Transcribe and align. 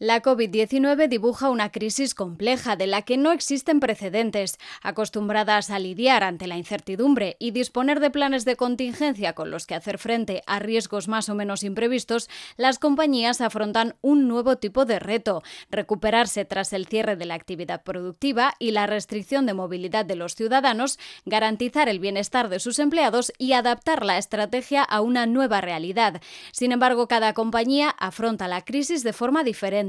La 0.00 0.22
COVID-19 0.22 1.06
dibuja 1.06 1.50
una 1.50 1.70
crisis 1.70 2.16
compleja 2.16 2.74
de 2.74 2.88
la 2.88 3.02
que 3.02 3.16
no 3.16 3.30
existen 3.30 3.78
precedentes. 3.78 4.58
Acostumbradas 4.82 5.70
a 5.70 5.78
lidiar 5.78 6.24
ante 6.24 6.48
la 6.48 6.56
incertidumbre 6.56 7.36
y 7.38 7.52
disponer 7.52 8.00
de 8.00 8.10
planes 8.10 8.44
de 8.44 8.56
contingencia 8.56 9.34
con 9.34 9.52
los 9.52 9.66
que 9.66 9.76
hacer 9.76 9.98
frente 9.98 10.42
a 10.48 10.58
riesgos 10.58 11.06
más 11.06 11.28
o 11.28 11.36
menos 11.36 11.62
imprevistos, 11.62 12.28
las 12.56 12.80
compañías 12.80 13.40
afrontan 13.40 13.94
un 14.00 14.26
nuevo 14.26 14.56
tipo 14.56 14.84
de 14.84 14.98
reto, 14.98 15.44
recuperarse 15.70 16.44
tras 16.44 16.72
el 16.72 16.88
cierre 16.88 17.14
de 17.14 17.26
la 17.26 17.34
actividad 17.34 17.84
productiva 17.84 18.54
y 18.58 18.72
la 18.72 18.88
restricción 18.88 19.46
de 19.46 19.54
movilidad 19.54 20.04
de 20.04 20.16
los 20.16 20.34
ciudadanos, 20.34 20.98
garantizar 21.24 21.88
el 21.88 22.00
bienestar 22.00 22.48
de 22.48 22.58
sus 22.58 22.80
empleados 22.80 23.32
y 23.38 23.52
adaptar 23.52 24.04
la 24.04 24.18
estrategia 24.18 24.82
a 24.82 25.00
una 25.00 25.26
nueva 25.26 25.60
realidad. 25.60 26.20
Sin 26.50 26.72
embargo, 26.72 27.06
cada 27.06 27.32
compañía 27.32 27.90
afronta 27.90 28.48
la 28.48 28.64
crisis 28.64 29.04
de 29.04 29.12
forma 29.12 29.44
diferente 29.44 29.83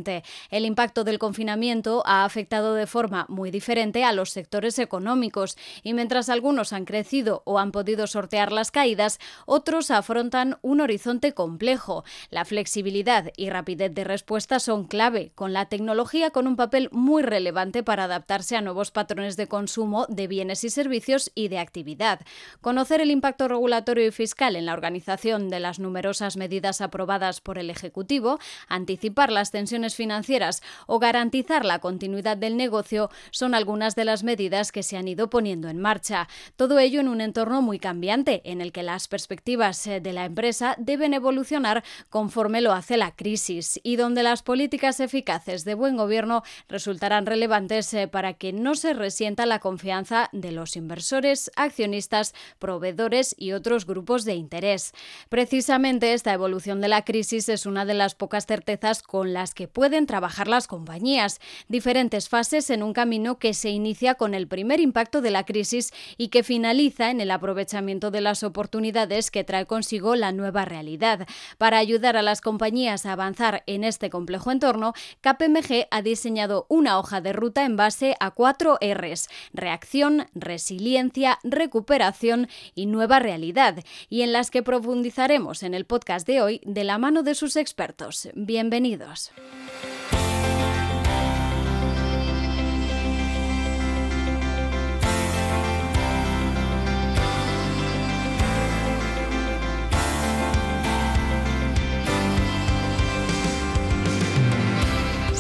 el 0.50 0.66
impacto 0.66 1.04
del 1.04 1.20
confinamiento 1.20 2.04
ha 2.06 2.26
afectado 2.26 2.74
de 2.74 2.88
forma 2.88 3.26
muy 3.30 3.52
diferente 3.52 4.04
a 4.04 4.14
los 4.14 4.32
sectores 4.32 4.80
económicos 4.80 5.58
y 5.84 5.94
mientras 5.94 6.30
algunos 6.30 6.74
han 6.74 6.86
crecido 6.86 7.42
o 7.46 7.60
han 7.60 7.72
podido 7.72 8.08
sortear 8.08 8.52
las 8.52 8.72
caídas, 8.72 9.20
otros 9.46 9.92
afrontan 9.92 10.58
un 10.62 10.82
horizonte 10.82 11.34
complejo. 11.34 12.04
La 12.30 12.46
flexibilidad 12.46 13.32
y 13.38 13.50
rapidez 13.50 13.94
de 13.94 14.04
respuesta 14.04 14.60
son 14.60 14.86
clave, 14.86 15.32
con 15.36 15.54
la 15.54 15.66
tecnología 15.66 16.32
con 16.32 16.48
un 16.48 16.56
papel 16.56 16.90
muy 16.92 17.24
relevante 17.24 17.84
para 17.84 18.06
adaptarse 18.06 18.56
a 18.56 18.62
nuevos 18.62 18.92
patrones 18.92 19.38
de 19.38 19.48
consumo 19.48 20.06
de 20.10 20.28
bienes 20.28 20.64
y 20.64 20.70
servicios 20.70 21.32
y 21.36 21.48
de 21.48 21.60
actividad. 21.60 22.22
Conocer 22.62 23.02
el 23.02 23.12
impacto 23.12 23.48
regulatorio 23.48 24.08
y 24.08 24.12
fiscal 24.12 24.56
en 24.56 24.66
la 24.66 24.74
organización 24.74 25.50
de 25.50 25.60
las 25.60 25.80
numerosas 25.80 26.38
medidas 26.38 26.82
aprobadas 26.82 27.42
por 27.42 27.58
el 27.60 27.70
Ejecutivo, 27.70 28.40
anticipar 28.68 29.32
las 29.32 29.52
tensiones 29.52 29.85
financieras 29.94 30.64
o 30.88 30.98
garantizar 30.98 31.66
la 31.66 31.78
continuidad 31.78 32.38
del 32.38 32.58
negocio 32.58 33.12
son 33.30 33.54
algunas 33.54 33.96
de 33.96 34.06
las 34.06 34.24
medidas 34.24 34.72
que 34.72 34.82
se 34.82 34.98
han 34.98 35.08
ido 35.08 35.30
poniendo 35.30 35.70
en 35.70 35.80
marcha. 35.80 36.28
Todo 36.56 36.80
ello 36.80 37.02
en 37.02 37.10
un 37.10 37.22
entorno 37.22 37.62
muy 37.62 37.78
cambiante, 37.78 38.42
en 38.46 38.62
el 38.62 38.72
que 38.72 38.82
las 38.82 39.08
perspectivas 39.08 39.86
eh, 39.86 40.00
de 40.00 40.14
la 40.14 40.26
empresa 40.26 40.76
deben 40.80 41.14
evolucionar 41.14 41.84
conforme 42.10 42.62
lo 42.62 42.72
hace 42.72 42.98
la 42.98 43.12
crisis 43.16 43.80
y 43.84 43.98
donde 43.98 44.24
las 44.24 44.42
políticas 44.42 45.00
eficaces 45.00 45.66
de 45.66 45.76
buen 45.76 45.98
gobierno 45.98 46.44
resultarán 46.70 47.26
relevantes 47.26 47.94
eh, 47.94 48.08
para 48.08 48.34
que 48.34 48.54
no 48.54 48.76
se 48.76 48.94
resienta 48.94 49.46
la 49.46 49.60
confianza 49.60 50.30
de 50.32 50.52
los 50.52 50.76
inversores, 50.76 51.52
accionistas, 51.56 52.34
proveedores 52.60 53.36
y 53.38 53.52
otros 53.52 53.86
grupos 53.86 54.24
de 54.24 54.36
interés. 54.36 54.94
Precisamente 55.30 56.14
esta 56.14 56.34
evolución 56.34 56.82
de 56.82 56.88
la 56.88 57.04
crisis 57.04 57.50
es 57.50 57.66
una 57.66 57.86
de 57.86 57.94
las 57.94 58.16
pocas 58.16 58.46
certezas 58.46 59.04
con 59.04 59.34
las 59.34 59.54
que 59.54 59.68
pueden 59.76 60.08
trabajar 60.08 60.48
las 60.48 60.68
compañías, 60.68 61.42
diferentes 61.68 62.30
fases 62.30 62.70
en 62.70 62.82
un 62.82 62.94
camino 62.94 63.40
que 63.40 63.54
se 63.54 63.72
inicia 63.72 64.16
con 64.16 64.34
el 64.34 64.48
primer 64.48 64.80
impacto 64.80 65.20
de 65.20 65.32
la 65.32 65.44
crisis 65.44 65.92
y 66.18 66.30
que 66.30 66.44
finaliza 66.44 67.12
en 67.12 67.20
el 67.20 67.30
aprovechamiento 67.30 68.10
de 68.10 68.22
las 68.22 68.44
oportunidades 68.44 69.32
que 69.32 69.44
trae 69.44 69.66
consigo 69.66 70.16
la 70.16 70.32
nueva 70.32 70.64
realidad. 70.64 71.28
Para 71.58 71.78
ayudar 71.78 72.16
a 72.16 72.22
las 72.22 72.40
compañías 72.40 73.06
a 73.06 73.12
avanzar 73.12 73.64
en 73.68 73.84
este 73.84 74.10
complejo 74.10 74.50
entorno, 74.50 74.94
KPMG 75.20 75.88
ha 75.92 76.02
diseñado 76.02 76.68
una 76.70 76.98
hoja 76.98 77.20
de 77.20 77.34
ruta 77.34 77.66
en 77.66 77.76
base 77.76 78.16
a 78.22 78.32
cuatro 78.32 78.80
Rs, 78.82 79.28
reacción, 79.52 80.28
resiliencia, 80.34 81.38
recuperación 81.44 82.48
y 82.76 82.86
nueva 82.86 83.20
realidad, 83.20 83.84
y 84.08 84.22
en 84.22 84.32
las 84.32 84.52
que 84.52 84.64
profundizaremos 84.64 85.64
en 85.64 85.74
el 85.74 85.84
podcast 85.84 86.26
de 86.26 86.42
hoy 86.42 86.62
de 86.64 86.86
la 86.86 86.98
mano 86.98 87.24
de 87.24 87.36
sus 87.36 87.58
expertos. 87.58 88.30
Bienvenidos. 88.36 89.34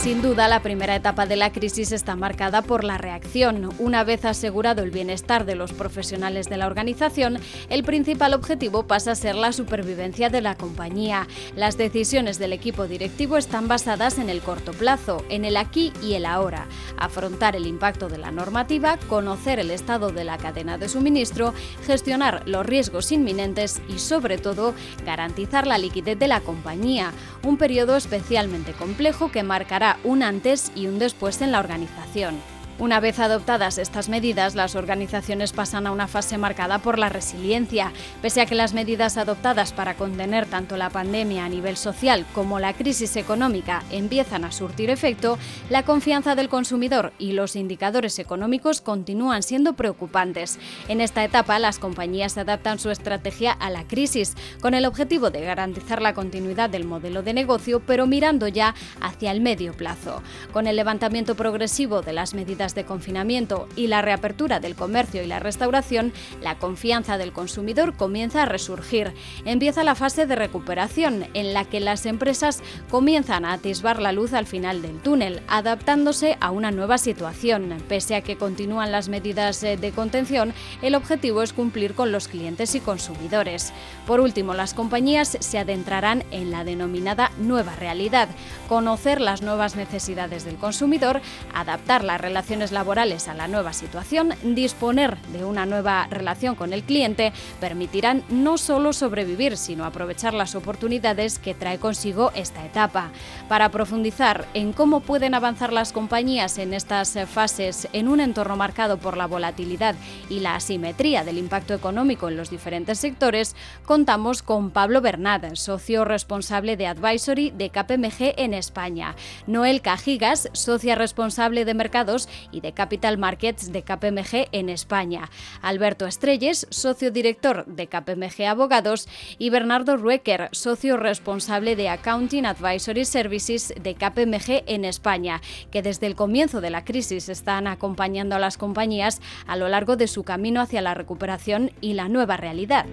Sin 0.05 0.21
duda, 0.21 0.47
la 0.47 0.61
primera 0.61 0.95
etapa 0.95 1.25
de 1.25 1.35
la 1.35 1.51
crisis 1.51 1.91
está 1.91 2.15
marcada 2.15 2.61
por 2.61 2.83
la 2.83 2.99
reacción. 2.99 3.71
Una 3.79 4.03
vez 4.03 4.23
asegurado 4.23 4.83
el 4.83 4.91
bienestar 4.91 5.45
de 5.45 5.55
los 5.55 5.73
profesionales 5.73 6.47
de 6.47 6.57
la 6.57 6.67
organización, 6.67 7.39
el 7.69 7.83
principal 7.83 8.35
objetivo 8.35 8.83
pasa 8.85 9.13
a 9.13 9.15
ser 9.15 9.33
la 9.33 9.51
supervivencia 9.51 10.29
de 10.29 10.41
la 10.41 10.53
compañía. 10.53 11.27
Las 11.55 11.79
decisiones 11.79 12.37
del 12.37 12.53
equipo 12.53 12.85
directivo 12.85 13.35
están 13.35 13.67
basadas 13.67 14.19
en 14.19 14.29
el 14.29 14.41
corto 14.41 14.73
plazo, 14.73 15.25
en 15.29 15.43
el 15.43 15.57
aquí 15.57 15.91
y 16.03 16.13
el 16.13 16.27
ahora. 16.27 16.67
Afrontar 16.97 17.55
el 17.55 17.65
impacto 17.65 18.07
de 18.07 18.19
la 18.19 18.29
normativa, 18.29 18.99
conocer 19.09 19.57
el 19.57 19.71
estado 19.71 20.11
de 20.11 20.23
la 20.23 20.37
cadena 20.37 20.77
de 20.77 20.87
suministro, 20.87 21.55
gestionar 21.87 22.47
los 22.47 22.63
riesgos 22.63 23.11
inminentes 23.11 23.81
y, 23.89 23.97
sobre 23.97 24.37
todo, 24.37 24.75
garantizar 25.03 25.65
la 25.65 25.79
liquidez 25.79 26.19
de 26.19 26.27
la 26.27 26.41
compañía. 26.41 27.11
Un 27.41 27.57
periodo 27.57 27.95
especialmente 27.95 28.73
complejo 28.73 29.31
que 29.31 29.41
marcará 29.41 29.94
un 30.03 30.23
antes 30.23 30.71
y 30.75 30.87
un 30.87 30.99
después 30.99 31.41
en 31.41 31.51
la 31.51 31.59
organización. 31.59 32.35
Una 32.77 32.99
vez 32.99 33.19
adoptadas 33.19 33.77
estas 33.77 34.09
medidas, 34.09 34.53
las 34.53 34.75
organizaciones 34.75 35.53
pasan 35.53 35.87
a 35.87 35.93
una 35.93 36.09
fase 36.09 36.37
marcada 36.37 36.79
por 36.79 36.99
la 36.99 37.07
resiliencia. 37.07 37.93
Pese 38.21 38.41
a 38.41 38.45
que 38.45 38.53
las 38.53 38.73
medidas 38.73 39.15
adoptadas 39.15 39.71
para 39.71 39.93
contener 39.93 40.45
tanto 40.45 40.75
la 40.75 40.89
pandemia 40.89 41.45
a 41.45 41.49
nivel 41.49 41.77
social 41.77 42.25
como 42.33 42.59
la 42.59 42.73
crisis 42.73 43.15
económica 43.15 43.81
empiezan 43.91 44.43
a 44.43 44.51
surtir 44.51 44.89
efecto, 44.89 45.37
la 45.69 45.83
confianza 45.83 46.35
del 46.35 46.49
consumidor 46.49 47.13
y 47.17 47.31
los 47.31 47.55
indicadores 47.55 48.19
económicos 48.19 48.81
continúan 48.81 49.41
siendo 49.41 49.77
preocupantes. 49.77 50.59
En 50.89 50.99
esta 50.99 51.23
etapa, 51.23 51.59
las 51.59 51.79
compañías 51.79 52.37
adaptan 52.37 52.77
su 52.77 52.89
estrategia 52.91 53.53
a 53.53 53.69
la 53.69 53.87
crisis, 53.87 54.35
con 54.59 54.73
el 54.73 54.85
objetivo 54.85 55.29
de 55.29 55.45
garantizar 55.45 56.01
la 56.01 56.13
continuidad 56.13 56.69
del 56.69 56.83
modelo 56.83 57.23
de 57.23 57.33
negocio, 57.33 57.79
pero 57.79 58.05
mirando 58.05 58.49
ya 58.49 58.75
hacia 58.99 59.31
el 59.31 59.39
medio 59.39 59.71
plazo. 59.71 60.21
Con 60.51 60.67
el 60.67 60.75
levantamiento 60.75 61.35
progresivo 61.35 62.01
de 62.01 62.11
las 62.11 62.33
medidas 62.33 62.64
de 62.73 62.85
confinamiento 62.85 63.67
y 63.75 63.87
la 63.87 64.01
reapertura 64.01 64.59
del 64.59 64.75
comercio 64.75 65.21
y 65.21 65.27
la 65.27 65.39
restauración, 65.39 66.13
la 66.41 66.57
confianza 66.57 67.19
del 67.19 67.33
consumidor 67.33 67.95
comienza 67.95 68.43
a 68.43 68.45
resurgir. 68.45 69.13
Empieza 69.45 69.83
la 69.83 69.93
fase 69.93 70.25
de 70.25 70.35
recuperación, 70.35 71.27
en 71.33 71.53
la 71.53 71.65
que 71.65 71.79
las 71.79 72.05
empresas 72.05 72.63
comienzan 72.89 73.45
a 73.45 73.53
atisbar 73.53 74.01
la 74.01 74.13
luz 74.13 74.33
al 74.33 74.47
final 74.47 74.81
del 74.81 74.99
túnel, 74.99 75.41
adaptándose 75.47 76.37
a 76.39 76.51
una 76.51 76.71
nueva 76.71 76.97
situación. 76.97 77.75
Pese 77.87 78.15
a 78.15 78.21
que 78.21 78.37
continúan 78.37 78.91
las 78.91 79.09
medidas 79.09 79.61
eh, 79.63 79.77
de 79.77 79.91
contención, 79.91 80.53
el 80.81 80.95
objetivo 80.95 81.43
es 81.43 81.53
cumplir 81.53 81.93
con 81.93 82.11
los 82.11 82.27
clientes 82.27 82.73
y 82.75 82.79
consumidores. 82.79 83.73
Por 84.07 84.21
último, 84.21 84.53
las 84.53 84.73
compañías 84.73 85.37
se 85.39 85.57
adentrarán 85.59 86.23
en 86.31 86.51
la 86.51 86.63
denominada 86.63 87.31
nueva 87.37 87.75
realidad, 87.75 88.29
conocer 88.69 89.19
las 89.19 89.41
nuevas 89.41 89.75
necesidades 89.75 90.45
del 90.45 90.55
consumidor, 90.55 91.21
adaptar 91.53 92.03
la 92.03 92.17
relación 92.17 92.54
laborales 92.71 93.27
a 93.27 93.33
la 93.33 93.47
nueva 93.47 93.73
situación, 93.73 94.33
disponer 94.43 95.17
de 95.33 95.45
una 95.45 95.65
nueva 95.65 96.07
relación 96.09 96.55
con 96.55 96.73
el 96.73 96.83
cliente, 96.83 97.33
permitirán 97.59 98.23
no 98.29 98.57
solo 98.57 98.93
sobrevivir, 98.93 99.57
sino 99.57 99.85
aprovechar 99.85 100.33
las 100.33 100.55
oportunidades 100.55 101.39
que 101.39 101.53
trae 101.53 101.79
consigo 101.79 102.31
esta 102.35 102.65
etapa. 102.65 103.11
Para 103.49 103.69
profundizar 103.69 104.47
en 104.53 104.73
cómo 104.73 105.01
pueden 105.01 105.33
avanzar 105.33 105.73
las 105.73 105.91
compañías 105.91 106.57
en 106.57 106.73
estas 106.73 107.17
fases 107.27 107.87
en 107.93 108.07
un 108.07 108.19
entorno 108.19 108.55
marcado 108.55 108.97
por 108.97 109.17
la 109.17 109.27
volatilidad 109.27 109.95
y 110.29 110.39
la 110.39 110.55
asimetría 110.55 111.23
del 111.23 111.37
impacto 111.37 111.73
económico 111.73 112.29
en 112.29 112.37
los 112.37 112.49
diferentes 112.49 112.99
sectores, 112.99 113.55
contamos 113.85 114.41
con 114.41 114.71
Pablo 114.71 115.01
Bernat, 115.01 115.55
socio 115.55 116.05
responsable 116.05 116.77
de 116.77 116.87
Advisory 116.87 117.51
de 117.51 117.69
KPMG 117.69 118.35
en 118.37 118.53
España, 118.53 119.15
Noel 119.47 119.81
Cajigas, 119.81 120.49
socia 120.53 120.95
responsable 120.95 121.65
de 121.65 121.73
mercados 121.73 122.29
y 122.51 122.61
de 122.61 122.73
Capital 122.73 123.17
Markets 123.17 123.71
de 123.71 123.83
KPMG 123.83 124.49
en 124.51 124.69
España, 124.69 125.29
Alberto 125.61 126.05
Estrelles, 126.05 126.67
socio 126.69 127.11
director 127.11 127.65
de 127.65 127.87
KPMG 127.87 128.45
Abogados, 128.47 129.07
y 129.37 129.49
Bernardo 129.49 129.97
Ruecker, 129.97 130.49
socio 130.51 130.97
responsable 130.97 131.75
de 131.75 131.89
Accounting 131.89 132.45
Advisory 132.45 133.05
Services 133.05 133.73
de 133.81 133.95
KPMG 133.95 134.63
en 134.67 134.85
España, 134.85 135.41
que 135.71 135.81
desde 135.81 136.07
el 136.07 136.15
comienzo 136.15 136.61
de 136.61 136.69
la 136.69 136.85
crisis 136.85 137.29
están 137.29 137.67
acompañando 137.67 138.35
a 138.35 138.39
las 138.39 138.57
compañías 138.57 139.21
a 139.47 139.55
lo 139.55 139.69
largo 139.69 139.95
de 139.95 140.07
su 140.07 140.23
camino 140.23 140.61
hacia 140.61 140.81
la 140.81 140.93
recuperación 140.93 141.71
y 141.81 141.93
la 141.93 142.09
nueva 142.09 142.37
realidad. 142.37 142.85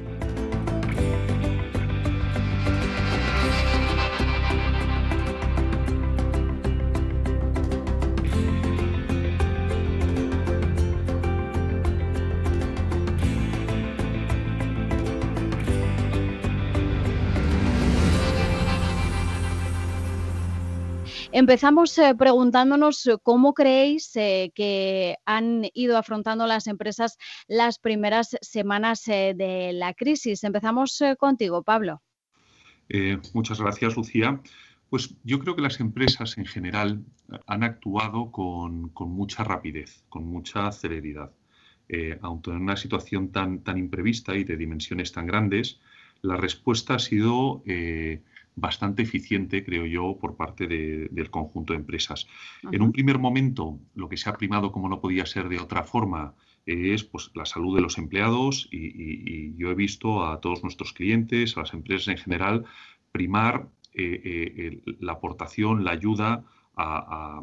Empezamos 21.32 21.96
eh, 21.98 22.14
preguntándonos 22.14 23.08
cómo 23.22 23.54
creéis 23.54 24.12
que 24.12 25.16
han 25.24 25.62
ido 25.72 25.96
afrontando 25.96 26.46
las 26.46 26.66
empresas 26.66 27.16
las 27.48 27.78
primeras 27.78 28.36
semanas 28.42 29.04
de 29.06 29.70
la 29.72 29.94
crisis. 29.94 30.44
Empezamos 30.44 31.02
contigo, 31.18 31.62
Pablo. 31.62 32.02
muchas 33.32 33.60
gracias, 33.60 33.96
Lucía. 33.96 34.40
Pues 34.92 35.14
yo 35.24 35.38
creo 35.38 35.56
que 35.56 35.62
las 35.62 35.80
empresas 35.80 36.36
en 36.36 36.44
general 36.44 37.02
han 37.46 37.62
actuado 37.62 38.30
con, 38.30 38.92
mucha 38.94 39.42
rapidez, 39.42 40.04
con 40.10 40.26
mucha 40.26 40.70
celeridad. 40.70 41.32
Eh, 41.88 42.18
aunque 42.20 42.50
en 42.50 42.58
una 42.58 42.76
situación 42.76 43.32
tan, 43.32 43.60
tan 43.60 43.78
imprevista 43.78 44.36
y 44.36 44.44
de 44.44 44.58
dimensiones 44.58 45.10
tan 45.10 45.26
grandes, 45.26 45.80
la 46.20 46.36
respuesta 46.36 46.96
ha 46.96 46.98
sido 46.98 47.62
eh, 47.64 48.20
bastante 48.54 49.02
eficiente, 49.02 49.64
creo 49.64 49.86
yo, 49.86 50.18
por 50.20 50.36
parte 50.36 50.66
del 50.66 51.30
conjunto 51.30 51.72
de 51.72 51.78
empresas. 51.78 52.26
En 52.70 52.82
un 52.82 52.92
primer 52.92 53.18
momento, 53.18 53.78
lo 53.94 54.08
que 54.08 54.16
se 54.16 54.28
ha 54.28 54.36
primado, 54.36 54.72
como 54.72 54.88
no 54.88 55.00
podía 55.00 55.26
ser 55.26 55.48
de 55.48 55.58
otra 55.58 55.84
forma, 55.84 56.34
es 56.66 57.02
pues, 57.02 57.30
la 57.34 57.44
salud 57.44 57.74
de 57.74 57.82
los 57.82 57.98
empleados 57.98 58.68
y, 58.70 58.78
y 58.78 59.54
yo 59.56 59.70
he 59.70 59.74
visto 59.74 60.24
a 60.24 60.40
todos 60.40 60.62
nuestros 60.62 60.92
clientes, 60.92 61.56
a 61.56 61.60
las 61.60 61.74
empresas 61.74 62.08
en 62.08 62.18
general, 62.18 62.64
primar 63.10 63.68
eh, 63.94 64.80
eh, 64.84 64.94
la 65.00 65.12
aportación, 65.12 65.84
la 65.84 65.90
ayuda 65.90 66.44
a, 66.74 67.42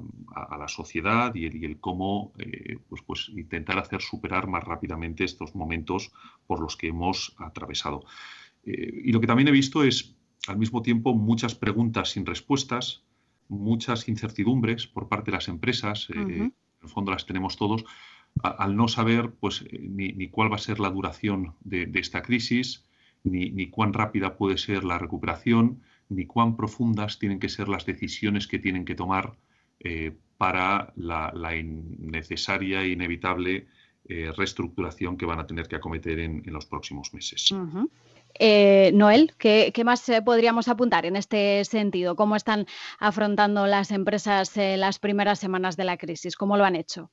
la 0.58 0.68
sociedad 0.68 1.34
y 1.36 1.46
el, 1.46 1.80
cómo 1.80 2.34
eh, 2.40 2.80
pues, 2.90 3.04
pues 3.04 3.30
intentar 3.30 3.78
hacer 3.78 4.02
superar 4.02 4.48
más 4.48 4.64
rápidamente 4.64 5.24
estos 5.24 5.54
momentos 5.54 6.12
por 6.48 6.60
los 6.60 6.76
que 6.76 6.88
hemos 6.88 7.36
atravesado. 7.38 8.04
y 8.66 9.12
lo 9.12 9.22
que 9.22 9.28
también 9.28 9.48
he 9.48 9.52
visto 9.52 9.84
es, 9.84 10.16
al 10.50 10.58
mismo 10.58 10.82
tiempo, 10.82 11.14
muchas 11.14 11.54
preguntas 11.54 12.10
sin 12.10 12.26
respuestas, 12.26 13.04
muchas 13.48 14.10
incertidumbres 14.10 14.88
por 14.88 15.08
parte 15.08 15.30
de 15.30 15.38
las 15.38 15.48
empresas, 15.48 16.10
en 16.10 16.54
el 16.82 16.90
fondo 16.90 17.12
las 17.12 17.26
tenemos 17.28 17.56
todos, 17.56 17.86
al 18.42 18.76
no 18.76 18.88
saber 18.88 19.32
pues, 19.40 19.64
ni, 19.72 20.28
cuál 20.30 20.52
va 20.52 20.56
a 20.56 20.60
ser 20.60 20.80
la 20.80 20.90
duración 20.90 21.54
de, 21.62 21.90
esta 21.96 22.24
crisis, 22.24 22.86
ni, 23.24 23.52
ni, 23.52 23.70
cuán 23.70 23.94
rápida 23.94 24.38
puede 24.38 24.58
ser 24.58 24.84
la 24.84 24.98
recuperación, 24.98 25.82
ni 26.10 26.26
cuán 26.26 26.58
profundas 26.58 27.20
tienen 27.20 27.40
que 27.40 27.50
ser 27.50 27.70
las 27.70 27.86
decisiones 27.86 28.48
que 28.48 28.58
tienen 28.58 28.86
que 28.86 28.96
tomar 28.96 29.38
eh, 29.80 30.16
para 30.38 30.94
la, 30.96 31.56
innecesaria 31.56 32.82
e 32.82 32.90
inevitable 32.90 33.68
eh, 34.06 34.32
reestructuración 34.36 35.16
que 35.16 35.26
van 35.26 35.40
a 35.40 35.46
tener 35.46 35.68
que 35.68 35.76
acometer 35.76 36.18
en, 36.20 36.42
los 36.48 36.66
próximos 36.66 37.14
meses. 37.14 37.54
Eh, 38.36 38.92
Noel, 38.94 39.34
¿qué, 39.38 39.72
más 39.84 40.06
podríamos 40.26 40.68
apuntar 40.68 41.06
en 41.06 41.16
este 41.16 41.64
sentido? 41.66 42.16
¿Cómo 42.16 42.36
están 42.36 42.66
afrontando 43.00 43.68
las 43.68 43.92
empresas 43.92 44.52
las 44.56 45.00
primeras 45.00 45.40
semanas 45.40 45.78
de 45.78 45.86
la 45.86 45.98
crisis? 45.98 46.36
¿Cómo 46.36 46.58
lo 46.58 46.66
han 46.66 46.76
hecho? 46.76 47.12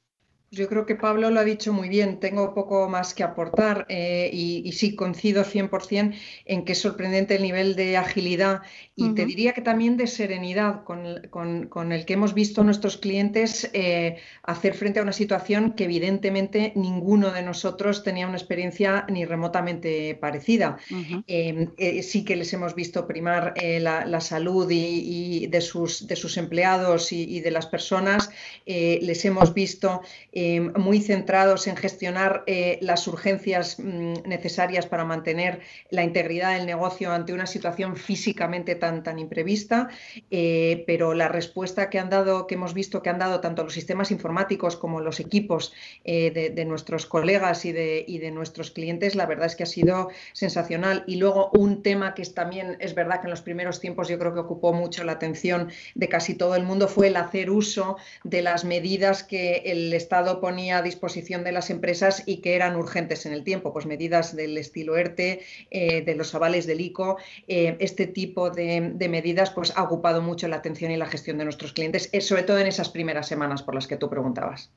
Yo 0.53 0.69
creo 0.69 0.87
que 0.87 0.95
Pablo 0.95 1.31
lo 1.31 1.41
ha 1.41 1.45
dicho 1.45 1.73
muy 1.73 1.89
bien, 1.89 2.21
tengo 2.21 2.55
poco 2.55 2.89
más 2.89 3.15
que 3.15 3.25
aportar 3.25 3.85
eh, 3.89 4.31
y, 4.33 4.71
sí 4.73 4.95
coincido 4.95 5.45
100% 5.45 6.15
en 6.45 6.65
que 6.65 6.73
es 6.73 6.79
sorprendente 6.79 7.35
el 7.35 7.43
nivel 7.43 7.75
de 7.75 7.97
agilidad 7.97 8.63
y 8.95 9.15
te 9.15 9.27
diría 9.27 9.53
que 9.53 9.61
también 9.61 9.97
de 9.97 10.07
serenidad 10.07 10.85
con, 10.85 11.93
el 11.93 12.05
que 12.07 12.13
hemos 12.15 12.33
visto 12.33 12.61
a 12.61 12.65
nuestros 12.65 12.97
clientes 12.97 13.69
eh, 13.75 14.17
hacer 14.43 14.75
frente 14.75 15.01
a 15.01 15.03
una 15.03 15.13
situación 15.13 15.73
que 15.73 15.85
evidentemente 15.85 16.73
ninguno 16.77 17.33
de 17.33 17.43
nosotros 17.43 18.05
tenía 18.05 18.27
una 18.27 18.39
experiencia 18.39 19.05
ni 19.11 19.25
remotamente 19.25 20.15
parecida. 20.15 20.79
Eh, 21.27 22.03
sí 22.03 22.25
que 22.25 22.37
les 22.37 22.53
hemos 22.55 22.75
visto 22.75 23.07
primar 23.07 23.53
la, 23.81 24.21
salud 24.21 24.71
y, 24.71 25.47
de, 25.49 25.61
sus, 25.61 26.07
de 26.07 26.17
sus 26.17 26.37
empleados 26.37 27.13
y, 27.13 27.25
y 27.25 27.41
de 27.41 27.51
las 27.51 27.67
personas, 27.67 28.31
les 28.65 29.25
hemos 29.25 29.53
visto 29.53 30.03
eh, 30.39 30.61
muy 30.61 31.01
centrados 31.01 31.67
en 31.67 31.77
gestionar 31.77 32.45
eh, 32.47 32.79
las 32.83 33.09
urgencias 33.09 33.79
mm, 33.79 34.17
necesarias 34.27 34.85
para 34.85 35.03
mantener 35.03 35.61
la 35.89 36.05
integridad 36.05 36.53
del 36.59 36.67
negocio 36.67 37.11
ante 37.11 37.33
una 37.33 37.47
situación 37.47 37.97
físicamente 37.97 38.75
tan, 38.75 39.03
tan 39.03 39.19
imprevista, 39.19 39.89
eh, 40.31 40.85
pero 40.87 41.15
la 41.15 41.29
respuesta 41.29 41.89
que 41.89 41.99
han 41.99 42.11
dado, 42.11 42.47
que 42.47 42.57
hemos 42.57 42.75
visto 42.75 43.03
que 43.03 43.09
han 43.09 43.19
dado 43.19 43.41
tanto 43.41 43.65
los 43.65 43.73
sistemas 43.73 44.11
informáticos 44.11 44.77
como 44.77 45.01
los 45.01 45.21
equipos 45.21 45.73
de, 46.05 46.65
nuestros 46.67 47.07
colegas 47.07 47.65
y 47.65 47.73
de, 47.73 48.05
y 48.07 48.19
de 48.19 48.31
nuestros 48.31 48.71
clientes, 48.71 49.15
la 49.15 49.25
verdad 49.25 49.47
es 49.47 49.57
que 49.57 49.63
ha 49.63 49.67
sido 49.67 50.11
sensacional. 50.35 51.03
Y 51.07 51.17
luego 51.17 51.49
un 51.55 51.83
tema 51.83 52.13
que 52.13 52.21
es 52.21 52.35
también 52.35 52.77
es 52.81 52.95
verdad 52.95 53.21
que 53.21 53.29
en 53.29 53.31
los 53.31 53.41
primeros 53.41 53.81
tiempos 53.81 54.09
yo 54.09 54.19
creo 54.19 54.35
que 54.35 54.41
ocupó 54.41 54.75
mucho 54.75 55.03
la 55.03 55.13
atención 55.13 55.71
de 55.95 56.09
casi 56.11 56.35
todo 56.35 56.57
el 56.57 56.65
mundo 56.65 56.89
fue 56.89 57.07
el 57.07 57.17
hacer 57.17 57.51
uso 57.51 57.97
de 58.23 58.43
las 58.43 58.67
medidas 58.67 59.25
que 59.25 59.63
el 59.65 59.95
Estado 59.95 60.26
ponía 60.41 60.79
a 60.79 60.83
disposición 60.83 61.45
de 61.45 61.53
las 61.53 61.71
empresas 61.71 62.23
y 62.27 62.39
que 62.39 62.55
eran 62.55 62.77
urgentes 62.77 63.27
en 63.27 63.33
el 63.33 63.45
tiempo, 63.45 63.73
pues 63.73 63.87
medidas 63.87 64.35
del 64.35 64.59
estilo 64.59 64.97
ERTE, 64.97 65.41
eh, 65.71 66.03
de 66.03 66.15
los 66.15 66.35
avales 66.35 66.67
del 66.67 66.81
ICO, 66.81 67.17
eh, 67.49 67.77
este 67.81 68.07
tipo 68.07 68.51
de, 68.51 68.95
medidas 69.09 69.51
pues 69.51 69.73
ha 69.77 69.83
ocupado 69.83 70.21
mucho 70.21 70.49
la 70.49 70.57
atención 70.57 70.91
y 70.91 70.97
la 70.97 71.07
gestión 71.07 71.39
de 71.39 71.45
nuestros 71.45 71.73
clientes, 71.73 72.09
eh, 72.13 72.21
sobre 72.21 72.43
todo 72.43 72.59
en 72.59 72.67
esas 72.67 72.89
primeras 72.89 73.29
semanas 73.29 73.63
por 73.63 73.75
las 73.75 73.87
que 73.87 73.97
tú 73.97 74.11
preguntabas. 74.11 74.71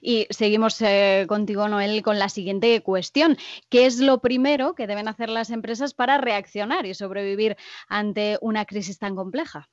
Y 0.00 0.28
seguimos 0.30 0.78
contigo, 1.26 1.66
Noel, 1.68 2.02
con 2.02 2.20
la 2.20 2.28
siguiente 2.28 2.80
cuestión. 2.80 3.36
¿Qué 3.70 3.86
es 3.86 3.98
lo 3.98 4.20
primero 4.20 4.74
que 4.74 4.86
deben 4.86 5.08
hacer 5.08 5.28
las 5.28 5.50
empresas 5.50 5.94
para 5.94 6.18
reaccionar 6.18 6.86
y 6.86 6.94
sobrevivir 6.94 7.56
ante 7.88 8.38
una 8.40 8.64
crisis 8.66 8.98
tan 8.98 9.16
compleja? 9.16 9.68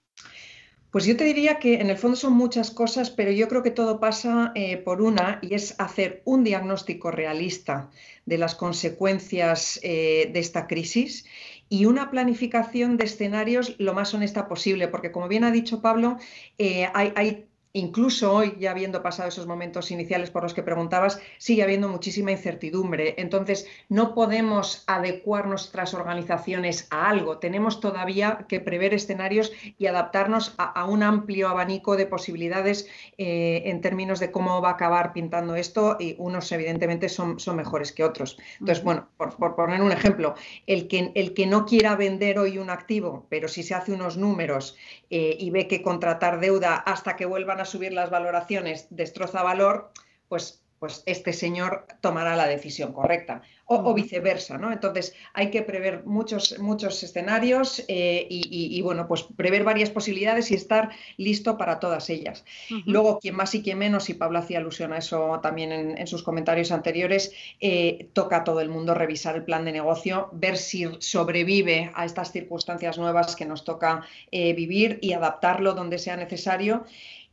Pues 0.92 1.06
yo 1.06 1.16
te 1.16 1.24
diría 1.24 1.60
que 1.60 1.76
en 1.76 1.92
el 1.92 1.98
fondo 1.98 2.18
son 2.18 2.34
muchas 2.34 2.72
cosas, 2.72 3.12
pero 3.12 3.32
yo 3.32 3.48
creo 3.48 3.62
que 3.62 3.70
todo 3.70 4.00
pasa 4.00 4.52
eh, 4.56 4.78
por 4.78 5.04
una 5.04 5.38
y 5.44 5.54
es 5.54 5.76
hacer 5.80 6.24
un 6.26 6.44
diagnóstico 6.44 7.12
realista 7.12 7.92
de 8.26 8.40
las 8.40 8.56
consecuencias 8.56 9.80
eh, 9.84 10.32
de 10.34 10.40
esta 10.40 10.66
crisis 10.66 11.26
y 11.70 11.86
una 11.86 12.10
planificación 12.10 12.98
de 12.98 13.04
escenarios 13.04 13.76
lo 13.78 13.94
más 13.94 14.16
honesta 14.16 14.48
posible, 14.48 14.88
porque 14.88 15.12
como 15.12 15.28
bien 15.28 15.44
ha 15.44 15.52
dicho 15.52 15.80
Pablo, 15.80 16.18
eh, 16.58 16.90
hay, 16.96 17.14
hay 17.16 17.49
incluso 17.74 18.34
hoy, 18.34 18.58
ya 18.60 18.72
habiendo 18.72 19.04
pasado 19.04 19.30
esos 19.30 19.46
momentos 19.46 19.92
iniciales 19.92 20.32
por 20.32 20.44
los 20.44 20.54
que 20.54 20.64
preguntabas, 20.64 21.22
sigue 21.38 21.64
habiendo 21.64 21.88
muchísima 21.88 22.32
incertidumbre. 22.32 23.16
Entonces, 23.18 23.68
no 23.90 24.16
podemos 24.16 24.84
adecuar 24.88 25.48
nuestras 25.48 25.94
organizaciones 25.94 26.88
a 26.90 27.10
algo. 27.10 27.38
Tenemos 27.38 27.80
todavía 27.80 28.46
que 28.48 28.60
prever 28.60 28.94
escenarios 28.94 29.52
y 29.78 29.86
adaptarnos 29.86 30.56
a, 30.58 30.86
un 30.86 31.04
amplio 31.04 31.50
abanico 31.50 31.96
de 31.96 32.08
posibilidades 32.08 32.88
eh, 33.18 33.64
en 33.66 33.82
términos 33.82 34.20
de 34.20 34.32
cómo 34.32 34.62
va 34.62 34.70
a 34.70 34.74
acabar 34.74 35.14
pintando 35.14 35.56
esto 35.56 35.98
y 36.00 36.16
unos 36.18 36.52
evidentemente 36.52 37.10
son, 37.10 37.40
son 37.40 37.56
mejores 37.56 37.92
que 37.92 38.04
otros. 38.04 38.38
Entonces, 38.60 38.84
bueno, 38.84 39.08
por, 39.18 39.56
poner 39.56 39.82
un 39.82 39.92
ejemplo, 39.92 40.34
el 40.66 40.88
que, 40.88 41.12
el 41.14 41.34
que 41.34 41.46
no 41.46 41.66
quiera 41.66 41.96
vender 41.96 42.40
hoy 42.40 42.58
un 42.58 42.70
activo, 42.70 43.28
pero 43.30 43.48
si 43.48 43.62
se 43.62 43.76
hace 43.76 43.92
unos 43.92 44.18
números 44.18 44.76
eh, 45.10 45.38
y 45.40 45.52
ve 45.52 45.68
que 45.68 45.82
contratar 45.82 46.40
deuda 46.40 46.76
hasta 46.76 47.16
que 47.16 47.26
vuelvan 47.26 47.59
a 47.60 47.66
subir 47.66 47.94
las 47.94 48.10
valoraciones 48.10 48.88
destroza 48.90 49.44
valor, 49.44 49.92
pues, 50.28 50.64
pues 50.80 51.04
este 51.06 51.34
señor 51.34 51.86
tomará 52.02 52.36
la 52.36 52.48
decisión 52.48 52.94
correcta 52.94 53.42
o, 53.72 53.94
viceversa, 53.94 54.58
¿no? 54.58 54.72
Entonces 54.72 55.14
hay 55.34 55.52
que 55.52 55.62
prever 55.62 56.04
muchos, 56.06 56.58
muchos 56.58 57.04
escenarios 57.04 57.84
eh, 57.88 58.26
y, 58.28 58.82
bueno, 58.82 59.08
pues 59.08 59.24
prever 59.24 59.64
varias 59.64 59.92
posibilidades 59.92 60.50
y 60.50 60.56
estar 60.56 60.90
listo 61.18 61.56
para 61.56 61.80
todas 61.80 62.10
ellas. 62.10 62.44
Luego, 62.86 63.20
quien 63.20 63.36
más 63.36 63.54
y 63.54 63.62
quien 63.62 63.78
menos, 63.78 64.10
y 64.10 64.16
Pablo 64.16 64.40
hacía 64.40 64.58
alusión 64.58 64.92
a 64.92 64.98
eso 64.98 65.40
también 65.44 65.72
en, 65.72 66.08
sus 66.08 66.24
comentarios 66.24 66.72
anteriores, 66.72 67.32
eh, 67.60 68.10
toca 68.14 68.38
a 68.38 68.44
todo 68.44 68.60
el 68.60 68.70
mundo 68.70 68.96
revisar 68.96 69.36
el 69.36 69.44
plan 69.44 69.66
de 69.66 69.72
negocio, 69.72 70.30
ver 70.34 70.58
si 70.58 70.88
sobrevive 71.00 71.92
a 71.94 72.06
estas 72.06 72.32
circunstancias 72.32 72.98
nuevas 72.98 73.36
que 73.36 73.46
nos 73.46 73.66
toca 73.66 74.02
eh, 74.32 74.54
vivir 74.54 74.98
y 75.04 75.14
adaptarlo 75.14 75.76
donde 75.76 76.00
sea 76.00 76.18
necesario. 76.18 76.86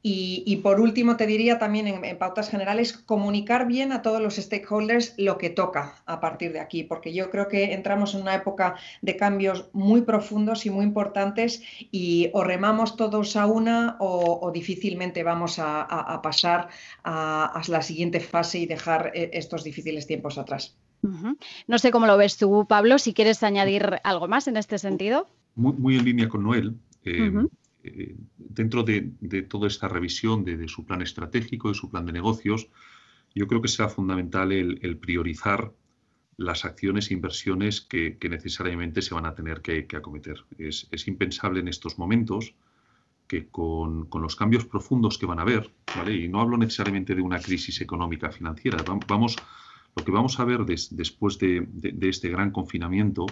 Y, 0.09 0.61
por 0.63 0.81
último, 0.81 1.17
te 1.17 1.27
diría 1.27 1.59
también 1.59 1.89
en, 1.89 2.17
pautas 2.17 2.49
generales, 2.49 2.93
comunicar 2.93 3.67
bien 3.67 3.91
a 3.91 4.03
todos 4.03 4.23
los 4.23 4.37
stakeholders 4.37 5.15
lo 5.19 5.37
que 5.37 5.51
toca 5.51 5.97
a 6.07 6.21
partir 6.21 6.53
de 6.53 6.61
aquí, 6.61 6.85
porque 6.85 7.13
yo 7.13 7.29
creo 7.29 7.49
que 7.49 7.73
entramos 7.73 8.15
en 8.15 8.23
una 8.23 8.37
época 8.37 8.77
de 9.03 9.17
cambios 9.17 9.69
muy 9.73 10.03
profundos 10.03 10.65
y 10.65 10.71
muy 10.71 10.85
importantes 10.85 11.61
y 11.91 12.31
o 12.35 12.45
remamos 12.45 12.95
todos 12.95 13.35
a 13.35 13.47
una 13.47 13.97
o, 13.99 14.49
difícilmente 14.55 15.25
vamos 15.25 15.59
a, 15.59 16.21
pasar 16.23 16.69
a, 17.03 17.61
la 17.67 17.83
siguiente 17.83 18.21
fase 18.21 18.61
y 18.61 18.67
dejar 18.67 19.11
eh, 19.13 19.31
estos 19.33 19.65
difíciles 19.65 20.07
tiempos 20.07 20.39
atrás. 20.39 20.77
No 21.67 21.79
sé 21.79 21.91
cómo 21.91 22.07
lo 22.07 22.17
ves 22.17 22.37
tú, 22.37 22.65
Pablo, 22.69 23.01
si 23.01 23.13
quieres 23.13 23.43
añadir 23.43 23.99
algo 24.05 24.29
más 24.29 24.47
en 24.47 24.57
este 24.57 24.79
sentido. 24.79 25.27
Muy, 25.57 25.97
en 25.97 26.05
línea 26.05 26.29
con 26.29 26.45
Noel. 26.45 26.77
Eh, 27.05 27.33
eh, 27.87 28.17
dentro 28.37 28.83
de, 28.83 29.13
toda 29.49 29.69
esta 29.69 29.89
revisión 29.89 30.45
de, 30.45 30.69
su 30.69 30.85
plan 30.85 31.03
estratégico, 31.03 31.69
de 31.69 31.75
su 31.75 31.91
plan 31.91 32.07
de 32.07 32.13
negocios, 32.13 32.69
yo 33.35 33.47
creo 33.47 33.61
que 33.61 33.69
será 33.69 33.89
fundamental 33.89 34.53
el, 34.53 34.99
priorizar 34.99 35.73
las 36.39 36.65
acciones 36.65 37.11
e 37.11 37.15
inversiones 37.15 37.81
que, 37.81 38.19
necesariamente 38.29 39.03
se 39.03 39.15
van 39.15 39.27
a 39.27 39.35
tener 39.35 39.61
que, 39.61 39.87
acometer. 39.97 40.45
Es, 40.59 40.89
impensable 41.07 41.61
en 41.61 41.69
estos 41.69 41.99
momentos 41.99 42.55
que 43.27 43.49
con, 43.49 44.09
los 44.13 44.37
cambios 44.37 44.65
profundos 44.65 45.19
que 45.19 45.27
van 45.27 45.39
a 45.39 45.43
haber, 45.43 45.71
¿vale? 45.97 46.15
y 46.15 46.29
no 46.29 46.41
hablo 46.41 46.57
necesariamente 46.57 47.15
de 47.15 47.23
una 47.23 47.41
crisis 47.41 47.81
económica 47.81 48.31
financiera, 48.31 48.83
vamos, 49.09 49.37
lo 49.97 50.05
que 50.05 50.13
vamos 50.13 50.39
a 50.39 50.45
ver 50.45 50.65
después 50.65 51.39
de, 51.39 51.67
este 52.03 52.29
gran 52.29 52.51
confinamiento 52.51 53.27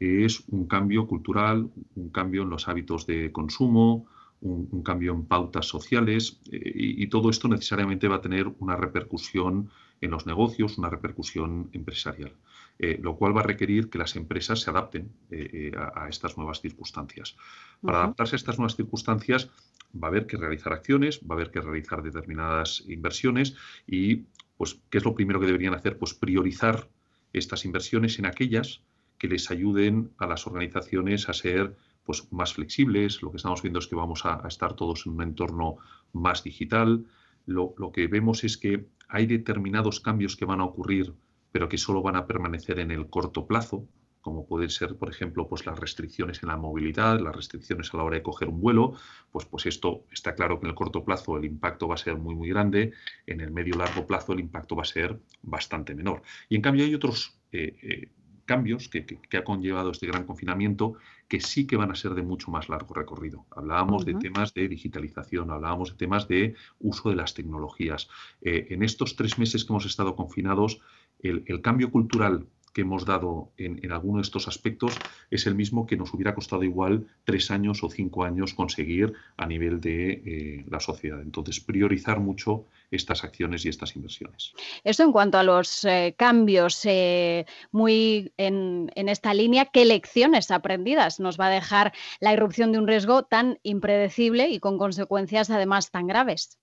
es 0.00 0.44
un 0.48 0.66
cambio 0.66 1.06
cultural, 1.06 1.70
un 1.94 2.08
cambio 2.10 2.42
en 2.42 2.50
los 2.50 2.68
hábitos 2.68 3.06
de 3.06 3.30
consumo, 3.32 4.06
un, 4.42 4.82
cambio 4.82 5.12
en 5.12 5.24
pautas 5.24 5.66
sociales, 5.66 6.40
eh, 6.50 6.72
y, 6.74 7.06
todo 7.06 7.30
esto 7.30 7.48
necesariamente 7.48 8.08
va 8.08 8.16
a 8.16 8.20
tener 8.20 8.48
una 8.58 8.76
repercusión 8.76 9.70
en 10.00 10.10
los 10.10 10.26
negocios, 10.26 10.78
una 10.78 10.90
repercusión 10.90 11.70
empresarial, 11.72 12.32
eh, 12.78 12.98
lo 13.00 13.16
cual 13.16 13.36
va 13.36 13.42
a 13.42 13.44
requerir 13.44 13.88
que 13.88 13.98
las 13.98 14.16
empresas 14.16 14.60
se 14.60 14.70
adapten 14.70 15.12
eh, 15.30 15.70
a, 15.76 16.08
estas 16.08 16.36
nuevas 16.36 16.60
circunstancias. 16.60 17.36
Para 17.80 17.98
adaptarse 17.98 18.34
a 18.34 18.38
estas 18.38 18.58
nuevas 18.58 18.74
circunstancias 18.74 19.48
va 19.94 20.08
a 20.08 20.10
haber 20.10 20.26
que 20.26 20.36
realizar 20.36 20.72
acciones, 20.72 21.20
va 21.20 21.34
a 21.34 21.38
haber 21.38 21.52
que 21.52 21.60
realizar 21.60 22.02
determinadas 22.02 22.82
inversiones 22.88 23.54
y, 23.86 24.24
pues, 24.56 24.80
¿qué 24.90 24.98
es 24.98 25.04
lo 25.04 25.14
primero 25.14 25.38
que 25.38 25.46
deberían 25.46 25.74
hacer? 25.74 25.98
Pues 25.98 26.14
priorizar 26.14 26.88
estas 27.32 27.64
inversiones 27.64 28.18
en 28.18 28.26
aquellas 28.26 28.82
que 29.22 29.28
les 29.28 29.52
ayuden 29.52 30.10
a 30.18 30.26
las 30.26 30.48
organizaciones 30.48 31.28
a 31.28 31.32
ser 31.32 31.76
pues, 32.02 32.26
más 32.32 32.54
flexibles. 32.54 33.22
Lo 33.22 33.30
que 33.30 33.36
estamos 33.36 33.62
viendo 33.62 33.78
es 33.78 33.86
que 33.86 33.94
vamos 33.94 34.26
a, 34.26 34.42
estar 34.48 34.74
todos 34.74 35.06
en 35.06 35.12
un 35.12 35.22
entorno 35.22 35.76
más 36.12 36.42
digital. 36.42 37.06
lo, 37.46 37.92
que 37.92 38.08
vemos 38.08 38.42
es 38.42 38.58
que 38.58 38.88
hay 39.08 39.26
determinados 39.26 40.00
cambios 40.00 40.34
que 40.34 40.44
van 40.44 40.60
a 40.60 40.64
ocurrir, 40.64 41.14
pero 41.52 41.68
que 41.68 41.78
solo 41.78 42.02
van 42.02 42.16
a 42.16 42.26
permanecer 42.26 42.80
en 42.80 42.90
el 42.90 43.08
corto 43.10 43.46
plazo, 43.46 43.86
como 44.20 44.44
pueden 44.44 44.70
ser, 44.70 44.96
por 44.96 45.08
ejemplo, 45.08 45.46
pues 45.46 45.66
las 45.66 45.78
restricciones 45.78 46.42
en 46.42 46.48
la 46.48 46.56
movilidad, 46.56 47.20
las 47.20 47.36
restricciones 47.36 47.94
a 47.94 47.98
la 47.98 48.02
hora 48.02 48.16
de 48.16 48.24
coger 48.24 48.48
un 48.48 48.60
vuelo, 48.60 48.94
pues, 49.30 49.44
pues 49.46 49.66
esto 49.66 50.04
está 50.10 50.34
claro 50.34 50.58
que 50.58 50.66
en 50.66 50.70
el 50.70 50.74
corto 50.74 51.04
plazo 51.04 51.36
el 51.36 51.44
impacto 51.44 51.86
va 51.86 51.94
a 51.94 51.98
ser 51.98 52.16
muy, 52.16 52.34
muy 52.34 52.48
grande, 52.48 52.92
en 53.28 53.40
el 53.40 53.52
medio 53.52 53.76
largo 53.76 54.04
plazo 54.04 54.32
el 54.32 54.40
impacto 54.40 54.74
va 54.74 54.82
a 54.82 54.86
ser 54.86 55.20
bastante 55.42 55.94
menor. 55.94 56.22
Y 56.48 56.56
en 56.56 56.62
cambio 56.62 56.84
hay 56.84 56.94
otros 56.96 57.38
eh, 57.52 57.76
eh, 57.82 58.10
cambios 58.44 58.88
que, 58.88 59.18
ha 59.36 59.44
conllevado 59.44 59.90
este 59.90 60.06
gran 60.06 60.24
confinamiento 60.24 60.94
que 61.28 61.40
sí 61.40 61.66
que 61.66 61.76
van 61.76 61.90
a 61.90 61.94
ser 61.94 62.14
de 62.14 62.22
mucho 62.22 62.50
más 62.50 62.68
largo 62.68 62.94
recorrido. 62.94 63.46
Hablábamos 63.50 64.04
de 64.04 64.14
temas 64.14 64.52
de 64.54 64.68
digitalización, 64.68 65.50
hablábamos 65.50 65.90
de 65.90 65.96
temas 65.96 66.28
de 66.28 66.54
uso 66.78 67.10
de 67.10 67.16
las 67.16 67.34
tecnologías. 67.34 68.08
Eh, 68.42 68.68
en 68.70 68.82
estos 68.82 69.16
tres 69.16 69.38
meses 69.38 69.64
que 69.64 69.72
hemos 69.72 69.86
estado 69.86 70.14
confinados, 70.16 70.80
el, 71.20 71.44
el 71.46 71.62
cambio 71.62 71.90
cultural 71.90 72.46
que 72.72 72.82
hemos 72.82 73.04
dado 73.04 73.52
en, 73.56 73.80
en 73.82 73.92
alguno 73.92 74.18
de 74.18 74.22
estos 74.22 74.48
aspectos 74.48 74.98
es 75.30 75.46
el 75.46 75.54
mismo 75.54 75.86
que 75.86 75.96
nos 75.96 76.12
hubiera 76.14 76.34
costado 76.34 76.64
igual 76.64 77.06
tres 77.24 77.50
años 77.50 77.82
o 77.82 77.90
cinco 77.90 78.24
años 78.24 78.54
conseguir 78.54 79.12
a 79.36 79.46
nivel 79.46 79.80
de 79.80 80.12
eh, 80.12 80.64
la 80.68 80.80
sociedad. 80.80 81.20
Entonces, 81.20 81.60
priorizar 81.60 82.20
mucho 82.20 82.64
estas 82.90 83.24
acciones 83.24 83.64
y 83.64 83.68
estas 83.68 83.96
inversiones. 83.96 84.52
Eso 84.84 85.02
en 85.02 85.12
cuanto 85.12 85.38
a 85.38 85.42
los 85.42 85.84
eh, 85.84 86.14
cambios 86.16 86.84
eh, 86.84 87.46
muy 87.70 88.32
en, 88.36 88.90
en, 88.94 89.08
esta 89.08 89.34
línea, 89.34 89.66
¿qué 89.66 89.84
lecciones 89.84 90.50
aprendidas 90.50 91.20
nos 91.20 91.38
va 91.38 91.46
a 91.46 91.50
dejar 91.50 91.92
la 92.20 92.32
irrupción 92.32 92.72
de 92.72 92.78
un 92.78 92.86
riesgo 92.86 93.24
tan 93.24 93.58
impredecible 93.62 94.48
y 94.48 94.60
con 94.60 94.78
consecuencias 94.78 95.50
además 95.50 95.90
tan 95.90 96.06
graves? 96.06 96.58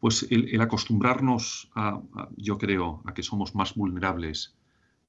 Pues 0.00 0.26
el, 0.30 0.60
acostumbrarnos 0.60 1.70
a, 1.74 2.00
yo 2.36 2.58
creo, 2.58 3.02
a 3.06 3.14
que 3.14 3.22
somos 3.22 3.54
más 3.54 3.74
vulnerables 3.74 4.54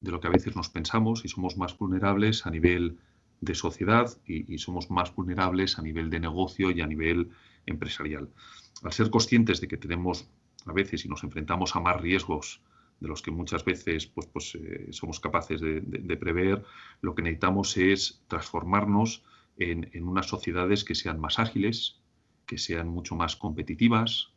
de 0.05 0.11
lo 0.11 0.21
que 0.21 0.27
a 0.27 0.31
veces 0.31 0.55
nos 0.55 0.69
pensamos 0.69 1.25
y 1.25 1.27
somos 1.27 1.57
más 1.57 1.77
vulnerables 1.77 2.45
a 2.45 2.51
nivel 2.51 2.97
de 3.41 3.55
sociedad 3.55 4.07
y, 4.25 4.57
somos 4.59 4.89
más 4.89 5.13
vulnerables 5.13 5.77
a 5.77 5.81
nivel 5.81 6.09
de 6.09 6.19
negocio 6.19 6.71
y 6.71 6.79
a 6.81 6.87
nivel 6.87 7.31
empresarial. 7.65 8.29
Al 8.83 8.93
ser 8.93 9.09
conscientes 9.09 9.59
de 9.59 9.67
que 9.67 9.77
tenemos 9.77 10.29
a 10.65 10.73
veces 10.73 11.05
y 11.05 11.09
nos 11.09 11.23
enfrentamos 11.23 11.75
a 11.75 11.79
más 11.79 11.99
riesgos 11.99 12.61
de 12.99 13.07
los 13.07 13.21
que 13.21 13.31
muchas 13.31 13.65
veces 13.65 14.05
pues, 14.05 14.27
pues, 14.27 14.55
eh, 14.55 14.87
somos 14.91 15.19
capaces 15.19 15.59
de, 15.59 16.17
prever, 16.17 16.63
lo 17.01 17.13
que 17.13 17.23
necesitamos 17.23 17.75
es 17.75 18.21
transformarnos 18.27 19.23
en, 19.57 19.89
unas 20.03 20.27
sociedades 20.27 20.83
que 20.83 20.95
sean 20.95 21.19
más 21.19 21.39
ágiles, 21.39 21.99
que 22.45 22.57
sean 22.57 22.87
mucho 22.87 23.15
más 23.15 23.35
competitivas, 23.35 24.31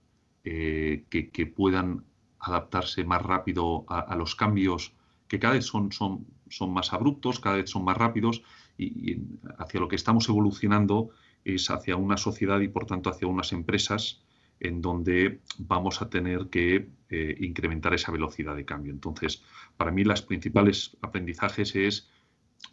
eh, 0.44 1.04
que, 1.10 1.46
puedan 1.46 2.04
adaptarse 2.40 3.04
más 3.04 3.22
rápido 3.22 3.84
a 3.88 4.14
los 4.16 4.34
cambios 4.34 4.92
que 5.28 5.38
cada 5.38 5.54
vez 5.54 5.64
son, 5.64 5.92
son, 5.92 6.26
son 6.49 6.73
más 6.73 6.92
abruptos, 6.92 7.40
cada 7.40 7.56
vez 7.56 7.70
son 7.70 7.85
más 7.85 7.97
rápidos 7.97 8.42
y, 8.76 9.18
hacia 9.58 9.80
lo 9.80 9.88
que 9.88 9.97
estamos 9.97 10.28
evolucionando 10.28 11.11
es 11.44 11.70
hacia 11.70 11.97
una 11.97 12.16
sociedad 12.16 12.61
y 12.61 12.68
por 12.68 12.87
tanto 12.87 13.11
hacia 13.11 13.28
unas 13.28 13.52
empresas 13.52 14.23
en 14.61 14.82
donde 14.82 15.40
vamos 15.58 16.02
a 16.02 16.11
tener 16.11 16.49
que 16.50 16.88
eh, 17.11 17.37
incrementar 17.40 17.94
esa 17.94 18.11
velocidad 18.11 18.56
de 18.56 18.64
cambio. 18.64 18.92
Entonces, 18.92 19.42
para 19.76 19.92
mí 19.92 20.02
las 20.04 20.23
principales 20.23 20.97
aprendizajes 21.00 21.76
es 21.76 22.11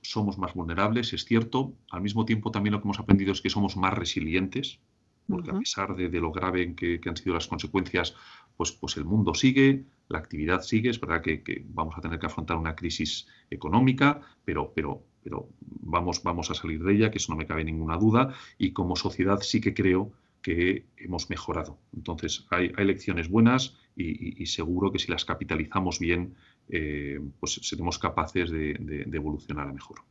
somos 0.02 0.38
más 0.38 0.54
vulnerables, 0.54 1.14
es 1.14 1.26
cierto. 1.26 1.74
Al 1.92 2.02
mismo 2.02 2.26
tiempo 2.26 2.52
también 2.52 2.74
lo 2.74 2.82
que 2.82 2.88
hemos 2.88 3.00
aprendido 3.00 3.32
es 3.32 3.42
que 3.42 3.50
somos 3.50 3.78
más 3.78 3.94
resilientes, 3.94 4.80
porque 5.28 5.52
a 5.52 5.60
pesar 5.60 5.96
de, 5.96 6.10
lo 6.20 6.32
grave 6.32 6.64
en 6.64 6.76
que, 6.76 7.00
han 7.06 7.18
sido 7.18 7.36
las 7.36 7.48
consecuencias, 7.48 8.16
pues, 8.58 8.72
pues 8.72 8.98
el 8.98 9.06
mundo 9.06 9.34
sigue, 9.34 9.86
la 10.08 10.20
actividad 10.20 10.62
sigue, 10.62 10.90
es 10.90 11.00
verdad 11.00 11.22
que, 11.22 11.66
vamos 11.70 11.96
a 11.98 12.02
tener 12.02 12.20
que 12.20 12.28
afrontar 12.28 12.58
una 12.58 12.76
crisis 12.76 13.28
económica, 13.50 14.22
pero, 14.44 14.72
pero, 14.74 15.04
pero 15.24 15.50
vamos, 15.60 16.24
vamos 16.24 16.52
a 16.52 16.54
salir 16.54 16.84
de 16.84 16.94
ella, 16.94 17.12
que 17.12 17.18
eso 17.18 17.32
no 17.32 17.38
me 17.38 17.48
cabe 17.48 17.64
ninguna 17.64 17.98
duda, 17.98 18.34
y 18.58 18.72
como 18.72 18.96
sociedad 18.96 19.40
sí 19.42 19.62
que 19.62 19.74
creo 19.74 20.12
que 20.46 20.86
hemos 20.98 21.28
mejorado. 21.32 21.80
Entonces, 21.96 22.46
hay, 22.52 22.70
lecciones 22.86 23.30
buenas 23.30 23.76
y, 23.96 24.46
seguro 24.46 24.92
que 24.92 25.00
si 25.00 25.10
las 25.12 25.26
capitalizamos 25.26 25.98
bien, 25.98 26.36
eh, 26.70 27.20
pues 27.40 27.60
seremos 27.64 27.98
capaces 27.98 28.52
de, 28.52 29.08
evolucionar 29.12 29.68
a 29.68 29.74
mejor. 29.74 30.02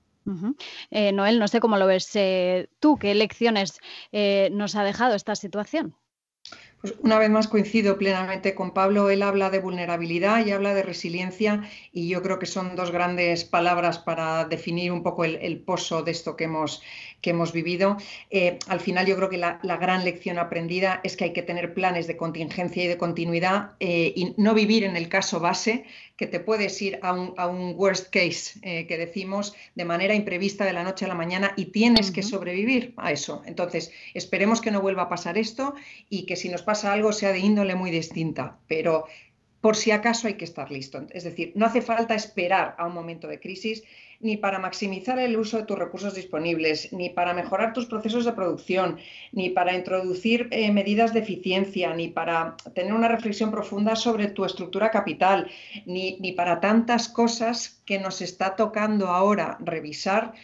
Eh, 0.90 1.12
Noel, 1.12 1.38
no 1.38 1.48
sé 1.48 1.60
cómo 1.60 1.76
lo 1.76 1.86
ves 1.86 2.14
eh, 2.16 2.68
tú, 2.80 2.96
¿qué 2.98 3.14
lecciones 3.14 3.78
nos 4.52 4.74
ha 4.76 4.84
dejado 4.84 5.14
esta 5.14 5.34
situación? 5.36 5.96
Pues 6.84 6.96
una 7.00 7.18
vez 7.18 7.30
más 7.30 7.48
coincido 7.48 7.96
plenamente 7.96 8.54
con 8.54 8.72
Pablo. 8.74 9.08
Él 9.08 9.22
habla 9.22 9.48
de 9.48 9.58
vulnerabilidad 9.58 10.44
y 10.44 10.50
habla 10.50 10.74
de 10.74 10.82
resiliencia 10.82 11.62
y 11.94 12.08
yo 12.08 12.22
creo 12.22 12.38
que 12.38 12.44
son 12.44 12.76
dos 12.76 12.90
grandes 12.90 13.46
palabras 13.46 13.98
para 13.98 14.44
definir 14.44 14.92
un 14.92 15.02
poco 15.02 15.24
el, 15.24 15.60
pozo 15.60 16.02
de 16.02 16.10
esto 16.10 16.36
que 16.36 16.44
hemos, 16.44 16.82
que 17.22 17.30
hemos 17.30 17.54
vivido. 17.54 17.96
Eh, 18.28 18.58
al 18.68 18.80
final 18.80 19.06
yo 19.06 19.16
creo 19.16 19.30
que 19.30 19.38
la, 19.38 19.58
gran 19.62 20.04
lección 20.04 20.38
aprendida 20.38 21.00
es 21.04 21.16
que 21.16 21.24
hay 21.24 21.32
que 21.32 21.40
tener 21.40 21.72
planes 21.72 22.06
de 22.06 22.18
contingencia 22.18 22.84
y 22.84 22.86
de 22.86 22.98
continuidad 22.98 23.70
eh, 23.80 24.12
y 24.14 24.34
no 24.36 24.52
vivir 24.52 24.84
en 24.84 24.94
el 24.94 25.08
caso 25.08 25.40
base, 25.40 25.86
que 26.16 26.26
te 26.26 26.38
puedes 26.38 26.80
ir 26.80 27.00
a 27.02 27.12
un, 27.12 27.74
worst 27.76 28.10
case 28.10 28.60
eh, 28.62 28.86
que 28.86 28.98
decimos 28.98 29.54
de 29.74 29.84
manera 29.84 30.14
imprevista 30.14 30.64
de 30.64 30.72
la 30.72 30.84
noche 30.84 31.06
a 31.06 31.08
la 31.08 31.14
mañana 31.14 31.54
y 31.56 31.66
tienes 31.66 32.12
que 32.12 32.22
sobrevivir 32.22 32.94
a 32.96 33.10
eso. 33.10 33.42
Entonces, 33.46 33.90
esperemos 34.12 34.60
que 34.60 34.70
no 34.70 34.80
vuelva 34.80 35.02
a 35.02 35.08
pasar 35.08 35.38
esto 35.38 35.74
y 36.08 36.24
que 36.26 36.36
si 36.36 36.48
nos 36.48 36.62
pasa 36.62 36.73
algo 36.82 37.12
sea 37.12 37.30
de 37.30 37.38
índole 37.38 37.76
muy 37.76 37.92
distinta, 37.92 38.58
pero 38.66 39.04
por 39.60 39.76
si 39.76 39.92
acaso 39.92 40.26
hay 40.26 40.34
que 40.34 40.44
estar 40.44 40.70
listo. 40.70 41.06
Es 41.10 41.24
decir, 41.24 41.52
no 41.54 41.66
hace 41.66 41.80
falta 41.80 42.14
esperar 42.14 42.74
a 42.76 42.86
un 42.86 42.92
momento 42.92 43.28
de 43.28 43.40
crisis 43.40 43.82
ni 44.20 44.36
para 44.36 44.58
maximizar 44.58 45.18
el 45.18 45.36
uso 45.36 45.58
de 45.58 45.64
tus 45.64 45.78
recursos 45.78 46.14
disponibles, 46.14 46.92
ni 46.92 47.10
para 47.10 47.34
mejorar 47.34 47.72
tus 47.72 47.86
procesos 47.86 48.24
de 48.24 48.32
producción, 48.32 48.98
ni 49.32 49.50
para 49.50 49.74
introducir 49.74 50.48
eh, 50.50 50.70
medidas 50.72 51.12
de 51.12 51.20
eficiencia, 51.20 51.94
ni 51.94 52.08
para 52.08 52.56
tener 52.74 52.92
una 52.92 53.08
reflexión 53.08 53.50
profunda 53.50 53.96
sobre 53.96 54.28
tu 54.28 54.44
estructura 54.44 54.90
capital, 54.90 55.50
ni, 55.86 56.18
ni 56.20 56.32
para 56.32 56.60
tantas 56.60 57.08
cosas 57.08 57.82
que 57.84 57.98
nos 57.98 58.22
está 58.22 58.56
tocando 58.56 59.08
ahora 59.08 59.58
revisar 59.60 60.34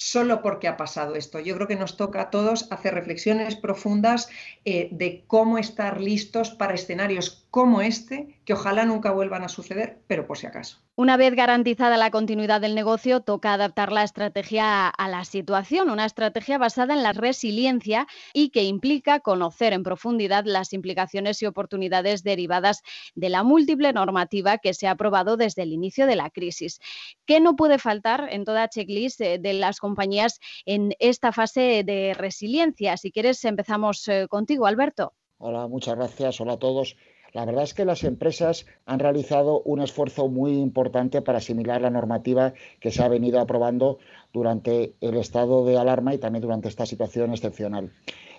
solo 0.00 0.40
porque 0.40 0.66
ha 0.66 0.78
pasado 0.78 1.14
esto. 1.14 1.40
Yo 1.40 1.54
creo 1.54 1.68
que 1.68 1.76
nos 1.76 1.98
toca 1.98 2.22
a 2.22 2.30
todos 2.30 2.72
hacer 2.72 2.94
reflexiones 2.94 3.54
profundas 3.54 4.30
eh, 4.64 4.88
de 4.92 5.24
cómo 5.26 5.58
estar 5.58 6.00
listos 6.00 6.48
para 6.48 6.72
escenarios 6.72 7.39
como 7.50 7.80
este, 7.80 8.40
que 8.44 8.52
ojalá 8.52 8.84
nunca 8.84 9.10
vuelvan 9.10 9.42
a 9.42 9.48
suceder, 9.48 9.98
pero 10.06 10.26
por 10.26 10.38
si 10.38 10.46
acaso. 10.46 10.78
Una 10.94 11.16
vez 11.16 11.34
garantizada 11.34 11.96
la 11.96 12.10
continuidad 12.10 12.60
del 12.60 12.74
negocio, 12.74 13.20
toca 13.20 13.54
adaptar 13.54 13.90
la 13.90 14.04
estrategia 14.04 14.86
a 14.86 15.08
la 15.08 15.24
situación, 15.24 15.90
una 15.90 16.04
estrategia 16.04 16.58
basada 16.58 16.94
en 16.94 17.02
la 17.02 17.12
resiliencia 17.12 18.06
y 18.34 18.50
que 18.50 18.64
implica 18.64 19.20
conocer 19.20 19.72
en 19.72 19.82
profundidad 19.82 20.44
las 20.44 20.72
implicaciones 20.72 21.42
y 21.42 21.46
oportunidades 21.46 22.22
derivadas 22.22 22.82
de 23.14 23.30
la 23.30 23.42
múltiple 23.42 23.92
normativa 23.92 24.58
que 24.58 24.74
se 24.74 24.86
ha 24.86 24.92
aprobado 24.92 25.36
desde 25.36 25.62
el 25.62 25.72
inicio 25.72 26.06
de 26.06 26.16
la 26.16 26.30
crisis. 26.30 26.80
¿Qué 27.24 27.40
no 27.40 27.56
puede 27.56 27.78
faltar 27.78 28.28
en 28.30 28.44
toda 28.44 28.68
checklist 28.68 29.20
eh, 29.22 29.38
de 29.38 29.54
las 29.54 29.78
compañías 29.80 30.38
en 30.66 30.94
esta 30.98 31.32
fase 31.32 31.82
de 31.84 32.14
resiliencia? 32.14 32.96
Si 32.96 33.10
quieres, 33.10 33.44
empezamos 33.44 34.06
eh, 34.06 34.26
contigo, 34.28 34.66
Alberto. 34.66 35.14
Hola, 35.42 35.66
muchas 35.66 35.96
gracias. 35.96 36.38
Hola 36.42 36.52
a 36.52 36.58
todos. 36.58 36.96
La 37.32 37.44
verdad 37.44 37.64
es 37.64 37.74
que 37.74 37.84
las 37.84 38.04
empresas 38.04 38.66
han 38.86 38.98
realizado 38.98 39.62
un 39.62 39.80
esfuerzo 39.80 40.28
muy 40.28 40.52
importante 40.52 41.22
para 41.22 41.38
asimilar 41.38 41.80
la 41.80 41.90
normativa 41.90 42.54
que 42.80 42.90
se 42.90 43.02
ha 43.02 43.08
venido 43.08 43.40
aprobando 43.40 43.98
durante 44.32 44.94
el 45.00 45.16
estado 45.16 45.64
de 45.64 45.78
alarma 45.78 46.14
y 46.14 46.18
también 46.18 46.42
durante 46.42 46.68
esta 46.68 46.86
situación 46.86 47.32
excepcional. 47.32 47.92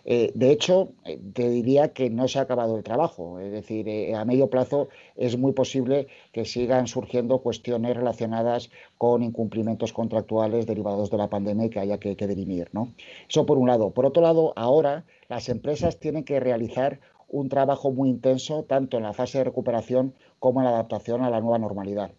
Eh, 0.04 0.32
de 0.34 0.52
hecho, 0.52 0.94
eh, 1.06 1.20
te 1.34 1.50
diría 1.50 1.94
que 1.94 2.10
no 2.10 2.28
se 2.28 2.40
ha 2.40 2.44
acabado 2.44 2.76
el 2.76 2.84
trabajo. 2.84 3.40
Es 3.40 3.52
decir, 3.52 3.88
eh, 3.88 4.16
a 4.16 4.26
medio 4.26 4.50
plazo 4.50 4.90
es 5.16 5.38
muy 5.38 5.54
posible 5.54 6.08
que 6.32 6.46
sigan 6.46 6.88
surgiendo 6.88 7.40
cuestiones 7.40 7.96
relacionadas 7.96 8.72
con 8.98 9.24
incumplimientos 9.24 9.94
contractuales 9.94 10.66
derivados 10.66 11.12
de 11.12 11.18
la 11.18 11.30
pandemia 11.30 11.66
y 11.66 11.70
que 11.70 11.80
haya 11.80 12.00
que, 12.00 12.16
que 12.16 12.28
dirimir. 12.28 12.70
¿no? 12.74 12.94
Eso 13.30 13.46
por 13.46 13.58
un 13.58 13.68
lado. 13.68 13.92
Por 13.92 14.06
otro 14.06 14.24
lado, 14.24 14.54
ahora 14.56 15.06
las 15.30 15.50
empresas 15.50 16.00
tienen 16.00 16.24
que 16.24 16.40
realizar 16.40 17.00
un 17.32 17.50
trabajo 17.50 17.92
muy 17.92 18.10
intenso 18.10 18.64
tanto 18.64 18.98
en 18.98 19.04
la 19.04 19.14
fase 19.14 19.40
de 19.40 19.46
recuperación 19.46 20.14
como 20.40 20.60
en 20.60 20.66
la 20.66 20.72
adaptación 20.72 21.24
a 21.24 21.30
la 21.30 21.40
nueva 21.40 21.58
normalidad. 21.58 22.12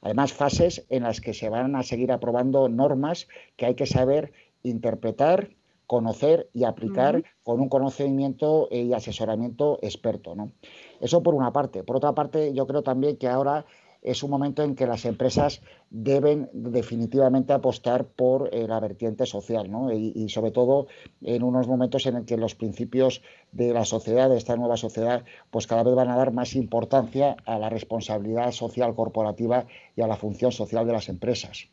Además, 0.00 0.32
fases 0.32 0.86
en 0.88 1.02
las 1.02 1.20
que 1.20 1.34
se 1.34 1.48
van 1.48 1.76
a 1.76 1.82
seguir 1.82 2.12
aprobando 2.12 2.68
normas 2.68 3.28
que 3.56 3.66
hay 3.66 3.74
que 3.74 3.86
saber 3.86 4.32
interpretar, 4.62 5.50
conocer 5.86 6.48
y 6.52 6.64
aplicar 6.64 7.22
con 7.42 7.60
un 7.60 7.68
conocimiento 7.68 8.68
y 8.70 8.92
asesoramiento 8.92 9.78
experto. 9.82 10.34
¿no? 10.34 10.52
Eso 11.00 11.22
por 11.22 11.34
una 11.34 11.52
parte. 11.52 11.84
Por 11.84 11.96
otra 11.96 12.12
parte, 12.14 12.52
yo 12.54 12.66
creo 12.66 12.82
también 12.82 13.16
que 13.16 13.28
ahora 13.28 13.66
es 14.02 14.22
un 14.22 14.30
momento 14.30 14.62
en 14.62 14.74
que 14.74 14.86
las 14.86 15.04
empresas 15.04 15.62
deben 15.90 16.48
definitivamente 16.52 17.52
apostar 17.52 18.06
por 18.06 18.48
eh, 18.52 18.66
la 18.68 18.80
vertiente 18.80 19.26
social 19.26 19.70
¿no? 19.70 19.92
y, 19.92 20.28
sobre 20.28 20.50
todo 20.50 20.86
en 21.22 21.42
unos 21.42 21.66
momentos 21.68 22.06
en 22.06 22.14
los 22.14 22.24
que 22.24 22.36
los 22.36 22.54
principios 22.54 23.22
de 23.52 23.72
la 23.72 23.84
sociedad, 23.84 24.28
de 24.28 24.36
esta 24.36 24.56
nueva 24.56 24.76
sociedad, 24.76 25.24
pues 25.50 25.66
cada 25.66 25.82
vez 25.82 25.94
van 25.94 26.08
a 26.08 26.16
dar 26.16 26.32
más 26.32 26.54
importancia 26.54 27.36
a 27.44 27.58
la 27.58 27.68
responsabilidad 27.68 28.52
social 28.52 28.94
corporativa 28.94 29.66
y 29.96 30.02
a 30.02 30.06
la 30.06 30.16
función 30.16 30.52
social 30.52 30.86
de 30.86 30.92
las 30.92 31.08
empresas. 31.08 31.68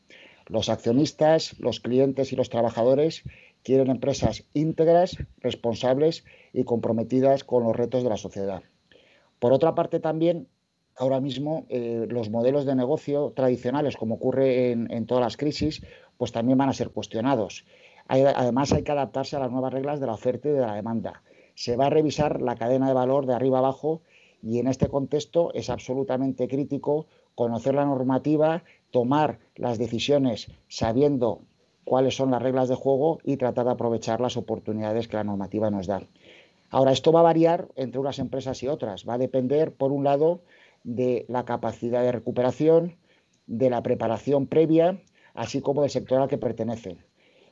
Los 0.48 0.70
accionistas, 0.70 1.58
los 1.60 1.80
clientes 1.80 2.34
y 2.34 2.36
los 2.36 2.50
trabajadores 2.50 3.24
quieren 3.63 3.89
empresas 3.89 4.46
íntegras, 4.53 5.18
responsables 5.39 6.25
y 6.51 6.63
comprometidas 6.65 7.44
con 7.44 7.63
los 7.63 7.75
retos 7.75 8.03
de 8.03 8.10
la 8.10 8.18
sociedad. 8.18 8.63
Por 9.39 9.53
otra 9.53 9.75
parte, 9.75 10.00
también 10.00 10.48
ahora 10.98 11.20
mismo 11.20 11.66
eh, 11.70 12.06
los 12.10 12.30
modelos 12.30 12.66
de 12.66 12.76
negocio 12.76 13.34
tradicionales, 13.36 13.98
como 13.98 14.16
ocurre 14.16 14.72
en, 14.72 15.06
todas 15.06 15.24
las 15.24 15.38
crisis, 15.38 15.84
pues 16.18 16.32
también 16.32 16.58
van 16.58 16.70
a 16.70 16.74
ser 16.74 16.92
cuestionados. 16.92 17.66
además, 18.08 18.72
hay 18.74 18.84
que 18.84 18.92
adaptarse 18.92 19.36
a 19.36 19.40
las 19.40 19.52
nuevas 19.52 19.74
reglas 19.74 20.00
de 20.00 20.08
la 20.08 20.14
oferta 20.14 20.50
y 20.50 20.52
de 20.52 20.62
la 20.62 20.76
demanda. 20.76 21.24
Se 21.56 21.76
va 21.76 21.88
a 21.88 21.90
revisar 21.90 22.42
la 22.42 22.56
cadena 22.56 22.88
de 22.88 22.94
valor 22.94 23.26
de 23.26 23.34
arriba 23.34 23.60
abajo 23.60 24.02
y 24.42 24.60
en 24.60 24.68
este 24.68 24.90
contexto 24.90 25.54
es 25.54 25.70
absolutamente 25.70 26.48
crítico 26.48 27.08
conocer 27.36 27.76
la 27.76 27.86
normativa, 27.86 28.64
tomar 28.92 29.40
las 29.56 29.78
decisiones 29.78 30.52
sabiendo 30.68 31.42
cuáles 31.84 32.16
son 32.16 32.32
las 32.32 32.42
reglas 32.42 32.70
de 32.70 32.76
juego 32.76 33.20
y 33.24 33.38
tratar 33.38 33.66
de 33.66 33.72
aprovechar 33.72 34.22
las 34.22 34.38
oportunidades 34.38 35.08
que 35.08 35.18
la 35.18 35.24
normativa 35.24 35.70
nos 35.70 35.88
da. 35.88 36.02
Ahora, 36.70 36.92
esto 36.92 37.12
va 37.12 37.20
a 37.20 37.24
variar 37.24 37.68
entre 37.76 38.00
unas 38.00 38.20
empresas 38.20 38.64
y 38.64 38.68
otras. 38.68 39.08
Va 39.08 39.14
a 39.14 39.20
depender, 39.20 39.74
por 39.74 39.92
un 39.92 40.04
lado, 40.04 40.42
de 40.84 41.25
la 41.30 41.46
capacidad 41.46 42.02
de 42.02 42.12
recuperación, 42.12 42.98
de 43.46 43.70
la 43.70 43.84
preparación 43.84 44.48
previa, 44.48 45.02
así 45.34 45.62
como 45.62 45.82
del 45.82 45.92
sector 45.92 46.22
al 46.22 46.28
que 46.28 46.38
pertenecen. 46.38 47.06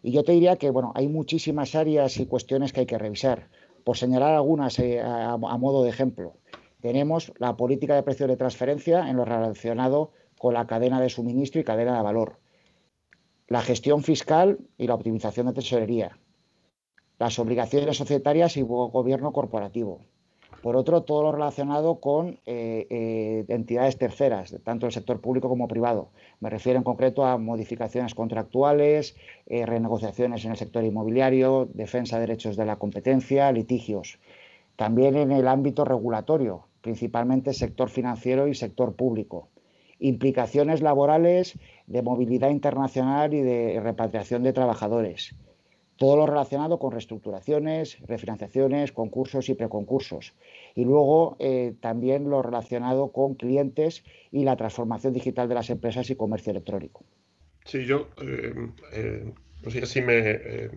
Y 0.03 0.11
yo 0.11 0.23
te 0.23 0.31
diría 0.31 0.57
que 0.57 0.69
bueno, 0.69 0.91
hay 0.95 1.07
muchísimas 1.07 1.75
áreas 1.75 2.17
y 2.17 2.25
cuestiones 2.25 2.73
que 2.73 2.81
hay 2.81 2.85
que 2.85 2.97
revisar. 2.97 3.49
Por 3.83 3.97
señalar 3.97 4.33
algunas 4.35 4.79
eh, 4.79 4.99
a, 4.99 5.33
a, 5.33 5.57
modo 5.57 5.83
de 5.83 5.89
ejemplo, 5.89 6.33
tenemos 6.81 7.33
la 7.37 7.57
política 7.57 7.95
de 7.95 8.03
precios 8.03 8.29
de 8.29 8.37
transferencia 8.37 9.09
en 9.09 9.17
lo 9.17 9.25
relacionado 9.25 10.11
con 10.37 10.53
la 10.53 10.67
cadena 10.67 10.99
de 10.99 11.09
suministro 11.09 11.61
y 11.61 11.63
cadena 11.63 11.95
de 11.97 12.03
valor 12.03 12.41
la 13.51 13.61
gestión 13.61 14.01
fiscal 14.01 14.59
y 14.77 14.87
la 14.87 14.93
optimización 14.93 15.47
de 15.47 15.51
tesorería, 15.51 16.17
las 17.19 17.37
obligaciones 17.37 17.97
societarias 17.97 18.55
y 18.55 18.61
gobierno 18.61 19.33
corporativo. 19.33 20.05
Por 20.61 20.75
otro, 20.75 21.01
todo 21.01 21.23
lo 21.23 21.31
relacionado 21.31 21.99
con 21.99 22.39
eh, 22.45 22.85
eh, 22.89 23.45
entidades 23.47 23.97
terceras, 23.97 24.55
tanto 24.63 24.85
el 24.85 24.91
sector 24.91 25.19
público 25.19 25.49
como 25.49 25.67
privado. 25.67 26.09
Me 26.39 26.51
refiero 26.51 26.77
en 26.77 26.83
concreto 26.83 27.25
a 27.25 27.39
modificaciones 27.39 28.13
contractuales, 28.13 29.15
eh, 29.47 29.65
renegociaciones 29.65 30.45
en 30.45 30.51
el 30.51 30.57
sector 30.57 30.83
inmobiliario, 30.83 31.67
defensa 31.73 32.17
de 32.17 32.27
derechos 32.27 32.57
de 32.57 32.65
la 32.65 32.75
competencia, 32.75 33.51
litigios. 33.51 34.19
También 34.75 35.15
en 35.15 35.31
el 35.31 35.47
ámbito 35.47 35.83
regulatorio, 35.83 36.67
principalmente 36.81 37.53
sector 37.53 37.89
financiero 37.89 38.47
y 38.47 38.53
sector 38.53 38.95
público 38.95 39.47
implicaciones 40.01 40.81
laborales, 40.81 41.59
de 41.85 42.01
movilidad 42.01 42.49
internacional 42.49 43.35
y 43.35 43.41
de 43.41 43.79
repatriación 43.79 44.41
de 44.41 44.51
trabajadores. 44.51 45.35
Todo 46.01 46.17
lo 46.17 46.25
relacionado 46.25 46.79
con 46.79 46.93
reestructuraciones, 46.93 47.99
refinanciaciones, 48.07 48.91
concursos 48.91 49.49
y 49.49 49.53
preconcursos. 49.53 50.33
Y 50.73 50.83
luego 50.83 51.37
eh, 51.37 51.75
también 51.79 52.27
lo 52.27 52.41
relacionado 52.41 53.11
con 53.11 53.35
clientes 53.35 54.03
y 54.31 54.43
la 54.43 54.55
transformación 54.55 55.13
digital 55.13 55.47
de 55.47 55.53
las 55.53 55.69
empresas 55.69 56.09
y 56.09 56.15
comercio 56.15 56.49
electrónico. 56.49 57.05
Sí, 57.65 57.85
yo, 57.85 58.07
eh, 58.19 58.51
eh, 58.93 59.31
así 59.83 60.01
me 60.01 60.71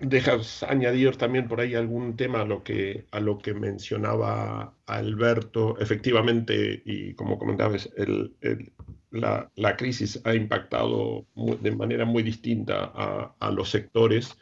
dejas 0.00 0.64
añadir 0.64 1.14
también 1.14 1.46
por 1.46 1.60
ahí 1.60 1.76
algún 1.76 2.16
tema 2.16 2.40
a 2.40 2.44
lo 2.44 2.64
que, 2.64 3.04
a 3.12 3.20
lo 3.20 3.38
que 3.38 3.54
mencionaba 3.54 4.74
Alberto. 4.86 5.78
Efectivamente, 5.78 6.82
y 6.84 7.14
como 7.14 7.38
comentabas, 7.38 7.88
el, 7.96 8.34
la, 9.10 9.76
crisis 9.76 10.20
ha 10.24 10.34
impactado 10.34 11.26
de 11.34 11.70
manera 11.72 12.04
muy 12.04 12.22
distinta 12.22 12.92
a, 13.38 13.50
los 13.50 13.70
sectores. 13.70 14.36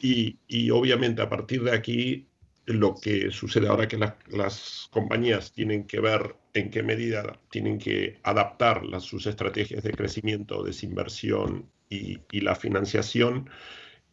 Y, 0.00 0.70
obviamente 0.70 1.22
a 1.22 1.28
partir 1.28 1.62
de 1.62 1.72
aquí 1.72 2.28
lo 2.66 2.94
que 2.94 3.30
sucede 3.30 3.68
ahora 3.68 3.88
que 3.88 3.98
las 3.98 4.88
compañías 4.90 5.52
tienen 5.52 5.86
que 5.86 6.00
ver 6.00 6.34
en 6.54 6.70
qué 6.70 6.82
medida 6.82 7.38
tienen 7.50 7.78
que 7.78 8.18
adaptar 8.22 8.82
sus 9.00 9.26
estrategias 9.26 9.82
de 9.82 9.92
crecimiento, 9.92 10.62
desinversión 10.62 11.70
y, 11.90 12.18
y 12.30 12.40
la 12.40 12.54
financiación. 12.54 13.50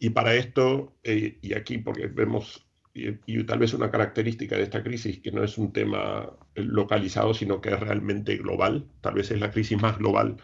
Y 0.04 0.10
para 0.10 0.34
esto, 0.34 0.96
eh, 1.04 1.38
y 1.42 1.54
aquí 1.54 1.78
porque 1.78 2.08
vemos, 2.08 2.66
y, 2.94 3.44
tal 3.44 3.60
vez 3.60 3.74
una 3.74 3.92
característica 3.92 4.56
de 4.58 4.64
esta 4.64 4.84
crisis, 4.84 5.20
que 5.20 5.32
no 5.32 5.44
es 5.44 5.58
un 5.58 5.72
tema 5.72 6.30
localizado, 6.56 7.34
sino 7.34 7.62
que 7.62 7.70
es 7.70 7.80
realmente 7.80 8.38
global, 8.38 8.86
tal 9.02 9.16
vez 9.16 9.32
es 9.32 9.40
la 9.40 9.52
crisis 9.52 9.82
más 9.82 9.98
global 9.98 10.38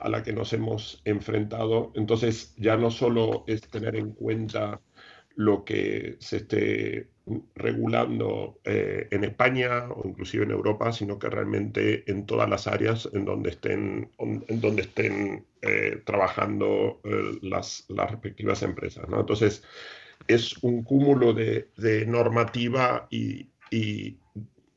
a 0.00 0.08
la 0.08 0.22
que 0.22 0.32
nos 0.32 0.52
hemos 0.52 1.00
enfrentado. 1.04 1.92
Entonces 1.94 2.54
ya 2.56 2.76
no 2.76 2.90
solo 2.90 3.44
es 3.46 3.62
tener 3.62 3.96
en 3.96 4.12
cuenta 4.12 4.80
lo 5.36 5.64
que 5.64 6.16
se 6.18 6.38
esté 6.38 7.08
regulando 7.54 8.58
eh, 8.64 9.06
en 9.10 9.24
España 9.24 9.88
o 9.90 10.06
inclusive 10.08 10.44
en 10.44 10.50
Europa, 10.50 10.92
sino 10.92 11.18
que 11.18 11.30
realmente 11.30 12.10
en 12.10 12.26
todas 12.26 12.48
las 12.48 12.66
áreas 12.66 13.08
en 13.12 13.24
donde 13.24 13.50
estén, 13.50 14.10
en 14.18 14.60
donde 14.60 14.82
estén 14.82 15.46
eh, 15.62 16.02
trabajando 16.04 17.00
eh, 17.04 17.38
las, 17.42 17.84
las, 17.88 18.10
respectivas 18.10 18.62
empresas. 18.62 19.06
Entonces, 19.08 19.62
es 20.28 20.56
un 20.62 20.82
cúmulo 20.82 21.32
de, 21.32 21.68
de 21.76 22.06
normativa 22.06 23.06
y, 23.10 23.48
y, 23.70 24.18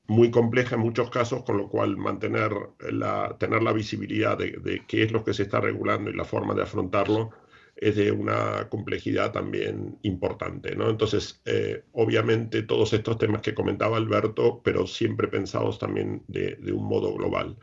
muy 0.07 0.29
compleja 0.29 0.75
en 0.75 0.81
muchos 0.81 1.09
casos, 1.09 1.43
con 1.43 1.57
lo 1.57 1.67
cual 1.67 1.97
mantener 1.97 2.51
la, 2.91 3.35
tener 3.39 3.63
la 3.63 3.73
visibilidad 3.73 4.37
de, 4.37 4.51
de 4.51 4.83
qué 4.87 5.01
es 5.01 5.11
lo 5.11 5.23
que 5.23 5.33
se 5.33 5.43
está 5.43 5.59
regulando 5.59 6.11
y 6.11 6.15
la 6.15 6.25
forma 6.25 6.53
de 6.53 6.61
afrontarlo 6.61 7.31
es 7.75 7.95
de 7.97 8.11
una 8.11 8.69
complejidad 8.69 9.31
también 9.31 9.97
importante. 10.03 10.75
¿no? 10.75 10.89
Entonces, 10.89 11.41
eh, 11.45 11.83
obviamente 11.91 12.63
todos 12.63 12.93
estos 12.93 13.17
temas 13.17 13.41
que 13.41 13.53
comentaba 13.53 13.97
Alberto, 13.97 14.61
pero 14.63 14.87
siempre 14.87 15.27
pensados 15.27 15.77
también 15.77 16.23
de, 16.27 16.57
un 16.71 16.85
modo 16.85 17.13
global. 17.13 17.57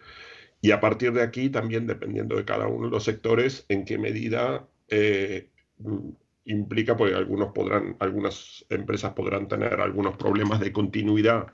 Y 0.61 0.71
a 0.71 0.81
partir 0.81 1.13
de 1.13 1.23
aquí, 1.23 1.51
también 1.51 1.87
dependiendo 1.87 2.37
de 2.37 2.45
cada 2.45 2.69
uno 2.69 2.87
de 2.87 2.93
los 2.93 3.05
sectores, 3.05 3.65
en 3.69 3.85
qué 3.85 3.99
medida 3.99 4.69
eh, 4.89 5.49
implica, 6.45 6.97
porque 6.97 7.15
algunos 7.15 7.53
podrán, 7.53 7.97
algunas 8.01 8.65
empresas 8.69 9.13
podrán 9.13 9.49
tener 9.49 9.81
algunos 9.81 10.17
problemas 10.17 10.61
de 10.61 10.73
continuidad 10.73 11.47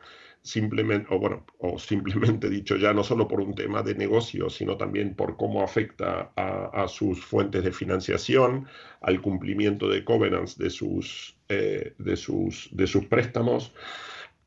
simplemente, 0.43 1.07
o 1.11 1.19
bueno, 1.19 1.45
o 1.59 1.79
simplemente 1.79 2.49
dicho 2.51 2.77
ya, 2.77 2.93
no 2.93 3.05
solo 3.05 3.29
por 3.29 3.41
un 3.41 3.55
tema 3.55 3.83
de 3.83 3.95
negocio, 3.95 4.49
sino 4.51 4.77
también 4.77 5.15
por 5.15 5.37
cómo 5.37 5.63
afecta 5.63 6.33
a, 6.37 6.87
sus 6.89 7.25
fuentes 7.25 7.65
de 7.65 7.73
financiación, 7.73 8.67
al 9.01 9.21
cumplimiento 9.21 9.89
de 9.89 10.05
covenants 10.05 10.57
de 10.57 10.71
sus, 10.71 11.37
eh, 11.49 11.95
de 11.99 12.17
sus, 12.17 12.69
de 12.73 12.87
sus 12.87 13.07
préstamos. 13.07 13.75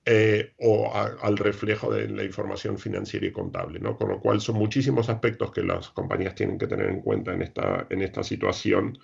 Eh, 0.04 0.54
o 0.58 0.92
al 0.96 1.38
reflejo 1.38 1.94
de 1.94 2.10
la 2.10 2.24
información 2.24 2.80
financiera 2.80 3.28
y 3.28 3.32
contable, 3.32 3.80
¿no? 3.80 3.98
Con 3.98 4.10
lo 4.10 4.20
cual 4.20 4.42
son 4.42 4.56
muchísimos 4.56 5.10
aspectos 5.10 5.52
que 5.52 5.62
las 5.62 5.90
compañías 5.90 6.34
tienen 6.34 6.58
que 6.58 6.66
tener 6.66 6.90
en 6.90 7.02
cuenta 7.02 7.34
en 7.36 7.44
esta, 7.44 7.86
en 7.88 8.02
esta 8.02 8.24
situación 8.24 8.98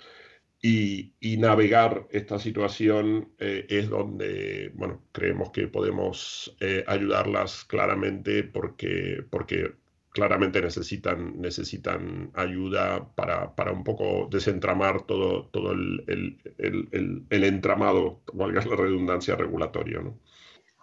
y, 0.61 1.37
navegar 1.37 2.07
esta 2.11 2.39
situación 2.39 3.29
eh, 3.37 3.65
es 3.69 3.89
donde, 3.89 4.71
bueno, 4.75 5.03
creemos 5.11 5.51
que 5.51 5.67
podemos 5.67 6.55
eh, 6.59 6.83
ayudarlas 6.87 7.63
claramente 7.65 8.43
porque, 8.43 9.23
porque 9.29 9.75
claramente 10.09 10.61
necesitan, 10.61 11.39
necesitan 11.39 12.31
ayuda 12.33 13.07
para, 13.15 13.55
para, 13.55 13.71
un 13.71 13.83
poco 13.83 14.27
desentramar 14.31 15.05
todo, 15.05 15.45
todo 15.49 15.73
el, 15.73 16.03
el, 16.57 17.25
el, 17.29 17.43
entramado, 17.43 18.21
valga 18.33 18.65
la 18.65 18.75
redundancia, 18.75 19.35
regulatorio. 19.35 20.01
¿no? 20.01 20.19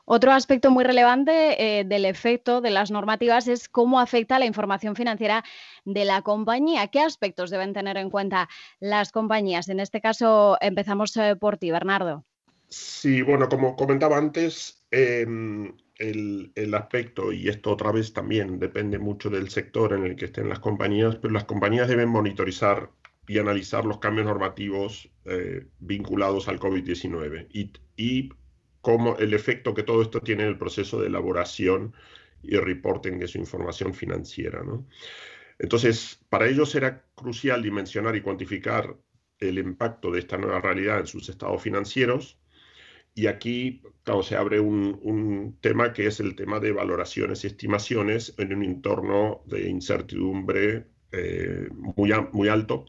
Otro 0.06 0.32
aspecto 0.32 0.70
muy 0.70 0.84
relevante 0.84 1.78
eh, 1.80 1.84
del 1.84 2.04
efecto 2.04 2.60
de 2.60 2.70
las 2.70 2.90
normativas 2.90 3.48
es 3.48 3.68
cómo 3.68 4.00
afecta 4.00 4.38
la 4.38 4.44
información 4.44 4.96
financiera 4.96 5.44
de 5.84 6.04
la 6.04 6.20
compañía. 6.20 6.88
¿Qué 6.88 7.00
aspectos 7.00 7.50
deben 7.50 7.72
tener 7.72 7.96
en 7.96 8.10
cuenta 8.10 8.48
las 8.80 9.12
compañías? 9.12 9.68
En 9.68 9.80
este 9.80 10.02
caso, 10.02 10.58
empezamos 10.60 11.16
eh, 11.16 11.36
por 11.36 11.56
ti, 11.56 11.70
Bernardo. 11.70 12.24
Sí, 12.68 13.22
bueno, 13.22 13.48
como 13.48 13.76
comentaba 13.76 14.18
antes, 14.18 14.84
em, 14.90 15.74
el, 15.96 16.52
el, 16.54 16.74
aspecto, 16.74 17.32
y 17.32 17.48
esto 17.48 17.70
otra 17.70 17.92
vez 17.92 18.12
también 18.12 18.58
depende 18.58 18.98
mucho 18.98 19.30
del 19.30 19.48
sector 19.48 19.94
en 19.94 20.04
el 20.04 20.16
que 20.16 20.26
estén 20.26 20.48
las 20.48 20.58
compañías, 20.58 21.16
pero 21.16 21.32
las 21.32 21.44
compañías 21.44 21.88
deben 21.88 22.08
monitorizar 22.08 22.90
y 23.26 23.38
analizar 23.38 23.84
los 23.84 23.98
cambios 23.98 24.26
normativos 24.26 25.08
eh, 25.24 25.66
vinculados 25.78 26.48
al 26.48 26.60
COVID-19 26.60 27.46
y, 27.50 27.72
y 27.96 28.30
cómo 28.84 29.16
el 29.16 29.32
efecto 29.32 29.72
que 29.72 29.82
todo 29.82 30.02
esto 30.02 30.20
tiene 30.20 30.42
en 30.42 30.50
el 30.50 30.58
proceso 30.58 31.00
de 31.00 31.06
elaboración 31.06 31.94
y 32.42 32.56
reporting 32.56 33.18
de 33.18 33.26
su 33.26 33.38
información 33.38 33.94
financiera. 33.94 34.62
¿no? 34.62 34.86
Entonces, 35.58 36.20
para 36.28 36.46
ellos 36.46 36.74
era 36.74 37.02
crucial 37.14 37.62
dimensionar 37.62 38.14
y 38.14 38.20
cuantificar 38.20 38.94
el 39.40 39.58
impacto 39.58 40.10
de 40.10 40.18
esta 40.20 40.36
nueva 40.36 40.60
realidad 40.60 41.00
en 41.00 41.06
sus 41.06 41.30
estados 41.30 41.62
financieros. 41.62 42.38
Y 43.14 43.26
aquí, 43.26 43.82
claro, 44.02 44.22
se 44.22 44.36
abre 44.36 44.60
un, 44.60 44.98
un 45.02 45.56
tema 45.62 45.94
que 45.94 46.06
es 46.06 46.20
el 46.20 46.36
tema 46.36 46.60
de 46.60 46.72
valoraciones 46.72 47.42
y 47.42 47.46
estimaciones 47.46 48.34
en 48.36 48.54
un 48.54 48.64
entorno 48.64 49.40
de 49.46 49.66
incertidumbre 49.70 50.88
eh, 51.10 51.68
muy, 51.72 52.12
muy 52.32 52.48
alto 52.48 52.84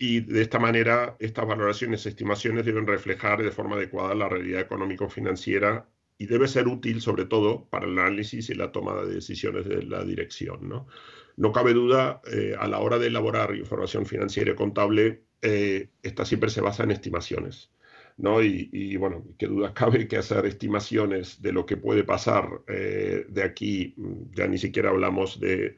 y 0.00 0.20
de 0.20 0.40
esta 0.40 0.58
manera 0.58 1.14
estas 1.18 1.46
valoraciones 1.46 2.06
estimaciones 2.06 2.64
deben 2.64 2.86
reflejar 2.86 3.42
de 3.42 3.50
forma 3.50 3.76
adecuada 3.76 4.14
la 4.14 4.30
realidad 4.30 4.62
económico-financiera 4.62 5.86
y 6.16 6.24
debe 6.24 6.48
ser 6.48 6.68
útil 6.68 7.02
sobre 7.02 7.26
todo 7.26 7.66
para 7.68 7.86
el 7.86 7.98
análisis 7.98 8.48
y 8.48 8.54
la 8.54 8.72
toma 8.72 8.94
de 9.02 9.14
decisiones 9.16 9.66
de 9.66 9.82
la 9.82 10.02
dirección. 10.02 10.66
No, 10.66 10.86
no 11.36 11.52
cabe 11.52 11.74
duda, 11.74 12.22
eh, 12.32 12.56
a 12.58 12.66
la 12.66 12.78
hora 12.78 12.98
de 12.98 13.08
elaborar 13.08 13.54
información 13.54 14.06
financiera 14.06 14.52
y 14.52 14.54
contable, 14.54 15.24
eh, 15.42 15.90
esta 16.02 16.24
siempre 16.24 16.48
se 16.48 16.62
basa 16.62 16.84
en 16.84 16.92
estimaciones. 16.92 17.70
¿No? 18.20 18.42
Y, 18.42 18.96
bueno, 18.96 19.24
qué 19.38 19.46
duda 19.46 19.72
cabe 19.74 20.06
que 20.06 20.18
hacer 20.18 20.44
estimaciones 20.46 21.40
de 21.42 21.52
lo 21.52 21.66
que 21.66 21.76
puede 21.76 22.04
pasar 22.04 22.62
eh, 22.68 23.24
de 23.28 23.42
aquí, 23.42 23.94
ya 24.32 24.46
ni 24.46 24.58
siquiera 24.58 24.90
hablamos 24.90 25.40
de, 25.40 25.74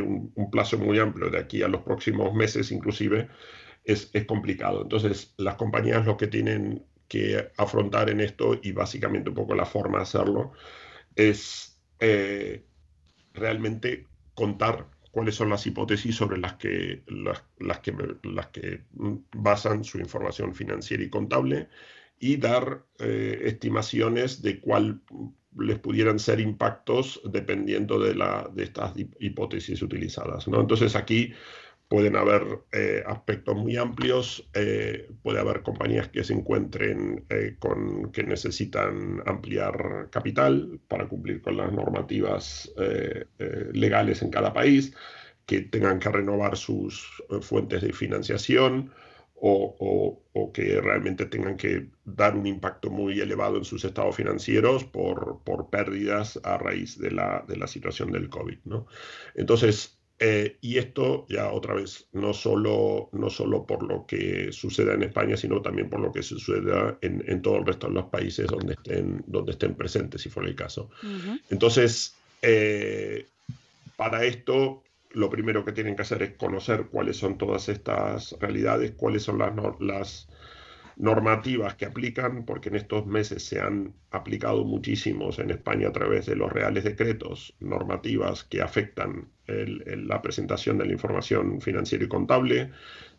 un, 0.00 0.50
plazo 0.50 0.78
muy 0.78 0.98
amplio, 0.98 1.30
de 1.30 1.38
aquí 1.38 1.62
a 1.62 1.68
los 1.68 1.82
próximos 1.82 2.34
meses 2.34 2.72
inclusive, 2.72 3.28
es, 3.84 4.10
complicado. 4.26 4.82
Entonces, 4.82 5.34
las 5.36 5.56
compañías 5.56 6.06
lo 6.06 6.16
que 6.16 6.26
tienen 6.26 6.84
que 7.08 7.50
afrontar 7.56 8.08
en 8.10 8.20
esto, 8.20 8.58
y 8.62 8.72
básicamente 8.72 9.30
un 9.30 9.36
poco 9.36 9.54
la 9.54 9.66
forma 9.66 9.98
de 9.98 10.02
hacerlo, 10.04 10.52
es 11.16 11.80
eh, 11.98 12.64
realmente 13.34 14.06
contar 14.34 14.86
cuáles 15.10 15.34
son 15.34 15.50
las 15.50 15.66
hipótesis 15.66 16.14
sobre 16.14 16.38
las 16.38 16.54
que, 16.54 17.02
las, 17.08 17.80
que, 17.80 17.94
las 18.22 18.46
que 18.48 18.84
basan 19.32 19.84
su 19.84 19.98
información 19.98 20.54
financiera 20.54 21.02
y 21.02 21.10
contable 21.10 21.68
y 22.18 22.36
dar 22.36 22.84
eh, 22.98 23.40
estimaciones 23.44 24.42
de 24.42 24.60
cuál 24.60 25.00
les 25.58 25.78
pudieran 25.78 26.18
ser 26.18 26.38
impactos 26.38 27.20
dependiendo 27.24 27.98
de, 27.98 28.14
la, 28.14 28.48
de 28.54 28.64
estas 28.64 28.92
hipótesis 29.18 29.82
utilizadas. 29.82 30.46
¿no? 30.46 30.60
Entonces 30.60 30.94
aquí 30.94 31.32
pueden 31.90 32.14
haber 32.14 32.60
eh, 32.70 33.02
aspectos 33.04 33.56
muy 33.56 33.76
amplios, 33.76 34.48
eh, 34.54 35.10
puede 35.24 35.40
haber 35.40 35.62
compañías 35.62 36.06
que 36.06 36.22
se 36.22 36.32
encuentren 36.32 37.26
con 37.58 38.12
que 38.12 38.22
necesitan 38.22 39.20
ampliar 39.26 40.06
capital 40.10 40.78
para 40.86 41.08
cumplir 41.08 41.42
con 41.42 41.56
las 41.56 41.72
normativas 41.72 42.72
legales 43.72 44.22
en 44.22 44.30
cada 44.30 44.52
país, 44.52 44.94
que 45.46 45.62
tengan 45.62 45.98
que 45.98 46.10
renovar 46.10 46.56
sus 46.56 47.24
fuentes 47.40 47.82
de 47.82 47.92
financiación. 47.92 48.92
O, 49.42 50.20
o, 50.34 50.52
que 50.52 50.82
realmente 50.82 51.24
tengan 51.24 51.56
que 51.56 51.88
dar 52.04 52.36
un 52.36 52.46
impacto 52.46 52.90
muy 52.90 53.20
elevado 53.20 53.56
en 53.56 53.64
sus 53.64 53.86
estados 53.86 54.16
financieros 54.16 54.84
por, 54.84 55.40
por 55.44 55.70
pérdidas 55.70 56.38
a 56.44 56.58
raíz 56.58 56.98
de 56.98 57.10
la, 57.10 57.42
de 57.48 57.56
la 57.56 57.66
situación 57.66 58.12
del 58.12 58.28
COVID. 58.28 58.58
¿no? 58.66 58.86
Entonces, 59.34 59.99
eh, 60.22 60.58
y 60.60 60.76
esto 60.76 61.24
ya 61.30 61.50
otra 61.50 61.72
vez, 61.72 62.06
no 62.12 62.34
solo, 62.34 63.08
no 63.12 63.30
solo 63.30 63.66
por 63.66 63.82
lo 63.82 64.06
que 64.06 64.52
suceda 64.52 64.92
en 64.92 65.02
España, 65.02 65.34
sino 65.34 65.62
también 65.62 65.88
por 65.88 65.98
lo 65.98 66.12
que 66.12 66.22
suceda 66.22 66.98
en, 67.00 67.24
en 67.26 67.40
todo 67.40 67.56
el 67.56 67.64
resto 67.64 67.86
de 67.86 67.94
los 67.94 68.04
países 68.04 68.46
donde 68.46 68.74
estén, 68.74 69.24
donde 69.26 69.52
estén 69.52 69.74
presentes, 69.74 70.20
si 70.20 70.28
fuera 70.28 70.50
el 70.50 70.54
caso. 70.54 70.90
Entonces, 71.48 72.14
eh, 72.42 73.28
para 73.96 74.22
esto, 74.24 74.82
lo 75.12 75.30
primero 75.30 75.64
que 75.64 75.72
tienen 75.72 75.96
que 75.96 76.02
hacer 76.02 76.22
es 76.22 76.36
conocer 76.36 76.88
cuáles 76.90 77.16
son 77.16 77.38
todas 77.38 77.70
estas 77.70 78.36
realidades, 78.40 78.92
cuáles 78.92 79.22
son 79.22 79.38
las, 79.38 79.54
las 79.80 80.28
normativas 80.96 81.76
que 81.76 81.86
aplican, 81.86 82.44
porque 82.44 82.68
en 82.68 82.76
estos 82.76 83.06
meses 83.06 83.42
se 83.42 83.58
han 83.58 83.94
aplicado 84.10 84.64
muchísimos 84.64 85.38
en 85.38 85.50
España 85.50 85.88
a 85.88 85.92
través 85.92 86.26
de 86.26 86.36
los 86.36 86.52
reales 86.52 86.84
decretos, 86.84 87.54
normativas 87.58 88.44
que 88.44 88.60
afectan 88.60 89.28
la 90.06 90.22
presentación 90.22 90.78
de 90.78 90.86
la 90.86 90.92
información 90.92 91.60
financiera 91.60 92.04
y 92.04 92.08
contable, 92.08 92.70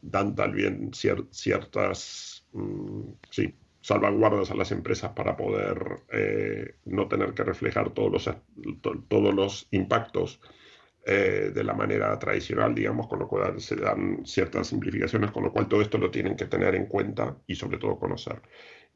dan 0.01 0.35
también 0.35 0.91
ciertas 0.93 2.45
mm, 2.53 3.11
salvaguardas 3.81 4.51
a 4.51 4.55
las 4.55 4.71
empresas 4.71 5.11
para 5.11 5.35
poder 5.35 6.03
eh, 6.11 6.75
no 6.85 7.07
tener 7.07 7.33
que 7.33 7.43
reflejar 7.43 7.91
todos 7.91 8.11
los, 8.11 8.29
todos 9.07 9.33
los 9.33 9.67
impactos 9.71 10.39
eh, 11.03 11.51
de 11.53 11.63
la 11.63 11.73
manera 11.73 12.17
tradicional, 12.19 12.75
digamos, 12.75 13.07
con 13.07 13.19
lo 13.19 13.27
cual 13.27 13.59
se 13.59 13.75
dan 13.75 14.23
ciertas 14.23 14.67
simplificaciones, 14.67 15.31
con 15.31 15.43
lo 15.43 15.51
cual 15.51 15.67
todo 15.67 15.81
esto 15.81 15.97
lo 15.97 16.11
tienen 16.11 16.35
que 16.35 16.45
tener 16.45 16.75
en 16.75 16.85
cuenta 16.85 17.37
y 17.47 17.55
sobre 17.55 17.79
todo 17.79 17.97
conocer. 17.97 18.39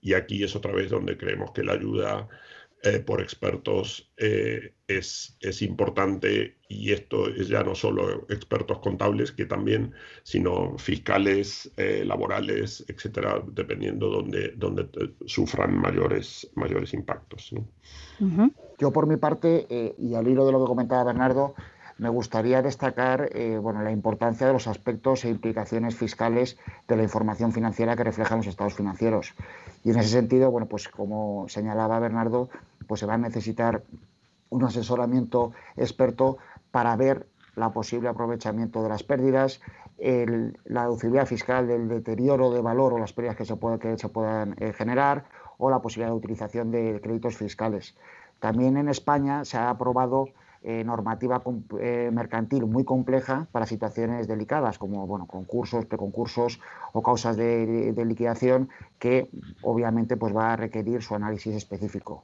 Y 0.01 0.13
aquí 0.13 0.43
es 0.43 0.55
otra 0.55 0.71
vez 0.71 0.91
donde 0.91 1.17
creemos 1.17 1.51
que 1.51 1.63
la 1.63 1.73
ayuda 1.73 2.27
eh, 2.85 2.99
por 2.99 3.21
expertos 3.21 4.11
eh, 4.17 4.73
es, 4.87 5.37
es 5.41 5.61
importante 5.61 6.57
y 6.67 6.91
esto 6.91 7.27
es 7.27 7.47
ya 7.47 7.63
no 7.63 7.75
solo 7.75 8.25
expertos 8.29 8.79
contables, 8.79 9.31
que 9.31 9.45
también, 9.45 9.93
sino 10.23 10.77
fiscales, 10.77 11.71
laborales, 11.77 12.83
etcétera, 12.87 13.43
dependiendo 13.51 14.09
donde, 14.09 14.53
donde 14.55 14.87
sufran 15.25 15.77
mayores, 15.77 16.49
mayores 16.55 16.93
impactos. 16.93 17.53
Yo 18.79 18.91
por 18.91 19.07
mi 19.07 19.17
parte, 19.17 19.95
y 19.97 20.15
al 20.15 20.27
hilo 20.27 20.45
de 20.45 20.51
lo 20.51 20.61
que 20.61 20.67
comentaba 20.67 21.03
Bernardo, 21.03 21.55
me 21.97 22.09
gustaría 22.09 22.61
destacar 22.61 23.29
eh, 23.33 23.57
bueno, 23.57 23.81
la 23.81 23.91
importancia 23.91 24.47
de 24.47 24.53
los 24.53 24.67
aspectos 24.67 25.23
e 25.23 25.29
implicaciones 25.29 25.95
fiscales 25.95 26.57
de 26.87 26.97
la 26.97 27.03
información 27.03 27.53
financiera 27.53 27.95
que 27.95 28.03
reflejan 28.03 28.39
los 28.39 28.47
estados 28.47 28.73
financieros. 28.73 29.33
Y 29.85 29.91
en 29.91 29.99
ese 29.99 30.09
sentido, 30.09 30.49
bueno, 30.49 30.67
pues 30.67 30.89
como 30.89 31.47
señalaba 31.47 31.99
Bernardo, 31.99 32.49
pues 32.87 32.99
se 32.99 33.05
va 33.05 33.13
a 33.13 33.17
necesitar 33.19 33.83
un 34.49 34.63
asesoramiento 34.63 35.51
experto 35.77 36.39
para 36.71 36.95
ver 36.95 37.27
la 37.55 37.71
posible 37.71 38.09
aprovechamiento 38.09 38.81
de 38.81 38.89
las 38.89 39.03
pérdidas, 39.03 39.61
la 39.97 40.81
deducibilidad 40.81 41.27
fiscal 41.27 41.67
del 41.67 41.87
deterioro 41.87 42.51
de 42.51 42.61
valor 42.61 42.93
o 42.93 42.97
las 42.97 43.13
pérdidas 43.13 43.37
que 43.37 43.45
se, 43.45 43.55
que 43.79 43.97
se 43.97 44.09
puedan 44.09 44.55
eh, 44.59 44.73
generar 44.73 45.25
o 45.59 45.69
la 45.69 45.79
posibilidad 45.79 46.09
de 46.09 46.17
utilización 46.17 46.71
de 46.71 46.99
créditos 47.01 47.37
fiscales. 47.37 47.95
También 48.39 48.77
en 48.77 48.89
España 48.89 49.45
se 49.45 49.57
ha 49.57 49.69
aprobado 49.69 50.29
eh, 50.67 50.83
normativa 50.83 51.43
eh, 51.79 52.09
mercantil 52.11 52.65
muy 52.65 52.83
compleja 52.83 53.45
para 53.51 53.67
situaciones 53.67 54.27
delicadas 54.27 54.79
como 54.79 55.05
bueno, 55.05 55.27
concursos, 55.27 55.85
preconcursos 55.85 56.59
o 56.91 57.03
causas 57.03 57.37
de, 57.37 57.93
liquidación 58.03 58.69
que 58.97 59.29
obviamente 59.61 60.17
pues, 60.17 60.35
va 60.35 60.53
a 60.53 60.55
requerir 60.55 61.03
su 61.03 61.13
análisis 61.13 61.53
específico. 61.53 62.23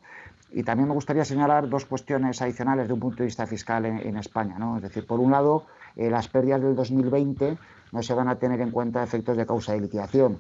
Y 0.52 0.64
también 0.64 0.88
me 0.88 0.96
gustaría 0.96 1.24
señalar 1.24 1.70
dos 1.70 1.86
cuestiones 1.86 2.42
adicionales 2.42 2.88
de 2.88 2.94
un 2.96 3.00
punto 3.00 3.18
de 3.18 3.26
vista 3.26 3.46
fiscal 3.46 3.86
en, 3.86 4.18
España. 4.18 4.58
¿no? 4.58 4.78
Es 4.78 4.82
decir, 4.82 5.06
por 5.06 5.20
un 5.20 5.30
lado, 5.30 5.66
eh, 5.96 6.10
las 6.10 6.28
pérdidas 6.28 6.64
del 6.64 6.76
2020 6.76 7.60
no 7.92 8.02
se 8.02 8.14
van 8.16 8.28
a 8.28 8.40
tener 8.40 8.60
en 8.62 8.72
cuenta 8.72 9.04
efectos 9.04 9.38
de 9.38 9.46
causa 9.46 9.74
de 9.74 9.82
liquidación. 9.82 10.40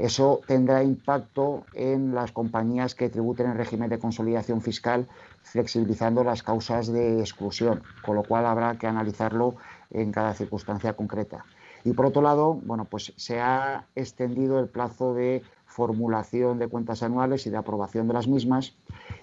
Eso 0.00 0.40
tendrá 0.46 0.82
impacto 0.82 1.64
en 1.74 2.14
las 2.14 2.32
compañías 2.32 2.94
que 2.94 3.10
tributen 3.10 3.50
en 3.50 3.56
régimen 3.58 3.90
de 3.90 3.98
consolidación 3.98 4.62
fiscal, 4.62 5.06
flexibilizando 5.42 6.24
las 6.24 6.42
causas 6.42 6.90
de 6.90 7.20
exclusión, 7.20 7.82
con 8.02 8.16
lo 8.16 8.22
cual 8.22 8.46
habrá 8.46 8.78
que 8.78 8.86
analizarlo 8.86 9.56
en 9.90 10.10
cada 10.10 10.32
circunstancia 10.32 10.94
concreta. 10.94 11.44
Y 11.84 11.92
por 11.92 12.06
otro 12.06 12.22
lado, 12.22 12.54
bueno, 12.54 12.86
pues 12.86 13.12
se 13.16 13.40
ha 13.40 13.86
extendido 13.94 14.58
el 14.58 14.68
plazo 14.68 15.12
de 15.12 15.42
formulación 15.66 16.58
de 16.58 16.68
cuentas 16.68 17.02
anuales 17.02 17.46
y 17.46 17.50
de 17.50 17.58
aprobación 17.58 18.08
de 18.08 18.14
las 18.14 18.26
mismas 18.26 18.74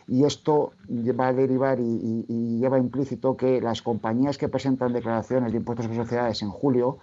y 0.08 0.26
esto 0.26 0.74
va 1.20 1.28
a 1.28 1.34
derivar 1.34 1.80
y, 1.80 2.26
lleva 2.60 2.80
implícito 2.80 3.36
que 3.36 3.62
las 3.62 3.82
compañías 3.82 4.38
que 4.38 4.48
presentan 4.48 4.94
declaraciones 4.94 5.52
de 5.52 5.58
impuestos 5.58 5.86
sobre 5.86 6.00
sociedades 6.00 6.42
en 6.42 6.50
julio 6.50 6.98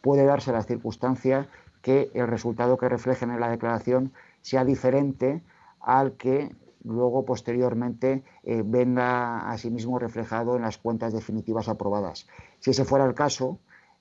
puede 0.00 0.24
darse 0.24 0.52
la 0.52 0.62
circunstancia 0.62 1.46
que 1.88 2.10
el 2.12 2.26
resultado 2.26 2.76
que 2.76 2.86
reflejen 2.86 3.30
en 3.30 3.40
la 3.40 3.48
declaración 3.48 4.12
sea 4.42 4.62
diferente 4.66 5.42
al 5.80 6.18
que 6.18 6.54
luego 6.84 7.24
posteriormente 7.24 8.22
eh, 8.42 8.62
venga 8.62 9.48
asimismo 9.50 9.98
reflejado 9.98 10.56
en 10.56 10.60
las 10.60 10.76
cuentas 10.76 11.14
definitivas 11.14 11.66
aprobadas. 11.66 12.26
Si 12.58 12.72
ese 12.72 12.84
fuera 12.84 13.06
el 13.06 13.14
caso, 13.14 13.58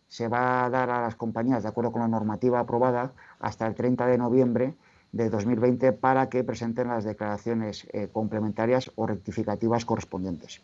se 0.09 0.27
va 0.27 0.65
a 0.65 0.69
dar 0.69 0.89
a 0.89 1.01
las 1.01 1.15
compañías, 1.15 1.63
de 1.63 1.69
acuerdo 1.69 1.93
con 1.93 2.01
la 2.01 2.09
normativa 2.09 2.59
aprobada, 2.59 3.13
hasta 3.39 3.65
el 3.65 3.73
30 3.73 4.05
de 4.07 4.17
noviembre 4.17 4.73
de 5.13 5.29
2020 5.29 5.93
para 5.93 6.27
que 6.27 6.43
presenten 6.43 6.89
las 6.89 7.05
declaraciones 7.05 7.87
eh, 7.93 8.09
complementarias 8.11 8.91
o 8.95 9.07
rectificativas 9.07 9.85
correspondientes. 9.85 10.61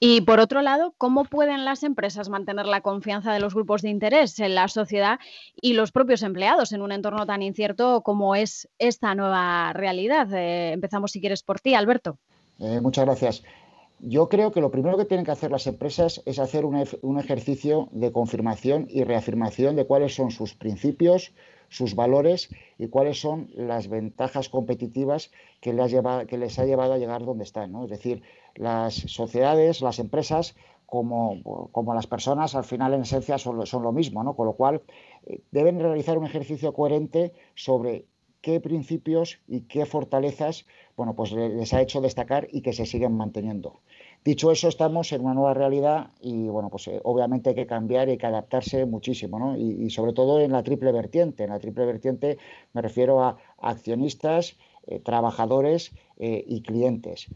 Y 0.00 0.20
por 0.22 0.40
otro 0.40 0.60
lado, 0.60 0.94
¿cómo 0.98 1.24
pueden 1.24 1.64
las 1.64 1.82
empresas 1.82 2.28
mantener 2.28 2.66
la 2.66 2.82
confianza 2.82 3.32
de 3.32 3.40
los 3.40 3.54
grupos 3.54 3.82
de 3.82 3.88
interés 3.88 4.38
en 4.38 4.54
la 4.54 4.68
sociedad 4.68 5.18
y 5.60 5.72
los 5.72 5.92
propios 5.92 6.22
empleados 6.22 6.72
en 6.72 6.82
un 6.82 6.92
entorno 6.92 7.24
tan 7.26 7.42
incierto 7.42 8.02
como 8.02 8.34
es 8.34 8.68
esta 8.78 9.14
nueva 9.14 9.72
realidad? 9.72 10.32
Eh, 10.34 10.72
empezamos, 10.72 11.12
si 11.12 11.20
quieres, 11.20 11.42
por 11.42 11.60
ti, 11.60 11.74
Alberto. 11.74 12.18
Eh, 12.58 12.80
muchas 12.82 13.06
gracias. 13.06 13.44
Yo 14.00 14.28
creo 14.28 14.52
que 14.52 14.60
lo 14.60 14.70
primero 14.70 14.98
que 14.98 15.06
tienen 15.06 15.24
que 15.24 15.32
hacer 15.32 15.50
las 15.50 15.66
empresas 15.66 16.20
es 16.26 16.38
hacer 16.38 16.66
un 16.66 17.18
ejercicio 17.18 17.88
de 17.92 18.12
confirmación 18.12 18.86
y 18.90 19.04
reafirmación 19.04 19.76
de 19.76 19.86
cuáles 19.86 20.14
son 20.14 20.30
sus 20.30 20.54
principios, 20.54 21.32
sus 21.68 21.94
valores 21.94 22.50
y 22.78 22.88
cuáles 22.88 23.20
son 23.20 23.48
las 23.54 23.88
ventajas 23.88 24.48
competitivas 24.48 25.30
que 25.60 25.72
les, 25.72 25.94
que 26.28 26.38
les 26.38 26.58
ha 26.58 26.64
llevado 26.64 26.92
a 26.92 26.98
llegar 26.98 27.24
donde 27.24 27.44
están. 27.44 27.74
Es 27.82 27.90
decir, 27.90 28.22
las 28.54 28.94
sociedades, 28.94 29.80
las 29.80 29.98
empresas, 29.98 30.54
como, 30.86 31.42
como, 31.72 31.94
las 31.94 32.06
personas, 32.06 32.54
al 32.54 32.64
final 32.64 32.94
en 32.94 33.02
esencia 33.02 33.38
son, 33.38 33.58
lo 33.58 33.92
mismo, 33.92 34.22
¿no? 34.22 34.36
con 34.36 34.46
lo 34.46 34.52
cual 34.52 34.82
eh, 35.26 35.40
deben 35.50 35.80
realizar 35.80 36.18
un 36.18 36.26
ejercicio 36.26 36.72
coherente 36.72 37.32
sobre 37.54 38.06
qué 38.40 38.60
principios 38.60 39.40
y 39.48 39.62
qué 39.62 39.86
fortalezas 39.86 40.66
bueno, 40.96 41.14
pues 41.14 41.32
les 41.32 41.74
ha 41.74 41.82
hecho 41.82 42.00
destacar 42.00 42.46
y 42.52 42.60
que 42.60 42.72
se 42.72 42.86
siguen 42.86 43.16
manteniendo. 43.16 43.80
Dicho 44.24 44.52
eso, 44.52 44.68
estamos 44.68 45.12
en 45.12 45.22
una 45.22 45.34
nueva 45.34 45.54
realidad 45.54 46.10
y 46.20 46.48
bueno, 46.48 46.68
pues 46.70 46.86
eh, 46.88 47.00
obviamente 47.02 47.50
hay 47.50 47.56
que 47.56 47.66
cambiar 47.66 48.08
y 48.08 48.12
hay 48.12 48.18
que 48.18 48.26
adaptarse 48.26 48.86
muchísimo, 48.86 49.38
¿no? 49.38 49.56
Y, 49.56 49.90
sobre 49.90 50.12
todo 50.12 50.40
en 50.40 50.52
la 50.52 50.62
triple 50.62 50.92
vertiente. 50.92 51.44
En 51.44 51.50
la 51.50 51.58
triple 51.58 51.84
vertiente 51.84 52.38
me 52.72 52.82
refiero 52.82 53.22
a 53.24 53.36
accionistas, 53.58 54.56
eh, 54.86 55.00
trabajadores 55.00 55.92
y 56.16 56.62
clientes. 56.62 57.26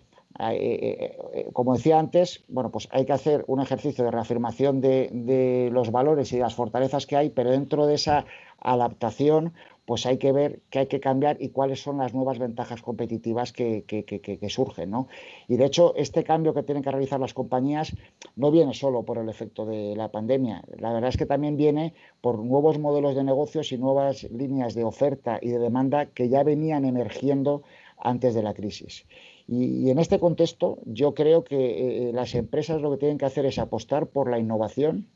Como 1.52 1.74
decía 1.74 1.98
antes, 1.98 2.44
bueno, 2.48 2.70
pues 2.70 2.88
hay 2.92 3.06
que 3.06 3.12
hacer 3.12 3.44
un 3.48 3.60
ejercicio 3.60 4.04
de 4.04 4.10
reafirmación 4.10 4.80
de, 4.80 5.10
de 5.12 5.70
los 5.72 5.90
valores 5.90 6.32
y 6.32 6.38
las 6.38 6.54
fortalezas 6.54 7.06
que 7.06 7.16
hay, 7.16 7.30
pero 7.30 7.50
dentro 7.50 7.86
de 7.86 7.94
esa 7.94 8.24
adaptación, 8.60 9.52
pues 9.88 10.04
hay 10.04 10.18
que 10.18 10.32
ver 10.32 10.60
qué 10.68 10.80
hay 10.80 10.86
que 10.86 11.00
cambiar 11.00 11.38
y 11.40 11.48
cuáles 11.48 11.80
son 11.80 11.96
las 11.96 12.12
nuevas 12.12 12.38
ventajas 12.38 12.82
competitivas 12.82 13.54
que, 13.54 14.46
surgen. 14.50 14.90
¿no? 14.90 15.08
Y 15.48 15.56
de 15.56 15.64
hecho, 15.64 15.94
este 15.96 16.24
cambio 16.24 16.52
que 16.52 16.62
tienen 16.62 16.82
que 16.82 16.90
realizar 16.90 17.18
las 17.18 17.32
compañías 17.32 17.96
no 18.36 18.50
viene 18.50 18.74
solo 18.74 19.04
por 19.04 19.16
el 19.16 19.30
efecto 19.30 19.64
de 19.64 19.96
la 19.96 20.10
pandemia. 20.10 20.62
La 20.78 20.92
verdad 20.92 21.08
es 21.08 21.16
que 21.16 21.24
también 21.24 21.56
viene 21.56 21.94
por 22.20 22.38
nuevos 22.38 22.78
modelos 22.78 23.14
de 23.14 23.24
negocios 23.24 23.72
y 23.72 23.78
nuevas 23.78 24.24
líneas 24.24 24.74
de 24.74 24.84
oferta 24.84 25.38
y 25.40 25.48
de 25.48 25.58
demanda 25.58 26.04
que 26.04 26.28
ya 26.28 26.42
venían 26.42 26.84
emergiendo 26.84 27.62
antes 27.96 28.34
de 28.34 28.42
la 28.42 28.52
crisis. 28.52 29.06
Y, 29.48 29.90
en 29.90 29.98
este 29.98 30.20
contexto, 30.20 30.78
yo 30.84 31.14
creo 31.14 31.42
que 31.42 32.08
eh, 32.08 32.12
las 32.12 32.34
empresas 32.34 32.82
lo 32.82 32.90
que 32.90 32.98
tienen 32.98 33.16
que 33.16 33.24
hacer 33.24 33.46
es 33.46 33.58
apostar 33.58 34.06
por 34.06 34.30
la 34.30 34.38
innovación, 34.38 35.08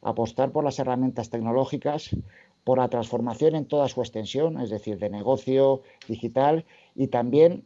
apostar 0.00 0.50
por 0.50 0.64
las 0.64 0.78
herramientas 0.78 1.28
tecnológicas, 1.28 2.16
por 2.64 2.78
la 2.78 2.88
transformación 2.88 3.54
en 3.54 3.66
toda 3.66 3.88
su 3.88 4.00
extensión, 4.00 4.60
es 4.60 4.70
decir, 4.70 4.98
de 4.98 5.10
negocio 5.10 5.82
digital 6.08 6.64
y 6.94 7.08
también 7.08 7.64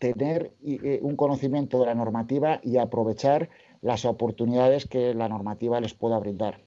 tener 0.00 0.54
eh, 0.64 0.98
un 1.02 1.14
conocimiento 1.14 1.78
de 1.78 1.86
la 1.86 1.94
normativa 1.94 2.60
y 2.62 2.78
aprovechar 2.78 3.50
las 3.82 4.06
oportunidades 4.06 4.86
que 4.86 5.12
la 5.14 5.28
normativa 5.28 5.80
les 5.80 5.92
pueda 5.92 6.18
brindar. 6.18 6.60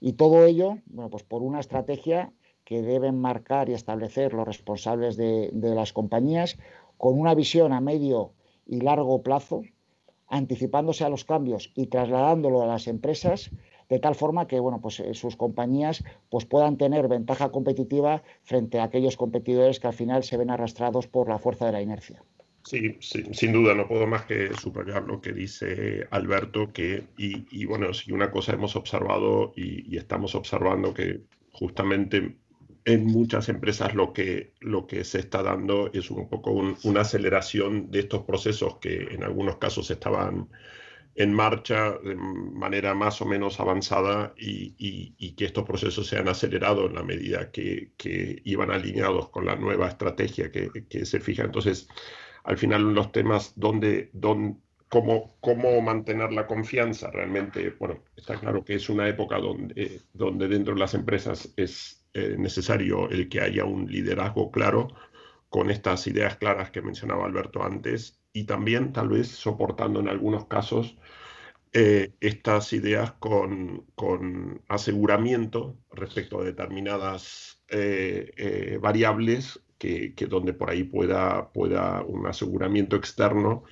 Y 0.00 0.14
todo 0.14 0.44
ello, 0.44 0.78
bueno, 0.86 1.10
pues 1.10 1.22
por 1.22 1.42
una 1.42 1.60
estrategia 1.60 2.32
que 2.64 2.82
deben 2.82 3.20
marcar 3.20 3.68
y 3.68 3.74
establecer 3.74 4.32
los 4.32 4.46
responsables 4.46 5.16
de, 5.16 5.50
de 5.52 5.74
las 5.74 5.92
compañías 5.92 6.58
con 7.00 7.18
una 7.18 7.34
visión 7.34 7.72
a 7.72 7.80
medio 7.80 8.34
y 8.66 8.82
largo 8.82 9.22
plazo, 9.22 9.62
anticipándose 10.28 11.02
a 11.02 11.08
los 11.08 11.24
cambios 11.24 11.72
y 11.74 11.86
trasladándolo 11.86 12.60
a 12.60 12.66
las 12.66 12.86
empresas 12.88 13.50
de 13.88 13.98
tal 13.98 14.14
forma 14.14 14.46
que 14.46 14.60
bueno, 14.60 14.82
pues, 14.82 15.00
eh, 15.00 15.14
sus 15.14 15.34
compañías 15.34 16.04
pues, 16.28 16.44
puedan 16.44 16.76
tener 16.76 17.08
ventaja 17.08 17.50
competitiva 17.50 18.22
frente 18.42 18.78
a 18.78 18.84
aquellos 18.84 19.16
competidores 19.16 19.80
que 19.80 19.86
al 19.86 19.94
final 19.94 20.24
se 20.24 20.36
ven 20.36 20.50
arrastrados 20.50 21.06
por 21.06 21.26
la 21.30 21.38
fuerza 21.38 21.64
de 21.64 21.72
la 21.72 21.80
inercia. 21.80 22.22
Sí, 22.64 22.98
sin 23.00 23.52
duda, 23.52 23.74
no 23.74 23.88
puedo 23.88 24.06
más 24.06 24.26
que 24.26 24.52
subrayar 24.60 25.04
lo 25.04 25.22
que 25.22 25.32
dice 25.32 26.06
Alberto, 26.10 26.70
que, 26.70 27.04
y, 27.16 27.64
bueno, 27.64 27.94
si 27.94 28.12
una 28.12 28.30
cosa 28.30 28.52
hemos 28.52 28.76
observado 28.76 29.54
y, 29.56 29.96
estamos 29.96 30.34
observando 30.34 30.92
que 30.92 31.22
justamente 31.52 32.36
en 32.92 33.06
muchas 33.06 33.48
empresas 33.48 33.94
lo 33.94 34.12
que, 34.12 34.54
lo 34.60 34.86
que 34.86 35.04
se 35.04 35.20
está 35.20 35.42
dando 35.42 35.90
es 35.92 36.10
un 36.10 36.28
poco 36.28 36.50
una 36.52 37.00
aceleración 37.00 37.90
de 37.90 38.00
estos 38.00 38.24
procesos 38.24 38.78
que 38.78 39.14
en 39.14 39.24
algunos 39.24 39.56
casos 39.56 39.90
estaban 39.90 40.48
en 41.14 41.34
marcha 41.34 41.98
de 41.98 42.14
manera 42.14 42.94
más 42.94 43.20
o 43.20 43.26
menos 43.26 43.60
avanzada 43.60 44.32
y, 44.36 45.34
que 45.34 45.44
estos 45.44 45.64
procesos 45.64 46.06
se 46.06 46.18
han 46.18 46.28
acelerado 46.28 46.86
en 46.86 46.94
la 46.94 47.02
medida 47.02 47.50
que, 47.50 47.92
iban 48.44 48.70
alineados 48.70 49.28
con 49.30 49.46
la 49.46 49.56
nueva 49.56 49.88
estrategia 49.88 50.50
que, 50.50 51.04
se 51.04 51.20
fija. 51.20 51.44
Entonces, 51.44 51.88
al 52.44 52.58
final 52.58 52.94
los 52.94 53.12
temas 53.12 53.52
donde, 53.56 54.10
cómo, 54.88 55.36
cómo 55.40 55.80
mantener 55.82 56.32
la 56.32 56.46
confianza 56.46 57.10
realmente, 57.10 57.70
bueno, 57.78 58.02
está 58.16 58.38
claro 58.38 58.64
que 58.64 58.74
es 58.74 58.88
una 58.88 59.08
época 59.08 59.38
donde, 59.38 60.00
donde 60.12 60.48
dentro 60.48 60.74
de 60.74 60.80
las 60.80 60.94
empresas 60.94 61.52
es 61.56 61.99
eh, 62.12 62.36
necesario 62.38 63.08
el 63.10 63.28
que 63.28 63.40
haya 63.40 63.64
un 63.64 63.86
liderazgo 63.86 64.50
claro 64.50 64.88
con 65.48 65.70
estas 65.70 66.06
ideas 66.08 66.36
claras 66.36 66.70
que 66.70 66.82
mencionaba 66.82 67.24
Alberto 67.24 67.62
antes 67.62 68.20
y 68.32 68.44
también 68.44 68.92
tal 68.92 69.10
vez 69.10 69.28
soportando 69.28 70.00
en 70.00 70.08
algunos 70.08 70.46
casos 70.46 70.96
eh, 71.72 72.12
estas 72.20 72.72
ideas 72.72 73.12
con, 73.12 73.86
aseguramiento 74.68 75.76
respecto 75.92 76.40
a 76.40 76.44
determinadas 76.44 77.62
eh, 77.68 78.78
variables 78.80 79.62
que, 79.78 80.12
donde 80.28 80.52
por 80.52 80.70
ahí 80.70 80.82
pueda, 80.82 81.52
pueda 81.52 82.02
un 82.02 82.26
aseguramiento 82.26 82.96
externo 82.96 83.62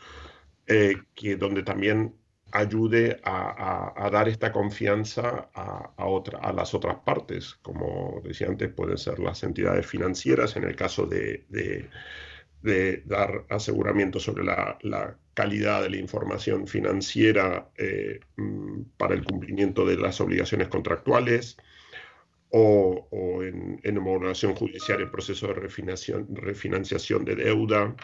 que 0.66 1.37
donde 1.37 1.62
también 1.62 2.14
ayude 2.52 3.20
a, 3.24 4.08
dar 4.11 4.28
esta 4.28 4.52
confianza 4.52 5.50
a, 5.54 5.92
a, 5.96 6.52
las 6.52 6.74
otras 6.74 6.96
partes. 7.04 7.58
Como 7.62 8.20
decía 8.24 8.48
antes, 8.48 8.72
pueden 8.72 8.98
ser 8.98 9.18
las 9.18 9.42
entidades 9.42 9.87
financieras 9.87 10.56
en 10.56 10.64
el 10.64 10.76
caso 10.76 11.06
de 11.06 11.44
de 12.62 13.02
dar 13.06 13.44
aseguramiento 13.48 14.18
sobre 14.18 14.44
la, 14.44 15.18
calidad 15.34 15.82
de 15.82 15.90
la 15.90 15.98
información 15.98 16.66
financiera 16.66 17.70
eh, 17.76 18.18
mm, 18.37 18.80
para 18.96 19.14
el 19.14 19.24
cumplimiento 19.24 19.87
de 19.87 19.96
las 19.96 20.20
obligaciones 20.20 20.66
contractuales 20.66 21.56
o, 22.50 23.06
en, 23.44 23.78
en, 23.84 23.98
homologación 23.98 24.56
judicial 24.56 25.00
en 25.00 25.12
proceso 25.12 25.46
de 25.46 25.54
refinanciación 25.54 27.24
de 27.24 27.37
deuda. 27.37 27.94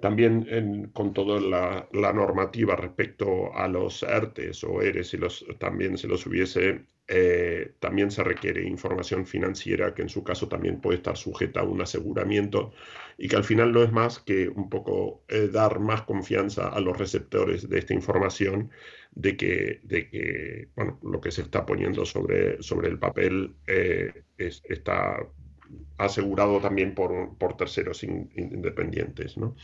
También 0.00 0.90
con 0.92 1.14
toda 1.14 1.40
la, 1.40 2.12
normativa 2.12 2.76
respecto 2.76 3.54
a 3.54 3.68
los 3.68 4.02
ERTES 4.02 4.64
o 4.64 4.82
ERES, 4.82 5.08
si 5.08 5.16
los, 5.16 5.46
también 5.58 5.96
se 5.96 6.08
los 6.08 6.26
hubiese 6.26 6.84
eh, 7.06 7.74
también 7.80 8.10
se 8.10 8.24
requiere 8.24 8.66
información 8.66 9.26
financiera 9.26 9.94
que 9.94 10.00
en 10.00 10.08
su 10.08 10.24
caso 10.24 10.48
también 10.48 10.80
puede 10.80 10.96
estar 10.96 11.18
sujeta 11.18 11.60
a 11.60 11.64
un 11.64 11.82
aseguramiento 11.82 12.72
y 13.18 13.28
que 13.28 13.36
al 13.36 13.44
final 13.44 13.72
no 13.72 13.82
es 13.82 13.92
más 13.92 14.20
que 14.20 14.48
un 14.48 14.70
poco 14.70 15.22
eh, 15.28 15.48
dar 15.52 15.80
más 15.80 16.02
confianza 16.02 16.68
a 16.68 16.80
los 16.80 16.96
receptores 16.96 17.68
de 17.68 17.78
esta 17.78 17.92
información 17.92 18.70
de 19.12 19.36
que, 19.36 19.80
de 19.82 20.08
que 20.08 20.68
bueno, 20.76 20.98
lo 21.02 21.20
que 21.20 21.30
se 21.30 21.42
está 21.42 21.66
poniendo 21.66 22.06
sobre, 22.06 22.62
sobre 22.62 22.88
el 22.88 22.98
papel 22.98 23.54
eh, 23.66 24.24
está 24.38 25.18
asegurado 25.98 26.60
también 26.60 26.94
por, 26.94 27.36
por 27.38 27.56
terceros 27.56 28.02
independientes. 28.02 29.36
¿no? 29.36 29.54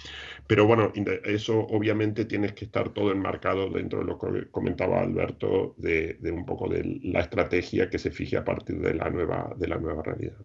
Pero 0.47 0.66
bueno, 0.66 0.93
eso 1.25 1.59
obviamente 1.59 2.25
tienes 2.25 2.53
que 2.53 2.64
estar 2.64 2.90
todo 2.90 3.12
enmarcado 3.12 3.71
dentro 3.71 4.01
de 4.01 4.05
lo 4.05 4.19
que 4.19 4.51
comentaba 4.51 5.01
Alberto, 5.01 5.75
de, 5.79 6.19
un 6.33 6.47
poco 6.47 6.69
de 6.69 7.01
la 7.03 7.21
estrategia 7.21 7.90
que 7.90 7.99
se 7.99 8.11
fije 8.11 8.37
a 8.37 8.45
partir 8.45 8.79
de 8.81 8.95
la 8.95 9.11
nueva, 9.11 9.53
de 9.57 9.69
la 9.69 9.79
nueva 9.79 10.03
realidad. 10.03 10.37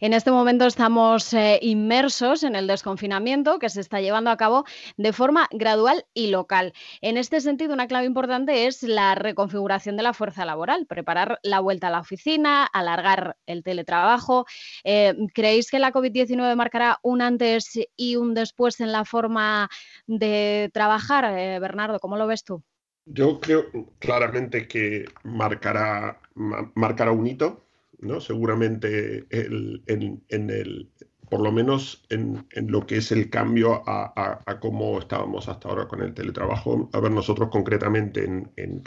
En 0.00 0.12
este 0.12 0.30
momento 0.30 0.66
estamos 0.66 1.32
eh, 1.32 1.58
inmersos 1.62 2.42
en 2.42 2.56
el 2.56 2.66
desconfinamiento 2.66 3.58
que 3.58 3.68
se 3.68 3.80
está 3.80 4.00
llevando 4.00 4.30
a 4.30 4.36
cabo 4.36 4.64
de 4.96 5.12
forma 5.12 5.48
gradual 5.50 6.04
y 6.14 6.28
local. 6.28 6.72
En 7.00 7.16
este 7.16 7.40
sentido, 7.40 7.74
una 7.74 7.86
clave 7.86 8.06
importante 8.06 8.66
es 8.66 8.82
la 8.82 9.14
reconfiguración 9.14 9.96
de 9.96 10.02
la 10.02 10.14
fuerza 10.14 10.44
laboral, 10.44 10.86
preparar 10.86 11.38
la 11.42 11.60
vuelta 11.60 11.88
a 11.88 11.90
la 11.90 12.00
oficina, 12.00 12.64
alargar 12.64 13.36
el 13.46 13.62
teletrabajo. 13.62 14.46
Eh, 14.84 15.14
¿Creéis 15.34 15.70
que 15.70 15.78
la 15.78 15.92
COVID-19 15.92 16.54
marcará 16.56 16.98
un 17.02 17.22
antes 17.22 17.78
y 17.96 18.16
un 18.16 18.34
después 18.34 18.80
en 18.80 18.92
la 18.92 19.04
forma 19.04 19.68
de 20.06 20.70
trabajar? 20.72 21.24
Eh, 21.38 21.58
Bernardo, 21.58 21.98
¿cómo 22.00 22.16
lo 22.16 22.26
ves 22.26 22.44
tú? 22.44 22.62
Yo 23.04 23.40
creo 23.40 23.64
claramente 23.98 24.68
que 24.68 25.06
marcará, 25.24 26.20
marcará 26.34 27.10
un 27.10 27.26
hito 27.26 27.61
¿no? 28.02 28.20
Seguramente 28.20 29.26
en, 29.30 30.50
el, 30.50 30.90
por 31.30 31.40
lo 31.40 31.52
menos 31.52 32.04
en, 32.10 32.46
lo 32.68 32.86
que 32.86 32.98
es 32.98 33.12
el 33.12 33.30
cambio 33.30 33.82
a, 33.86 34.58
cómo 34.60 34.98
estábamos 34.98 35.48
hasta 35.48 35.68
ahora 35.68 35.88
con 35.88 36.02
el 36.02 36.14
teletrabajo. 36.14 36.90
A 36.92 37.00
ver, 37.00 37.10
nosotros 37.10 37.48
concretamente 37.50 38.24
en, 38.24 38.50
en 38.56 38.82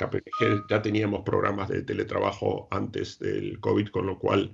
ya 0.69 0.81
teníamos 0.81 1.23
programas 1.23 1.69
de 1.69 1.81
teletrabajo 1.81 2.67
antes 2.71 3.19
del 3.19 3.59
COVID, 3.59 3.87
con 3.87 4.05
lo 4.05 4.19
cual 4.19 4.53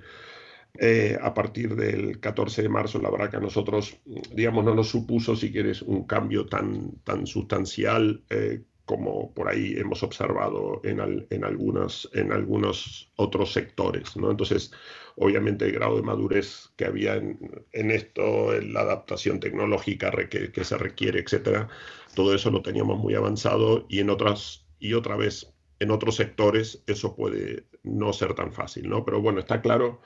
eh, 0.80 1.18
a 1.22 1.34
partir 1.34 1.76
del 1.76 2.20
14 2.20 2.62
de 2.62 2.70
marzo, 2.70 3.00
la 3.02 3.12
verdad 3.12 3.30
que 3.30 3.38
a 3.38 3.42
nosotros, 3.42 4.00
digamos, 4.34 4.64
no 4.64 4.74
nos 4.74 4.90
supuso, 4.90 5.36
si 5.36 5.52
quieres, 5.52 5.82
un 5.82 6.06
cambio 6.06 6.46
tan, 6.46 6.96
tan 7.04 7.28
sustancial 7.28 8.24
eh, 8.30 8.64
como 8.92 9.34
por 9.34 9.48
ahí 9.48 9.76
hemos 9.78 10.04
observado 10.04 10.82
en, 10.84 11.00
algunos, 11.46 12.10
en 12.14 12.34
algunos 12.34 13.10
otros 13.16 13.54
sectores. 13.54 14.18
¿no? 14.18 14.30
Entonces, 14.30 14.74
obviamente 15.16 15.64
el 15.64 15.72
grado 15.72 15.96
de 15.96 16.02
madurez 16.02 16.74
que 16.76 16.84
había 16.84 17.16
en, 17.16 17.92
esto, 17.92 18.54
en 18.54 18.74
la 18.74 18.82
adaptación 18.82 19.40
tecnológica 19.40 20.12
que, 20.30 20.52
que, 20.52 20.64
se 20.66 20.78
requiere, 20.78 21.22
etcétera, 21.22 21.70
todo 22.16 22.36
eso 22.36 22.52
lo 22.52 22.62
teníamos 22.62 23.00
muy 23.00 23.16
avanzado 23.16 23.86
y 23.88 24.02
en 24.02 24.10
otras, 24.10 24.68
y 24.78 24.94
otra 24.94 25.16
vez, 25.16 25.54
en 25.80 25.90
otros 25.90 26.18
sectores 26.18 26.84
eso 26.86 27.16
puede 27.16 27.68
no 27.84 28.12
ser 28.12 28.34
tan 28.34 28.52
fácil, 28.52 28.90
¿no? 28.90 29.06
Pero 29.06 29.22
bueno, 29.22 29.40
está 29.40 29.62
claro 29.62 30.02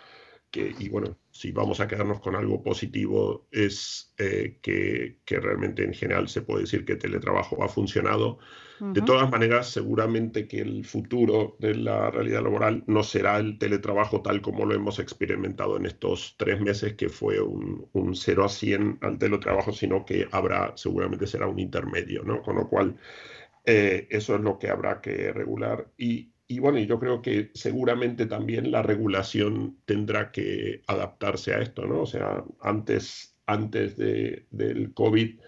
y 0.56 0.90
bueno, 0.90 1.18
si 1.32 1.52
vamos 1.52 1.80
a 1.80 1.88
quedarnos 1.88 2.20
con 2.20 2.36
algo 2.36 2.64
positivo, 2.64 3.48
es 3.52 4.14
eh, 4.18 4.58
que, 4.62 5.18
realmente 5.28 5.84
en 5.84 5.94
general 5.94 6.30
se 6.30 6.42
puede 6.42 6.62
decir 6.62 6.86
que 6.86 6.94
el 6.94 7.00
teletrabajo 7.00 7.64
ha 7.64 7.68
funcionado. 7.68 8.40
De 8.78 9.02
todas 9.02 9.32
maneras, 9.32 9.70
seguramente 9.70 10.50
que 10.50 10.60
el 10.60 10.84
futuro 10.84 11.56
de 11.60 11.76
la 11.76 12.12
realidad 12.12 12.44
laboral 12.44 12.84
no 12.88 13.04
será 13.04 13.38
el 13.38 13.58
teletrabajo 13.58 14.22
tal 14.22 14.42
como 14.42 14.66
lo 14.66 14.76
hemos 14.76 15.00
experimentado 15.00 15.78
en 15.78 15.86
estos 15.86 16.36
tres 16.38 16.60
meses, 16.60 16.96
que 16.96 17.08
fue 17.08 17.40
un, 17.40 17.88
un 17.94 18.16
0 18.16 18.44
a 18.44 18.50
100 18.50 18.98
al 19.02 19.18
teletrabajo, 19.18 19.72
sino 19.72 20.04
que 20.04 20.28
habrá, 20.30 20.74
seguramente 20.76 21.26
será 21.26 21.48
un 21.48 21.60
intermedio, 21.60 22.24
¿no? 22.24 22.42
Con 22.42 22.58
lo 22.58 22.68
cual, 22.68 22.98
eh, 23.66 24.08
eso 24.10 24.36
es 24.36 24.42
lo 24.42 24.60
que 24.60 24.70
habrá 24.70 25.00
que 25.02 25.32
regular. 25.32 25.90
Y, 25.98 26.35
y 26.48 26.60
bueno, 26.60 26.80
yo 26.80 27.00
creo 27.00 27.22
que 27.22 27.52
seguramente 27.54 28.26
también 28.28 28.72
la 28.72 28.84
regulación 28.84 29.78
tendrá 29.86 30.32
que 30.32 30.84
adaptarse 30.88 31.54
a 31.54 31.60
esto, 31.60 31.86
¿no? 31.86 32.02
O 32.02 32.06
sea, 32.06 32.44
antes, 32.62 33.36
antes 33.48 33.98
de, 33.98 34.46
del 34.52 34.94
COVID 34.94 35.40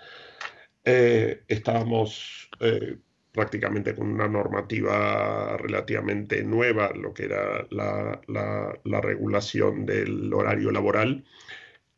eh, 0.85 1.43
estábamos 1.47 2.49
eh, 2.59 2.97
prácticamente 3.31 3.93
con 3.93 4.07
una 4.07 4.27
normativa 4.27 5.57
relativamente 5.57 6.43
nueva, 6.43 6.91
lo 6.93 7.13
que 7.13 7.25
era 7.25 7.67
la, 7.69 8.19
la 8.83 9.01
regulación 9.01 9.85
del 9.85 10.33
horario 10.33 10.71
laboral 10.71 11.25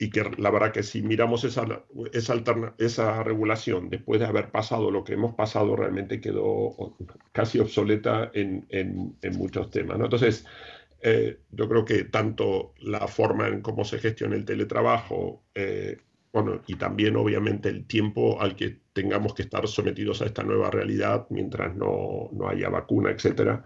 y 0.02 0.10
que 0.10 0.24
la 0.38 0.50
verdad 0.50 0.72
que 0.72 0.82
si 0.82 1.02
miramos 1.02 1.44
esa, 1.44 1.84
esa, 2.14 2.42
esa 2.78 3.22
regulación 3.24 3.90
después 3.90 4.22
de 4.22 4.26
haber 4.26 4.50
pasado 4.50 4.92
lo 4.92 5.04
que 5.04 5.14
hemos 5.14 5.36
pasado, 5.36 5.76
realmente 5.76 6.22
quedó 6.22 6.96
casi 7.34 7.60
obsoleta 7.60 8.32
en, 8.34 8.66
en, 8.70 9.18
en 9.22 9.38
muchos 9.38 9.70
temas. 9.70 9.98
¿no? 10.00 10.06
Entonces, 10.06 10.46
eh, 11.02 11.40
yo 11.52 11.68
creo 11.68 11.84
que 11.84 12.06
tanto 12.06 12.74
la 12.80 13.08
forma 13.10 13.50
en 13.50 13.62
cómo 13.62 13.84
se 13.84 14.00
gestiona 14.00 14.36
el 14.38 14.46
teletrabajo, 14.46 15.44
eh, 15.54 15.98
bueno, 16.32 16.62
y 16.66 16.76
también 16.76 17.18
obviamente 17.18 17.68
el 17.68 17.86
tiempo 17.86 18.42
al 18.42 18.56
que 18.56 18.80
tengamos 18.94 19.34
que 19.34 19.42
estar 19.42 19.68
sometidos 19.68 20.22
a 20.22 20.26
esta 20.28 20.44
nueva 20.44 20.72
realidad 20.72 21.28
mientras 21.30 21.76
no, 21.76 22.30
no 22.32 22.48
haya 22.48 22.70
vacuna, 22.70 23.12
etcétera, 23.12 23.66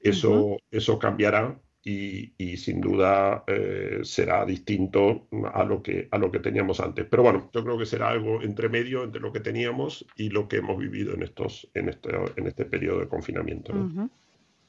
eso, 0.00 0.56
eso 0.70 0.98
cambiará 0.98 1.60
y, 1.84 2.56
sin 2.56 2.80
duda 2.80 3.44
eh, 3.46 4.00
será 4.02 4.46
distinto 4.46 5.26
a 5.52 5.64
lo, 5.64 5.82
que, 5.82 6.08
a 6.10 6.16
lo 6.16 6.30
que 6.30 6.38
teníamos 6.38 6.80
antes. 6.80 7.06
Pero 7.10 7.22
bueno, 7.22 7.50
yo 7.52 7.62
creo 7.62 7.76
que 7.76 7.84
será 7.84 8.08
algo 8.08 8.42
entre 8.42 8.70
medio 8.70 9.04
entre 9.04 9.20
lo 9.20 9.32
que 9.32 9.40
teníamos 9.40 10.06
y 10.16 10.30
lo 10.30 10.48
que 10.48 10.56
hemos 10.56 10.78
vivido 10.78 11.12
en, 11.12 11.22
estos, 11.22 11.68
en, 11.74 11.90
este, 11.90 12.10
en 12.36 12.46
este 12.46 12.64
periodo 12.64 13.00
de 13.00 13.08
confinamiento. 13.08 13.74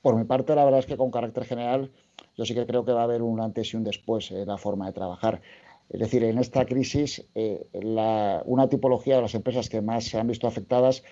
Por 0.02 0.16
mi 0.18 0.26
parte, 0.26 0.54
la 0.56 0.66
verdad 0.66 0.82
es 0.82 0.86
que 0.86 0.98
con 0.98 1.10
carácter 1.10 1.46
general, 1.46 1.90
yo 2.38 2.46
sí 2.46 2.54
que 2.54 2.66
creo 2.66 2.84
que 2.84 2.92
va 2.92 3.02
a 3.02 3.06
haber 3.06 3.22
un 3.22 3.40
antes 3.40 3.74
y 3.74 3.78
un 3.78 3.86
después 3.86 4.32
en 4.32 4.48
la 4.48 4.58
forma 4.58 4.88
de 4.88 4.94
trabajar. 4.94 5.42
Es 5.90 6.00
decir, 6.00 6.24
en 6.24 6.38
esta 6.38 6.66
crisis, 6.66 7.26
eh, 7.34 7.66
la, 7.74 8.42
una 8.46 8.68
tipología 8.68 9.16
de 9.16 9.22
las 9.22 9.36
empresas 9.36 9.70
que 9.70 9.82
más 9.82 10.04
se 10.04 10.20
han 10.20 10.28
visto 10.28 10.48
afectadas 10.48 11.04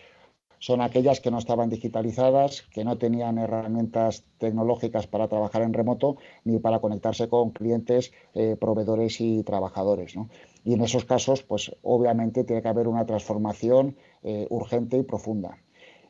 son 0.64 0.80
aquellas 0.80 1.20
que 1.20 1.30
no 1.30 1.40
estaban 1.40 1.70
digitalizadas, 1.70 2.62
que 2.62 2.86
no 2.86 2.98
tenían 2.98 3.38
herramientas 3.38 4.24
tecnológicas 4.38 5.08
para 5.08 5.28
trabajar 5.28 5.62
en 5.62 5.74
remoto 5.74 6.16
ni 6.46 6.58
para 6.58 6.80
conectarse 6.80 7.28
con 7.28 7.52
clientes, 7.52 8.14
eh, 8.34 8.56
proveedores 8.58 9.20
y 9.20 9.44
trabajadores. 9.44 10.16
Y 10.64 10.74
en 10.74 10.82
esos 10.82 11.04
casos, 11.04 11.44
pues 11.44 11.76
obviamente 11.82 12.46
tiene 12.46 12.62
que 12.62 12.70
haber 12.70 12.88
una 12.88 13.06
transformación 13.06 13.98
eh, 14.24 14.48
urgente 14.50 14.98
y 14.98 15.04
profunda. 15.04 15.58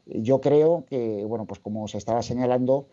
Yo 0.05 0.39
creo 0.39 0.85
que, 0.87 1.25
bueno, 1.25 1.45
pues 1.45 1.59
como 1.59 1.87
se 1.87 1.97
estaba 1.97 2.21
señalando, 2.21 2.85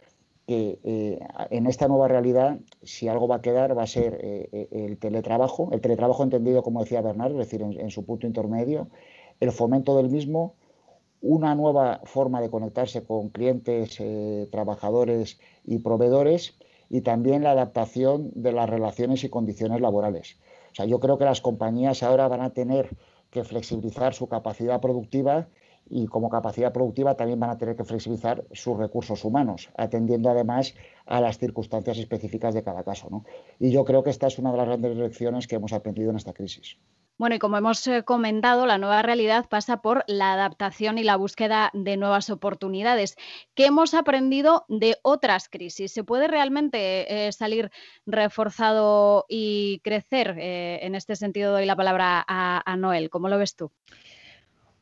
que 0.46 0.78
eh, 0.82 1.18
en 1.50 1.66
esta 1.66 1.88
nueva 1.88 2.08
realidad, 2.08 2.58
si 2.82 3.06
algo 3.08 3.28
va 3.28 3.36
a 3.36 3.42
quedar, 3.42 3.76
va 3.76 3.82
a 3.82 3.86
ser 3.86 4.48
el 4.70 4.96
teletrabajo, 4.96 5.68
el 5.72 5.82
teletrabajo 5.82 6.22
entendido, 6.22 6.62
como 6.62 6.80
decía 6.80 7.02
Bernardo, 7.02 7.38
es 7.38 7.50
decir, 7.50 7.60
en 7.60 7.90
su 7.90 8.06
punto 8.06 8.26
intermedio, 8.26 8.88
el 9.40 9.52
fomento 9.52 9.94
del 9.98 10.08
mismo, 10.08 10.54
una 11.20 11.54
nueva 11.54 12.00
forma 12.04 12.40
de 12.40 12.50
conectarse 12.50 13.04
con 13.04 13.28
clientes, 13.28 13.96
eh, 14.00 14.48
trabajadores 14.50 15.38
y 15.64 15.78
proveedores 15.78 16.58
y 16.88 17.02
también 17.02 17.42
la 17.42 17.52
adaptación 17.52 18.30
de 18.34 18.52
las 18.52 18.68
relaciones 18.68 19.22
y 19.24 19.28
condiciones 19.28 19.80
laborales. 19.80 20.38
O 20.72 20.74
sea, 20.74 20.86
yo 20.86 20.98
creo 21.00 21.18
que 21.18 21.24
las 21.24 21.40
compañías 21.40 22.02
ahora 22.02 22.28
van 22.28 22.40
a 22.40 22.50
tener 22.50 22.96
que 23.30 23.44
flexibilizar 23.44 24.14
su 24.14 24.28
capacidad 24.28 24.80
productiva 24.80 25.48
y 25.88 26.06
como 26.06 26.30
capacidad 26.30 26.72
productiva 26.72 27.16
también 27.16 27.40
van 27.40 27.50
a 27.50 27.58
tener 27.58 27.76
que 27.76 27.84
flexibilizar 27.84 28.44
sus 28.52 28.76
recursos 28.76 29.24
humanos, 29.24 29.70
atendiendo 29.76 30.30
además 30.30 30.74
a 31.06 31.20
las 31.20 31.38
circunstancias 31.38 31.98
específicas 31.98 32.54
de 32.54 32.62
cada 32.62 32.84
caso. 32.84 33.08
¿no? 33.10 33.24
Y 33.58 33.70
yo 33.70 33.84
creo 33.84 34.02
que 34.02 34.10
esta 34.10 34.28
es 34.28 34.38
una 34.38 34.52
de 34.52 34.58
las 34.58 34.66
grandes 34.66 34.96
lecciones 34.96 35.46
que 35.46 35.56
hemos 35.56 35.72
aprendido 35.72 36.10
en 36.10 36.16
esta 36.16 36.32
crisis. 36.32 36.78
Bueno, 37.20 37.34
y 37.34 37.38
como 37.38 37.58
hemos 37.58 37.86
eh, 37.86 38.02
comentado, 38.02 38.64
la 38.64 38.78
nueva 38.78 39.02
realidad 39.02 39.46
pasa 39.46 39.82
por 39.82 40.04
la 40.06 40.32
adaptación 40.32 40.96
y 40.96 41.02
la 41.02 41.16
búsqueda 41.16 41.70
de 41.74 41.98
nuevas 41.98 42.30
oportunidades. 42.30 43.14
¿Qué 43.54 43.66
hemos 43.66 43.92
aprendido 43.92 44.64
de 44.68 44.96
otras 45.02 45.50
crisis? 45.50 45.92
¿Se 45.92 46.02
puede 46.02 46.28
realmente 46.28 47.26
eh, 47.26 47.30
salir 47.32 47.70
reforzado 48.06 49.26
y 49.28 49.80
crecer? 49.84 50.34
Eh, 50.38 50.78
en 50.80 50.94
este 50.94 51.14
sentido 51.14 51.52
doy 51.52 51.66
la 51.66 51.76
palabra 51.76 52.24
a, 52.26 52.62
a 52.64 52.76
Noel. 52.78 53.10
¿Cómo 53.10 53.28
lo 53.28 53.36
ves 53.36 53.54
tú? 53.54 53.70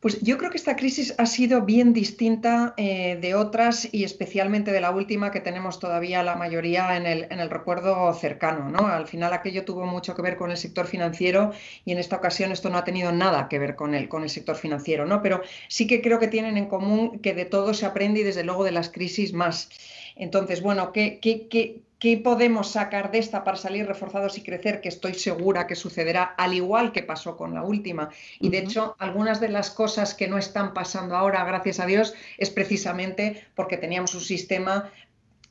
Pues 0.01 0.21
yo 0.21 0.39
creo 0.39 0.53
que 0.53 0.59
esta 0.59 0.77
crisis 0.77 1.13
ha 1.19 1.27
sido 1.27 1.63
bien 1.63 1.93
distinta 1.93 2.73
eh, 2.77 3.19
de 3.21 3.35
otras 3.35 3.89
y 3.91 4.05
especialmente 4.05 4.71
de 4.71 4.81
la 4.81 4.93
última 4.93 5.33
que 5.33 5.41
tenemos 5.41 5.81
todavía 5.81 6.23
la 6.23 6.37
mayoría 6.37 6.97
en 6.97 7.05
el, 7.05 7.27
en 7.31 7.41
el, 7.41 7.51
recuerdo 7.51 8.15
cercano. 8.15 8.71
¿no? 8.71 8.87
Al 8.87 9.09
final 9.09 9.33
aquello 9.33 9.65
tuvo 9.65 9.87
mucho 9.87 10.15
que 10.15 10.23
ver 10.23 10.37
con 10.37 10.53
el 10.53 10.57
sector 10.57 10.87
financiero 10.87 11.53
y 11.85 11.91
en 11.91 11.99
esta 11.99 12.15
ocasión 12.15 12.53
esto 12.53 12.71
no 12.71 12.79
ha 12.79 12.85
tenido 12.85 13.11
nada 13.11 13.49
que 13.49 13.59
ver 13.59 13.75
con 13.75 13.97
el, 13.97 14.09
con 14.09 14.23
el 14.23 14.31
sector 14.31 14.55
financiero, 14.55 15.05
¿no? 15.05 15.21
pero 15.21 15.43
sí 15.67 15.89
que 15.89 16.01
creo 16.01 16.21
que 16.21 16.29
tienen 16.29 16.57
en 16.57 16.67
común 16.67 17.19
que 17.19 17.35
de 17.35 17.45
todo 17.45 17.75
se 17.75 17.85
aprende 17.85 18.21
y 18.21 18.23
desde 18.23 18.45
luego 18.45 18.63
de 18.63 18.71
las 18.71 18.91
crisis 18.91 19.33
más. 19.33 19.69
Entonces, 20.15 20.63
bueno, 20.63 20.93
¿qué, 20.93 21.19
qué, 21.21 21.49
qué 21.49 21.83
¿Qué 21.99 22.17
podemos 22.17 22.71
sacar 22.71 23.11
de 23.11 23.19
esta 23.19 23.42
para 23.42 23.57
salir 23.57 23.87
reforzados 23.87 24.38
y 24.38 24.42
crecer? 24.42 24.81
Que 24.81 24.88
estoy 24.88 25.15
segura 25.15 25.67
que 25.67 25.75
sucederá 25.75 26.23
al 26.23 26.55
igual 26.55 26.92
que 26.92 27.03
pasó 27.03 27.37
con 27.37 27.55
la 27.55 27.65
última. 27.65 28.11
Y 28.38 28.51
de 28.51 28.59
hecho, 28.59 28.94
algunas 29.01 29.40
de 29.40 29.49
las 29.49 29.71
cosas 29.71 30.15
que 30.15 30.29
no 30.29 30.38
están 30.38 30.75
pasando 30.75 31.17
ahora, 31.17 31.44
gracias 31.44 31.81
a 31.81 31.87
Dios, 31.87 32.15
es 32.37 32.51
precisamente 32.51 33.44
porque 33.57 33.77
teníamos 33.77 34.15
un 34.15 34.21
sistema 34.21 34.92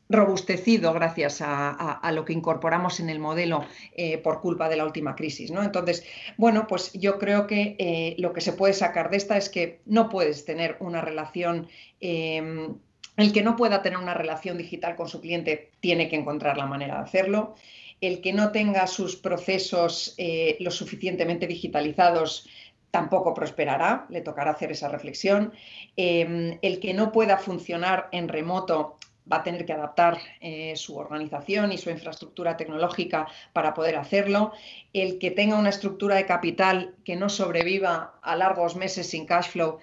robustecido 0.09 0.93
gracias 0.93 1.41
a, 1.41 2.11
lo 2.13 2.23
que 2.23 2.33
incorporamos 2.33 3.01
en 3.01 3.09
el 3.09 3.19
modelo 3.19 3.65
eh, 3.93 4.17
por 4.17 4.39
culpa 4.39 4.69
de 4.69 4.77
la 4.77 4.85
última 4.85 5.15
crisis. 5.15 5.51
¿no? 5.51 5.63
Entonces, 5.63 6.05
bueno, 6.37 6.65
pues 6.67 6.93
yo 6.93 7.19
creo 7.19 7.45
que 7.45 7.75
eh, 7.77 8.15
lo 8.19 8.31
que 8.31 8.41
se 8.41 8.53
puede 8.53 8.73
sacar 8.73 9.09
de 9.09 9.17
esta 9.17 9.37
es 9.37 9.49
que 9.49 9.81
no 9.85 10.07
puedes 10.09 10.45
tener 10.45 10.77
una 10.79 11.01
relación 11.01 11.67
em, 11.99 12.75
el 13.17 13.33
que 13.33 13.41
no 13.41 13.55
pueda 13.55 13.81
tener 13.81 13.97
una 13.97 14.13
relación 14.13 14.57
digital 14.57 14.95
con 14.95 15.09
su 15.09 15.19
cliente 15.19 15.71
tiene 15.79 16.07
que 16.07 16.15
encontrar 16.15 16.57
la 16.57 16.65
manera 16.65 16.95
de 16.95 17.03
hacerlo. 17.03 17.55
el 17.99 18.21
que 18.21 18.31
no 18.31 18.51
tenga 18.51 18.85
sus 18.85 19.15
procesos 19.15 20.13
eh, 20.19 20.55
lo 20.59 20.69
suficientemente 20.69 21.47
digitalizados 21.47 22.47
tampoco 22.91 23.33
prosperará, 23.33 24.05
le 24.09 24.21
tocará 24.21 24.51
hacer 24.51 24.71
esa 24.71 24.87
reflexión. 24.87 25.51
Em, 25.95 26.59
el 26.61 26.79
que 26.79 26.93
no 26.93 27.11
pueda 27.11 27.37
funcionar 27.37 28.07
en 28.11 28.27
remoto 28.27 28.97
va 29.31 29.37
a 29.37 29.43
tener 29.43 29.65
que 29.65 29.73
adaptar 29.73 30.17
eh, 30.39 30.73
su 30.75 30.95
organización 30.95 31.71
y 31.71 31.77
su 31.77 31.89
infraestructura 31.89 32.55
tecnológica 32.55 33.27
para 33.51 33.73
poder 33.73 33.97
hacerlo. 33.97 34.53
El 34.93 35.19
que 35.19 35.31
tenga 35.31 35.57
una 35.57 35.69
estructura 35.69 36.15
de 36.15 36.25
capital 36.25 36.95
que 37.03 37.15
no 37.15 37.29
sobreviva 37.29 38.19
a 38.21 38.35
largos 38.35 38.75
meses 38.75 39.09
sin 39.09 39.25
cash 39.25 39.49
flow 39.49 39.79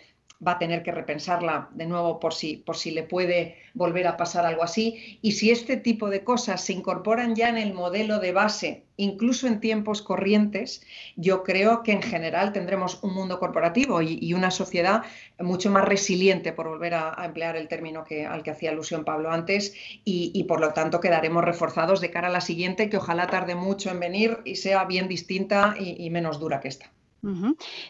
va 0.47 0.53
a 0.53 0.59
tener 0.59 0.83
que 0.83 0.93
repensarla 0.93 1.69
de 1.73 1.87
nuevo 1.87 2.21
por 2.21 2.35
si, 2.35 2.57
por 2.57 2.77
si 2.77 2.91
le 2.91 3.03
puede 3.03 3.57
volver 3.75 4.07
a 4.07 4.17
pasar 4.17 4.47
algo 4.47 4.63
así. 4.63 5.19
Y 5.23 5.33
si 5.33 5.51
este 5.51 5.77
tipo 5.77 6.11
de 6.11 6.25
cosas 6.25 6.65
se 6.65 6.73
incorporan 6.73 7.35
ya 7.35 7.49
en 7.49 7.59
el 7.59 7.75
modelo 7.75 8.19
de 8.19 8.33
base, 8.33 8.85
incluso 8.97 9.47
en 9.47 9.61
tiempos 9.61 10.03
corrientes, 10.03 10.83
yo 11.17 11.43
creo 11.43 11.83
que 11.83 11.93
en 11.93 12.03
general 12.03 12.53
tendremos 12.53 13.03
un 13.03 13.15
mundo 13.15 13.39
corporativo 13.39 14.03
y, 14.03 14.35
una 14.35 14.51
sociedad 14.51 15.03
mucho 15.39 15.71
más 15.71 15.85
resiliente, 15.85 16.53
por 16.53 16.69
volver 16.69 16.95
a, 16.95 17.25
emplear 17.25 17.57
el 17.57 17.69
término 17.69 18.05
que, 18.05 18.27
al 18.27 18.43
que 18.43 18.51
hacía 18.51 18.71
alusión 18.71 19.05
Pablo 19.05 19.31
antes, 19.31 19.75
y, 20.05 20.45
por 20.45 20.61
lo 20.61 20.73
tanto 20.73 21.01
quedaremos 21.01 21.45
reforzados 21.45 22.01
de 22.01 22.11
cara 22.11 22.29
a 22.29 22.33
la 22.33 22.41
siguiente, 22.41 22.89
que 22.89 22.97
ojalá 22.97 23.27
tarde 23.27 23.55
mucho 23.55 23.91
en 23.91 24.01
venir 24.01 24.39
y 24.45 24.57
sea 24.57 24.85
bien 24.85 25.09
distinta 25.09 25.75
y 25.79 26.11
menos 26.11 26.39
dura 26.39 26.61
que 26.61 26.69
esta. 26.69 26.91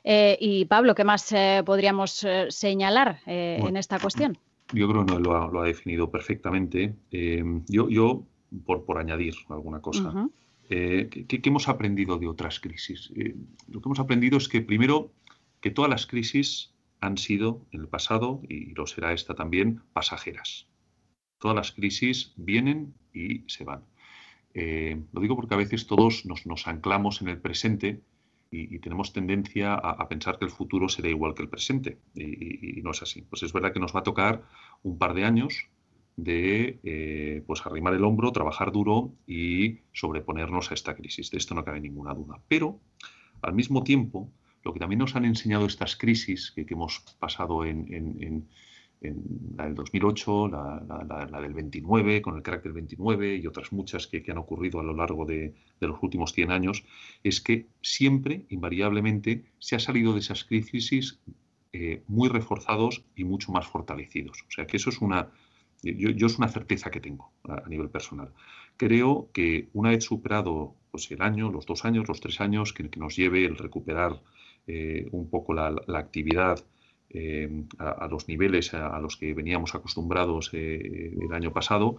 Eh, 0.03 0.37
y 0.41 0.65
Pablo, 0.67 0.95
¿qué 0.95 1.05
más 1.05 1.31
eh, 1.33 1.63
podríamos 1.65 2.25
eh, 2.25 2.47
señalar 2.51 3.21
en 3.27 3.77
esta 3.77 3.99
cuestión? 3.99 4.39
Yo 4.73 4.89
creo 4.89 5.05
que 5.05 5.19
lo, 5.19 5.61
ha, 5.61 5.67
definido 5.67 6.11
perfectamente. 6.11 6.95
yo, 7.11 7.89
yo 7.89 8.25
por, 8.65 8.85
por, 8.85 8.99
añadir 8.99 9.35
alguna 9.49 9.81
cosa, 9.81 10.29
¿qué, 10.69 11.41
hemos 11.45 11.69
aprendido 11.69 12.19
de 12.19 12.29
otras 12.29 12.61
crisis? 12.61 13.13
lo 13.69 13.81
que 13.81 13.89
hemos 13.89 14.01
aprendido 14.01 14.39
es 14.39 14.49
que 14.49 14.63
primero, 14.63 15.13
que 15.61 15.71
todas 15.71 15.91
las 15.91 16.07
crisis 16.07 16.73
han 17.01 17.19
sido 17.19 17.67
en 17.73 17.83
el 17.83 17.89
pasado, 17.89 18.41
y 18.49 18.75
lo 18.75 18.87
será 18.87 19.13
esta 19.13 19.35
también, 19.35 19.83
pasajeras. 19.93 20.67
Todas 21.39 21.57
las 21.57 21.73
crisis 21.73 22.33
vienen 22.37 22.95
y 23.13 23.45
se 23.49 23.65
van. 23.65 23.85
lo 24.55 25.21
digo 25.21 25.37
porque 25.37 25.55
a 25.55 25.59
veces 25.59 25.87
todos 25.87 26.25
nos, 26.25 26.47
nos 26.47 26.67
anclamos 26.67 27.21
en 27.21 27.29
el 27.29 27.39
presente 27.39 28.01
y, 28.55 28.79
tenemos 28.79 29.13
tendencia 29.13 29.75
a, 29.75 30.09
pensar 30.09 30.39
que 30.39 30.45
el 30.45 30.51
futuro 30.51 30.89
será 30.89 31.09
igual 31.09 31.35
que 31.35 31.43
el 31.43 31.49
presente 31.49 31.99
y, 32.15 32.81
no 32.83 32.93
es 32.93 33.03
así. 33.03 33.23
Pues 33.23 33.43
es 33.43 33.53
verdad 33.53 33.73
que 33.73 33.81
nos 33.81 33.95
va 33.95 34.01
a 34.01 34.05
tocar 34.05 34.43
un 34.83 34.99
par 34.99 35.15
de 35.15 35.25
años 35.25 35.69
de 36.17 36.79
eh, 36.85 37.43
pues 37.47 37.67
arrimar 37.67 37.95
el 37.95 38.05
hombro, 38.05 38.31
trabajar 38.31 38.71
duro 38.71 39.13
y 39.27 39.81
sobreponernos 39.93 40.71
a 40.71 40.75
esta 40.75 40.95
crisis. 40.95 41.31
De 41.31 41.39
esto 41.39 41.55
no 41.55 41.65
cabe 41.65 41.81
ninguna 41.81 42.15
duda. 42.15 42.41
Pero 42.47 42.79
al 43.43 43.55
mismo 43.55 43.83
tiempo, 43.83 44.31
lo 44.63 44.73
que 44.73 44.79
también 44.79 45.01
nos 45.01 45.17
han 45.17 45.25
enseñado 45.25 45.67
estas 45.67 45.97
crisis 45.97 46.53
que, 46.53 46.65
hemos 46.69 47.01
pasado 47.19 47.65
en 47.65 48.49
la 49.57 49.65
del 49.65 49.75
2008, 49.75 50.49
la, 50.49 51.41
del 51.41 51.53
29, 51.53 52.23
con 52.23 52.37
el 52.37 52.43
carácter 52.43 52.73
29 52.73 53.37
y 53.37 53.47
otras 53.47 53.73
muchas 53.73 54.07
que, 54.07 54.25
han 54.31 54.39
ocurrido 54.39 54.81
a 54.81 54.83
lo 54.83 54.95
largo 54.95 55.25
de, 55.25 55.55
los 55.81 56.03
últimos 56.03 56.33
100 56.33 56.51
años, 56.51 56.85
es 57.23 57.41
que 57.41 57.67
siempre, 57.83 58.47
invariablemente, 58.49 59.45
se 59.59 59.77
ha 59.77 59.79
salido 59.79 60.13
de 60.13 60.21
esas 60.21 60.45
crisis 60.45 61.19
eh, 61.73 62.03
muy 62.07 62.29
reforzados 62.29 63.05
y 63.17 63.25
mucho 63.25 63.53
más 63.53 63.67
fortalecidos. 63.67 64.45
O 64.49 64.51
sea 64.51 64.67
que 64.67 64.77
eso 64.77 64.91
es 64.91 65.01
una, 65.01 65.29
yo, 65.83 66.27
es 66.27 66.39
una 66.39 66.49
certeza 66.49 66.91
que 66.91 67.01
tengo 67.01 67.33
a, 67.45 67.69
nivel 67.69 67.91
personal. 67.91 68.33
Creo 68.77 69.29
que 69.33 69.69
una 69.73 69.91
vez 69.91 70.05
superado 70.05 70.75
pues, 70.91 71.11
el 71.11 71.23
año, 71.23 71.51
los 71.51 71.67
dos 71.67 71.85
años, 71.85 72.09
los 72.09 72.21
tres 72.21 72.41
años, 72.41 72.73
que, 72.73 72.89
nos 72.97 73.17
lleve 73.17 73.45
el 73.45 73.57
recuperar 73.57 74.21
eh, 74.67 75.09
un 75.13 75.29
poco 75.29 75.53
la, 75.53 75.75
actividad 75.95 76.65
eh, 77.15 77.65
a, 77.79 78.07
los 78.09 78.29
niveles 78.29 78.75
a, 78.75 78.99
los 78.99 79.17
que 79.17 79.33
veníamos 79.35 79.75
acostumbrados 79.75 80.51
eh, 80.53 81.15
el 81.21 81.33
año 81.33 81.53
pasado, 81.53 81.99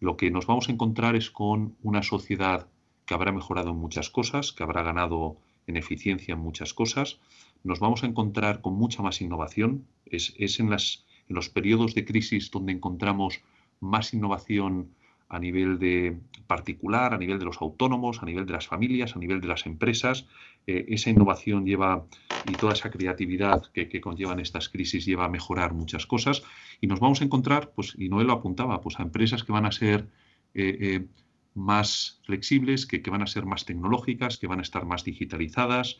lo 0.00 0.16
que 0.16 0.30
nos 0.30 0.46
vamos 0.46 0.68
a 0.68 0.72
encontrar 0.72 1.16
es 1.16 1.30
con 1.30 1.76
una 1.82 2.02
sociedad 2.02 2.68
que 3.04 3.14
habrá 3.14 3.32
mejorado 3.32 3.70
en 3.70 3.76
muchas 3.76 4.08
cosas, 4.08 4.52
que 4.52 4.62
habrá 4.62 4.82
ganado 4.82 5.36
en 5.66 5.76
eficiencia 5.76 6.34
en 6.34 6.40
muchas 6.40 6.74
cosas. 6.74 7.18
Nos 7.64 7.80
vamos 7.80 8.02
a 8.02 8.06
encontrar 8.06 8.60
con 8.60 8.74
mucha 8.74 9.02
más 9.02 9.20
innovación. 9.20 9.84
Es, 10.06 10.34
en, 10.60 10.70
las, 10.70 11.04
en 11.28 11.36
los 11.36 11.48
periodos 11.48 11.94
de 11.94 12.04
crisis 12.04 12.50
donde 12.50 12.72
encontramos 12.72 13.40
más 13.80 14.14
innovación 14.14 14.90
a 15.32 15.38
nivel 15.38 15.78
de 15.78 16.18
particular, 16.46 17.14
a 17.14 17.18
nivel 17.18 17.38
de 17.38 17.46
los 17.46 17.62
autónomos, 17.62 18.22
a 18.22 18.26
nivel 18.26 18.44
de 18.44 18.52
las 18.52 18.66
familias, 18.66 19.16
a 19.16 19.18
nivel 19.18 19.40
de 19.40 19.48
las 19.48 19.64
empresas. 19.64 20.26
Eh, 20.66 20.84
esa 20.88 21.08
innovación 21.08 21.64
lleva 21.64 22.04
y 22.46 22.52
toda 22.52 22.74
esa 22.74 22.90
creatividad 22.90 23.62
que, 23.72 24.00
conllevan 24.02 24.40
estas 24.40 24.68
crisis 24.68 25.06
lleva 25.06 25.24
a 25.24 25.30
mejorar 25.30 25.72
muchas 25.72 26.04
cosas 26.06 26.42
y 26.82 26.86
nos 26.86 27.00
vamos 27.00 27.22
a 27.22 27.24
encontrar, 27.24 27.72
pues, 27.74 27.94
y 27.98 28.10
Noel 28.10 28.26
lo 28.26 28.34
apuntaba, 28.34 28.82
pues 28.82 29.00
a 29.00 29.02
empresas 29.02 29.42
que 29.42 29.52
van 29.52 29.64
a 29.64 29.72
ser 29.72 30.06
eh, 30.52 30.76
eh, 30.80 31.06
más 31.54 32.20
flexibles, 32.26 32.84
que, 32.84 33.00
van 33.10 33.22
a 33.22 33.26
ser 33.26 33.46
más 33.46 33.64
tecnológicas, 33.64 34.36
que 34.36 34.46
van 34.46 34.58
a 34.58 34.62
estar 34.62 34.84
más 34.84 35.02
digitalizadas. 35.04 35.98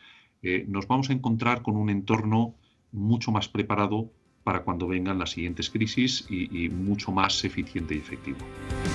nos 0.67 0.87
vamos 0.89 1.09
a 1.09 1.15
encontrar 1.15 1.63
con 1.63 1.77
un 1.77 1.89
entorno 1.89 2.55
mucho 2.91 3.33
más 3.33 3.49
preparado 3.49 4.11
para 4.45 4.63
cuando 4.65 4.87
vengan 4.89 5.19
las 5.19 5.31
siguientes 5.31 5.71
crisis 5.71 6.27
y 6.29 6.69
mucho 6.69 7.13
más 7.13 7.45
eficiente 7.45 7.95
y 7.95 7.99
efectivo. 7.99 8.45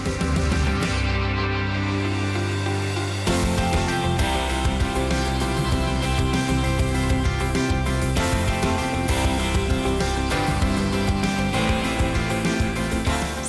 Thank 0.07 0.21
you. 0.21 0.36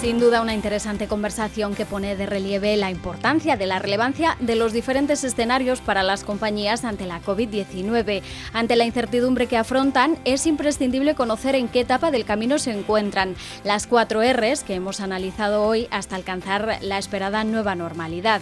Sin 0.09 0.21
duda 0.21 0.41
una 0.41 0.55
interesante 0.55 1.07
conversación 1.07 1.75
que 1.75 1.85
pone 1.85 2.17
de 2.17 2.25
relieve 2.25 2.75
la 2.79 2.91
importancia 2.91 3.59
de 3.59 3.67
la 3.67 3.79
relevancia 3.79 4.39
de 4.41 4.57
los 4.57 4.73
diferentes 4.73 5.23
escenarios 5.23 5.83
para 5.83 6.03
las 6.03 6.25
compañías 6.25 6.87
ante 6.87 7.05
la 7.05 7.21
COVID-19. 7.21 8.23
Ante 8.55 8.77
la 8.77 8.87
incertidumbre 8.87 9.49
que 9.49 9.59
afrontan, 9.59 10.17
es 10.25 10.47
imprescindible 10.47 11.15
conocer 11.15 11.55
en 11.57 11.69
qué 11.69 11.81
etapa 11.81 12.11
del 12.11 12.25
camino 12.25 12.59
se 12.59 12.73
encuentran 12.73 13.37
las 13.65 13.87
cuatro 13.87 14.23
Rs 14.23 14.65
que 14.65 14.77
hemos 14.77 15.01
analizado 15.01 15.63
hoy 15.65 15.89
hasta 15.91 16.17
alcanzar 16.17 16.79
la 16.81 16.97
esperada 16.97 17.45
nueva 17.45 17.75
normalidad. 17.75 18.41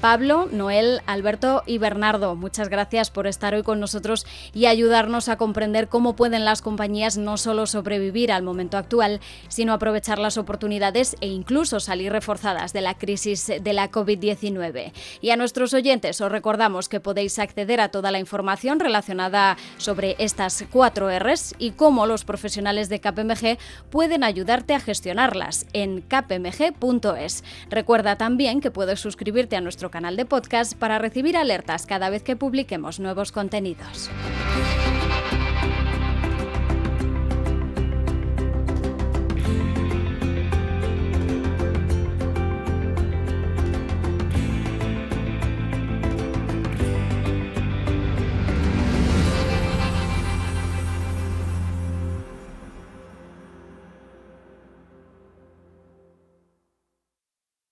Pablo, 0.00 0.48
Noel, 0.52 1.00
Alberto 1.06 1.64
y 1.66 1.78
Bernardo, 1.78 2.36
muchas 2.36 2.68
gracias 2.68 3.10
por 3.10 3.26
estar 3.26 3.54
hoy 3.54 3.64
con 3.64 3.80
nosotros 3.80 4.26
y 4.54 4.66
ayudarnos 4.66 5.28
a 5.28 5.36
comprender 5.36 5.88
cómo 5.88 6.14
pueden 6.14 6.44
las 6.44 6.62
compañías 6.62 7.18
no 7.18 7.36
solo 7.36 7.66
sobrevivir 7.66 8.30
al 8.30 8.44
momento 8.44 8.76
actual, 8.76 9.18
sino 9.48 9.72
aprovechar 9.72 10.20
las 10.20 10.38
oportunidades 10.38 11.16
e 11.20 11.26
incluso 11.26 11.80
salir 11.80 12.12
reforzadas 12.12 12.72
de 12.72 12.80
la 12.80 12.94
crisis 12.94 13.48
de 13.48 13.72
la 13.72 13.90
COVID-19. 13.90 14.92
Y 15.20 15.30
a 15.30 15.36
nuestros 15.36 15.74
oyentes 15.74 16.20
os 16.20 16.30
recordamos 16.30 16.88
que 16.88 17.00
podéis 17.00 17.40
acceder 17.40 17.80
a 17.80 17.88
toda 17.88 18.12
la 18.12 18.20
información 18.20 18.78
relacionada 18.78 19.56
sobre 19.78 20.14
estas 20.20 20.64
cuatro 20.70 21.08
Rs 21.10 21.56
y 21.58 21.72
cómo 21.72 22.06
los 22.06 22.24
profesionales 22.24 22.88
de 22.88 23.00
KPMG 23.00 23.58
pueden 23.90 24.22
ayudarte 24.22 24.74
a 24.74 24.80
gestionarlas 24.80 25.66
en 25.72 26.02
kpmg.es. 26.02 27.42
Recuerda 27.68 28.16
también 28.16 28.60
que 28.60 28.70
puedes 28.70 29.00
suscribirte 29.00 29.56
a 29.56 29.60
canal 29.90 30.16
de 30.16 30.24
podcast 30.24 30.74
para 30.74 30.98
recibir 30.98 31.36
alertas 31.36 31.86
cada 31.86 32.10
vez 32.10 32.22
que 32.22 32.36
publiquemos 32.36 33.00
nuevos 33.00 33.32
contenidos. 33.32 34.10